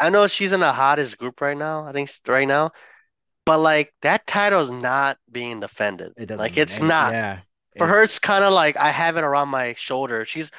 I 0.06 0.10
know 0.10 0.26
she's 0.28 0.52
in 0.52 0.60
the 0.60 0.72
hottest 0.72 1.18
group 1.18 1.40
right 1.40 1.56
now. 1.56 1.84
I 1.86 1.92
think 1.92 2.10
right 2.26 2.46
now. 2.48 2.70
But 3.44 3.58
like 3.58 3.92
that 4.02 4.26
title's 4.26 4.70
not 4.70 5.18
being 5.30 5.60
defended. 5.60 6.12
It. 6.16 6.30
Like 6.30 6.56
it's 6.56 6.78
make- 6.80 6.88
not. 6.88 7.12
Yeah. 7.12 7.40
For 7.78 7.86
It- 7.86 7.90
her, 7.90 8.02
it's 8.02 8.18
kind 8.18 8.44
of 8.44 8.52
like 8.52 8.76
I 8.76 8.90
have 8.90 9.16
it 9.16 9.24
around 9.24 9.48
my 9.48 9.74
shoulder. 9.74 10.24
She's 10.24 10.50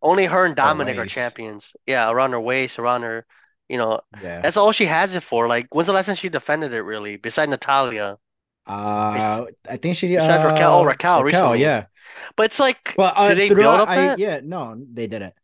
only 0.00 0.24
her 0.26 0.44
and 0.44 0.56
Dominic 0.56 0.98
are 0.98 1.06
champions. 1.06 1.72
Yeah, 1.86 2.10
around 2.10 2.32
her 2.32 2.40
waist, 2.40 2.78
around 2.78 3.02
her. 3.02 3.24
You 3.68 3.78
know, 3.78 4.00
Yeah. 4.20 4.40
that's 4.40 4.56
all 4.56 4.72
she 4.72 4.86
has 4.86 5.14
it 5.14 5.22
for. 5.22 5.46
Like, 5.46 5.72
when's 5.74 5.86
the 5.86 5.92
last 5.92 6.06
time 6.06 6.16
she 6.16 6.28
defended 6.28 6.74
it 6.74 6.82
really? 6.82 7.16
Besides 7.16 7.48
Natalya. 7.50 8.18
Uh, 8.66 9.46
I 9.68 9.76
think 9.76 9.96
she. 9.96 10.08
Besides 10.08 10.44
uh, 10.44 10.48
Raquel- 10.48 10.74
oh, 10.80 10.84
Raquel 10.84 11.22
recently. 11.22 11.60
Yeah. 11.60 11.86
But 12.36 12.44
it's 12.46 12.60
like, 12.60 12.94
But 12.96 13.14
uh, 13.16 13.28
did 13.28 13.38
they 13.38 13.48
build 13.48 13.80
up 13.80 13.88
I, 13.88 13.96
that? 13.96 14.18
yeah, 14.18 14.40
no, 14.42 14.76
they 14.92 15.06
didn't. 15.06 15.34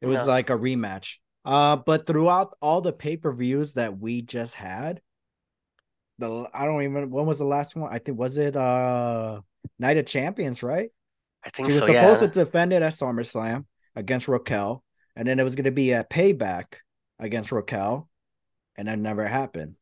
It 0.00 0.06
was 0.06 0.20
No. 0.20 0.26
like 0.26 0.50
a 0.50 0.54
rematch. 0.54 1.18
Uh, 1.44 1.76
but 1.76 2.06
throughout 2.06 2.56
all 2.62 2.80
the 2.80 2.92
pay 2.92 3.16
per 3.16 3.32
views 3.32 3.74
that 3.74 3.98
we 3.98 4.22
just 4.22 4.54
had, 4.54 5.00
the 6.18 6.48
I 6.54 6.64
don't 6.66 6.82
even 6.82 7.10
when 7.10 7.26
was 7.26 7.38
the 7.38 7.44
last 7.44 7.76
one? 7.76 7.92
I 7.92 7.98
think 7.98 8.18
was 8.18 8.38
it 8.38 8.56
uh 8.56 9.40
Night 9.78 9.96
of 9.96 10.06
Champions, 10.06 10.62
right? 10.62 10.90
I 11.44 11.50
think 11.50 11.68
She 11.68 11.72
was 11.72 11.84
so. 11.84 11.86
supposed 11.86 12.20
Yeah. 12.20 12.20
to 12.20 12.28
defend 12.28 12.72
it 12.72 12.82
at 12.82 12.92
SummerSlam 12.92 13.66
against 13.96 14.28
Raquel, 14.28 14.84
and 15.16 15.28
then 15.28 15.40
it 15.40 15.44
was 15.44 15.56
going 15.56 15.64
to 15.64 15.70
be 15.72 15.92
a 15.92 16.04
payback 16.04 16.76
against 17.18 17.52
Raquel, 17.52 18.08
and 18.76 18.88
that 18.88 18.98
never 18.98 19.26
happened. 19.26 19.76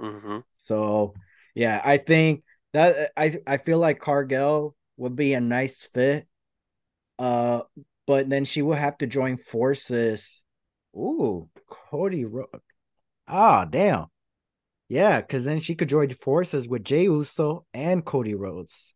hmm 0.00 0.40
So 0.62 1.14
yeah, 1.54 1.80
I 1.84 1.98
think 1.98 2.44
that 2.72 3.12
I 3.16 3.36
I 3.46 3.58
feel 3.58 3.78
like 3.78 4.00
Cargill 4.00 4.76
would 4.96 5.16
be 5.16 5.34
a 5.34 5.40
nice 5.40 5.82
fit. 5.82 6.26
Uh, 7.18 7.62
but 8.06 8.28
then 8.28 8.44
she 8.44 8.62
will 8.62 8.74
have 8.74 8.98
to 8.98 9.06
join 9.06 9.36
forces. 9.36 10.39
Ooh, 10.96 11.48
Cody 11.68 12.24
Rhodes. 12.24 12.50
Ah, 13.28 13.64
damn. 13.64 14.06
Yeah, 14.88 15.20
because 15.20 15.44
then 15.44 15.60
she 15.60 15.74
could 15.76 15.88
join 15.88 16.10
forces 16.10 16.66
with 16.68 16.84
Jey 16.84 17.04
Uso 17.04 17.64
and 17.72 18.04
Cody 18.04 18.34
Rhodes 18.34 18.92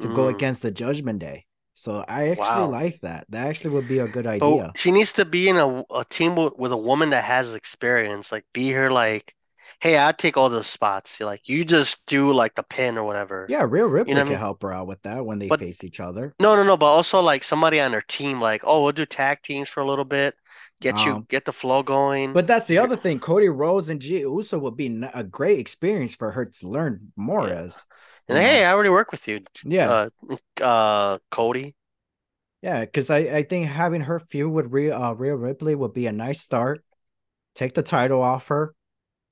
to 0.00 0.08
go 0.08 0.28
Mm. 0.30 0.34
against 0.34 0.62
the 0.62 0.70
Judgment 0.70 1.18
Day. 1.18 1.46
So 1.74 2.04
I 2.06 2.28
actually 2.28 2.44
Wow. 2.44 2.66
like 2.66 3.00
that. 3.00 3.26
That 3.30 3.48
actually 3.48 3.70
would 3.70 3.88
be 3.88 3.98
a 3.98 4.06
good 4.06 4.24
But 4.24 4.42
idea. 4.42 4.72
she 4.76 4.92
needs 4.92 5.12
to 5.14 5.24
be 5.24 5.48
in 5.48 5.56
a, 5.56 5.84
a 5.92 6.04
team 6.08 6.36
with, 6.36 6.52
with 6.56 6.70
a 6.70 6.76
woman 6.76 7.10
that 7.10 7.24
has 7.24 7.52
experience. 7.54 8.30
Like, 8.30 8.44
be 8.52 8.70
her 8.70 8.90
like, 8.90 9.34
hey, 9.80 9.96
I'll 9.96 10.12
take 10.12 10.36
all 10.36 10.48
those 10.48 10.66
spots. 10.68 11.18
You're 11.18 11.28
like, 11.28 11.48
you 11.48 11.64
just 11.64 12.06
do 12.06 12.32
like 12.32 12.54
the 12.54 12.62
pin 12.62 12.96
or 12.98 13.04
whatever. 13.04 13.46
Yeah, 13.48 13.66
Rhea 13.68 13.86
Ripley 13.86 14.12
what 14.14 14.18
I 14.20 14.22
can 14.24 14.28
mean? 14.30 14.38
help 14.38 14.62
her 14.62 14.72
out 14.72 14.86
with 14.86 15.02
that 15.02 15.24
when 15.26 15.40
they 15.40 15.48
But- 15.48 15.58
face 15.60 15.82
each 15.82 15.98
other. 15.98 16.34
No, 16.38 16.54
no, 16.54 16.62
no. 16.62 16.76
But 16.76 16.86
also 16.86 17.20
like 17.20 17.42
somebody 17.42 17.80
on 17.80 17.92
her 17.94 18.02
team. 18.02 18.40
Like, 18.40 18.60
oh, 18.64 18.82
we'll 18.84 18.92
do 18.92 19.06
tag 19.06 19.42
teams 19.42 19.68
for 19.68 19.80
a 19.80 19.86
little 19.86 20.04
bit. 20.04 20.36
Get 20.82 21.04
you 21.04 21.12
Um, 21.12 21.26
get 21.28 21.44
the 21.44 21.52
flow 21.52 21.82
going. 21.82 22.32
But 22.32 22.46
that's 22.46 22.66
the 22.66 22.78
other 22.78 22.96
thing. 22.96 23.20
Cody 23.20 23.48
Rhodes 23.48 23.88
and 23.88 24.00
Jey 24.00 24.20
Uso 24.20 24.58
would 24.58 24.76
be 24.76 24.88
a 25.14 25.22
great 25.24 25.58
experience 25.58 26.14
for 26.14 26.30
her 26.32 26.44
to 26.46 26.68
learn 26.68 27.12
more 27.16 27.48
Yeah. 27.48 27.54
as. 27.54 27.86
and 28.28 28.38
you 28.38 28.42
know. 28.44 28.50
hey, 28.50 28.64
I 28.64 28.72
already 28.72 28.90
work 28.90 29.10
with 29.12 29.26
you. 29.28 29.40
Yeah, 29.64 30.08
Uh, 30.30 30.36
uh, 30.62 31.18
Cody. 31.30 31.74
yeah, 32.62 32.80
because 32.84 33.10
I, 33.10 33.18
I 33.18 33.42
think 33.44 33.66
having 33.66 34.02
her 34.02 34.20
feud 34.20 34.52
with 34.52 34.66
Rhea, 34.72 34.96
uh, 34.98 35.12
Rhea 35.12 35.36
Ripley 35.36 35.74
would 35.74 35.92
be 35.94 36.06
a 36.06 36.12
nice 36.12 36.40
start. 36.40 36.84
Take 37.54 37.74
the 37.74 37.82
title 37.82 38.22
off 38.22 38.48
her, 38.48 38.74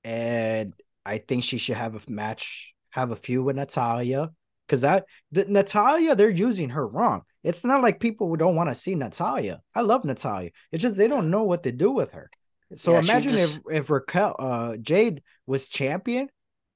and 0.03 0.73
I 1.05 1.17
think 1.17 1.43
she 1.43 1.57
should 1.57 1.77
have 1.77 1.95
a 1.95 2.11
match, 2.11 2.73
have 2.91 3.11
a 3.11 3.15
feud 3.15 3.45
with 3.45 3.55
Natalya. 3.55 4.31
Because 4.67 4.81
that 4.81 5.05
the, 5.31 5.45
Natalya, 5.45 6.15
they're 6.15 6.29
using 6.29 6.69
her 6.69 6.87
wrong. 6.87 7.23
It's 7.43 7.63
not 7.63 7.81
like 7.81 7.99
people 7.99 8.35
don't 8.35 8.55
want 8.55 8.69
to 8.69 8.75
see 8.75 8.95
Natalya. 8.95 9.61
I 9.73 9.81
love 9.81 10.05
Natalya. 10.05 10.51
It's 10.71 10.81
just 10.81 10.95
they 10.95 11.07
don't 11.07 11.31
know 11.31 11.43
what 11.43 11.63
to 11.63 11.71
do 11.71 11.91
with 11.91 12.11
her. 12.11 12.29
So 12.75 12.93
Yeah, 12.93 12.99
imagine 12.99 13.33
just- 13.33 13.59
if 13.69 13.75
if 13.83 13.89
Raquel, 13.89 14.35
uh, 14.39 14.77
Jade 14.77 15.23
was 15.45 15.67
champion, 15.67 16.29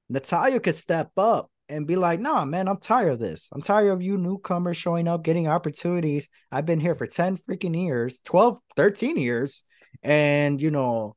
Natalya 0.09 0.59
could 0.59 0.75
step 0.75 1.11
up 1.17 1.49
and 1.69 1.87
be 1.87 1.95
like, 1.95 2.19
"Nah, 2.19 2.45
man, 2.45 2.67
I'm 2.67 2.77
tired 2.77 3.13
of 3.13 3.19
this. 3.19 3.47
I'm 3.51 3.61
tired 3.61 3.89
of 3.89 4.01
you 4.01 4.17
newcomers 4.17 4.77
showing 4.77 5.07
up, 5.07 5.23
getting 5.23 5.47
opportunities. 5.47 6.29
I've 6.51 6.65
been 6.65 6.79
here 6.79 6.95
for 6.95 7.07
10 7.07 7.37
freaking 7.37 7.75
years, 7.75 8.19
12, 8.19 8.59
13 8.75 9.17
years, 9.17 9.63
and 10.03 10.61
you 10.61 10.71
know, 10.71 11.15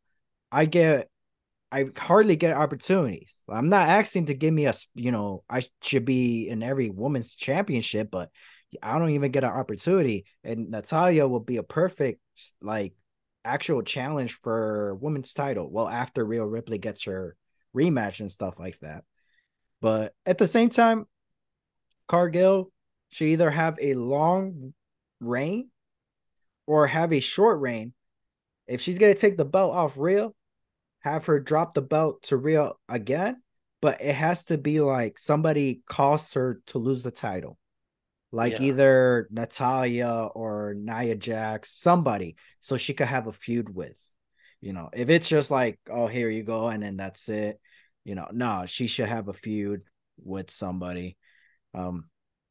I 0.52 0.64
get 0.66 1.08
I 1.70 1.86
hardly 1.96 2.36
get 2.36 2.56
opportunities. 2.56 3.34
I'm 3.46 3.68
not 3.68 3.88
asking 3.90 4.26
to 4.26 4.34
give 4.34 4.54
me 4.54 4.64
a, 4.66 4.72
you 4.94 5.10
know, 5.12 5.44
I 5.50 5.62
should 5.82 6.06
be 6.06 6.48
in 6.48 6.62
every 6.62 6.88
women's 6.88 7.34
championship, 7.34 8.10
but 8.10 8.30
I 8.82 8.98
don't 8.98 9.10
even 9.10 9.30
get 9.30 9.44
an 9.44 9.50
opportunity. 9.50 10.26
And 10.44 10.70
Natalya 10.70 11.26
will 11.26 11.40
be 11.40 11.56
a 11.56 11.62
perfect 11.62 12.20
like 12.60 12.94
actual 13.44 13.82
challenge 13.82 14.38
for 14.42 14.94
women's 14.96 15.32
title. 15.32 15.68
Well, 15.70 15.88
after 15.88 16.24
Rhea 16.24 16.44
Ripley 16.44 16.78
gets 16.78 17.04
her 17.04 17.36
rematch 17.74 18.20
and 18.20 18.30
stuff 18.30 18.54
like 18.58 18.78
that. 18.80 19.04
But 19.80 20.12
at 20.26 20.38
the 20.38 20.46
same 20.46 20.70
time, 20.70 21.06
Cargill 22.08 22.70
should 23.10 23.28
either 23.28 23.50
have 23.50 23.78
a 23.80 23.94
long 23.94 24.74
reign 25.20 25.70
or 26.66 26.86
have 26.86 27.12
a 27.12 27.20
short 27.20 27.60
reign. 27.60 27.94
If 28.66 28.80
she's 28.80 28.98
gonna 28.98 29.14
take 29.14 29.36
the 29.36 29.44
belt 29.44 29.74
off 29.74 29.96
Rhea, 29.96 30.30
have 31.00 31.26
her 31.26 31.38
drop 31.38 31.74
the 31.74 31.82
belt 31.82 32.22
to 32.24 32.36
Rhea 32.36 32.72
again, 32.88 33.42
but 33.80 34.00
it 34.00 34.14
has 34.14 34.44
to 34.46 34.58
be 34.58 34.80
like 34.80 35.18
somebody 35.18 35.80
costs 35.88 36.34
her 36.34 36.60
to 36.66 36.78
lose 36.78 37.02
the 37.02 37.10
title. 37.10 37.56
Like 38.30 38.54
Yeah. 38.54 38.62
either 38.62 39.28
Natalya 39.30 40.28
or 40.34 40.74
Nia 40.76 41.16
Jax, 41.16 41.72
somebody, 41.72 42.36
so 42.60 42.76
she 42.76 42.94
could 42.94 43.06
have 43.08 43.26
a 43.26 43.32
feud 43.32 43.74
with. 43.74 43.98
You 44.60 44.72
know, 44.72 44.90
if 44.92 45.08
it's 45.08 45.28
just 45.28 45.50
like, 45.50 45.78
oh, 45.88 46.08
here 46.08 46.28
you 46.28 46.42
go, 46.42 46.68
and 46.68 46.82
then 46.82 46.96
that's 46.96 47.28
it, 47.28 47.60
you 48.04 48.14
know, 48.14 48.28
no, 48.32 48.64
she 48.66 48.86
should 48.86 49.08
have 49.08 49.28
a 49.28 49.32
feud 49.32 49.82
with 50.22 50.50
somebody. 50.50 51.16
Um, 51.74 52.10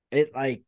it 0.10 0.34
like 0.34 0.64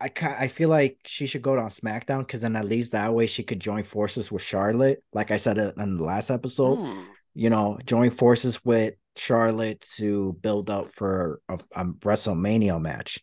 I 0.00 0.08
ca 0.08 0.36
I 0.38 0.46
feel 0.48 0.68
like 0.68 0.98
she 1.04 1.26
should 1.26 1.42
go 1.42 1.58
on 1.58 1.68
SmackDown 1.70 2.20
because 2.20 2.42
then 2.42 2.54
at 2.54 2.64
least 2.64 2.92
that 2.92 3.12
way 3.12 3.26
she 3.26 3.42
could 3.42 3.58
join 3.60 3.82
forces 3.82 4.30
with 4.30 4.42
Charlotte. 4.42 5.02
Like 5.12 5.32
I 5.32 5.36
said 5.36 5.58
in 5.58 5.96
the 5.96 6.04
last 6.04 6.30
episode, 6.30 6.76
Hmm. 6.76 7.02
you 7.34 7.50
know, 7.50 7.78
join 7.84 8.10
forces 8.10 8.64
with 8.64 8.94
Charlotte 9.16 9.80
to 9.96 10.38
build 10.40 10.70
up 10.70 10.92
for 10.92 11.40
a, 11.48 11.58
a 11.74 11.84
WrestleMania 11.86 12.80
match. 12.80 13.18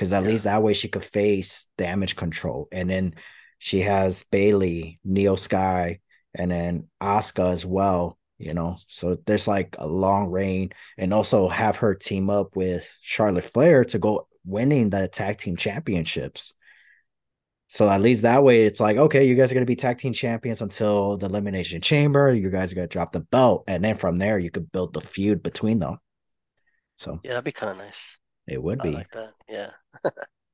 Because 0.00 0.14
at 0.14 0.24
Yeah. 0.24 0.30
least 0.30 0.44
that 0.44 0.62
way 0.62 0.72
she 0.72 0.88
could 0.88 1.04
face 1.04 1.68
Damage 1.76 2.16
CTRL. 2.16 2.68
And 2.72 2.88
then 2.88 3.16
she 3.58 3.80
has 3.80 4.22
Bayley, 4.22 4.98
Iyo 5.06 5.38
Sky, 5.38 6.00
and 6.34 6.50
then 6.50 6.88
Asuka 7.02 7.52
as 7.52 7.66
well. 7.66 8.16
You 8.38 8.54
know, 8.54 8.78
so 8.88 9.18
there's 9.26 9.46
like 9.46 9.76
a 9.78 9.86
long 9.86 10.28
reign, 10.30 10.70
and 10.96 11.12
also 11.12 11.48
have 11.48 11.76
her 11.76 11.94
team 11.94 12.30
up 12.30 12.56
with 12.56 12.90
Charlotte 13.02 13.44
Flair 13.44 13.84
to 13.84 13.98
go 13.98 14.26
winning 14.46 14.88
the 14.88 15.06
tag 15.08 15.36
team 15.36 15.56
championships. 15.56 16.54
So 17.68 17.86
at 17.86 18.00
least 18.00 18.22
that 18.22 18.42
way, 18.42 18.64
it's 18.64 18.80
like, 18.80 18.96
okay, 18.96 19.26
you 19.26 19.34
guys 19.34 19.50
are 19.50 19.54
going 19.54 19.66
to 19.66 19.70
be 19.70 19.76
tag 19.76 19.98
team 19.98 20.14
champions 20.14 20.62
until 20.62 21.18
the 21.18 21.26
Elimination 21.26 21.82
Chamber. 21.82 22.32
You 22.34 22.48
guys 22.48 22.72
are 22.72 22.76
going 22.76 22.88
to 22.88 22.92
drop 22.92 23.12
the 23.12 23.20
belt. 23.20 23.64
And 23.68 23.84
then 23.84 23.96
from 23.96 24.16
there, 24.16 24.38
you 24.38 24.50
could 24.50 24.72
build 24.72 24.94
the 24.94 25.02
feud 25.02 25.42
between 25.42 25.78
them. 25.78 25.98
So 26.96 27.20
Yeah, 27.22 27.32
that'd 27.32 27.44
be 27.44 27.52
kind 27.52 27.72
of 27.72 27.76
nice. 27.76 28.19
It 28.50 28.62
would 28.62 28.80
I 28.80 28.84
be. 28.84 28.90
like 28.90 29.10
that. 29.12 29.32
Yeah. 29.48 29.70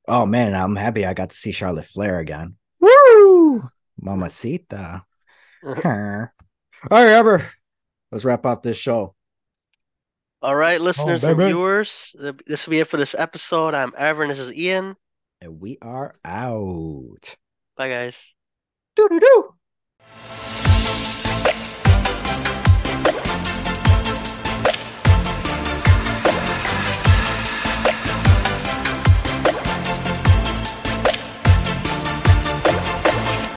Oh, 0.08 0.24
man, 0.24 0.54
I'm 0.54 0.76
happy 0.76 1.04
I 1.04 1.14
got 1.14 1.30
to 1.30 1.36
see 1.36 1.50
Charlotte 1.50 1.86
Flair 1.86 2.20
again. 2.20 2.56
Woo! 2.80 3.68
Mamacita. 4.00 5.02
All 5.64 5.74
right, 5.84 7.08
Ever. 7.08 7.44
Let's 8.12 8.24
wrap 8.24 8.46
up 8.46 8.62
this 8.62 8.76
show. 8.76 9.14
All 10.42 10.54
right, 10.54 10.80
oh, 10.80 10.84
listeners 10.84 11.24
and 11.24 11.36
viewers, 11.36 12.14
this 12.46 12.66
will 12.66 12.70
be 12.70 12.78
it 12.78 12.86
for 12.86 12.98
this 12.98 13.14
episode. 13.18 13.74
I'm 13.74 13.92
Ever, 13.96 14.22
and 14.22 14.30
this 14.30 14.38
is 14.38 14.52
Ian. 14.52 14.94
And 15.40 15.60
we 15.60 15.78
are 15.82 16.14
out. 16.24 17.36
Bye, 17.76 17.88
guys. 17.88 18.34
Doo 18.94 19.08
doo 19.08 19.20
doo. 19.20 19.54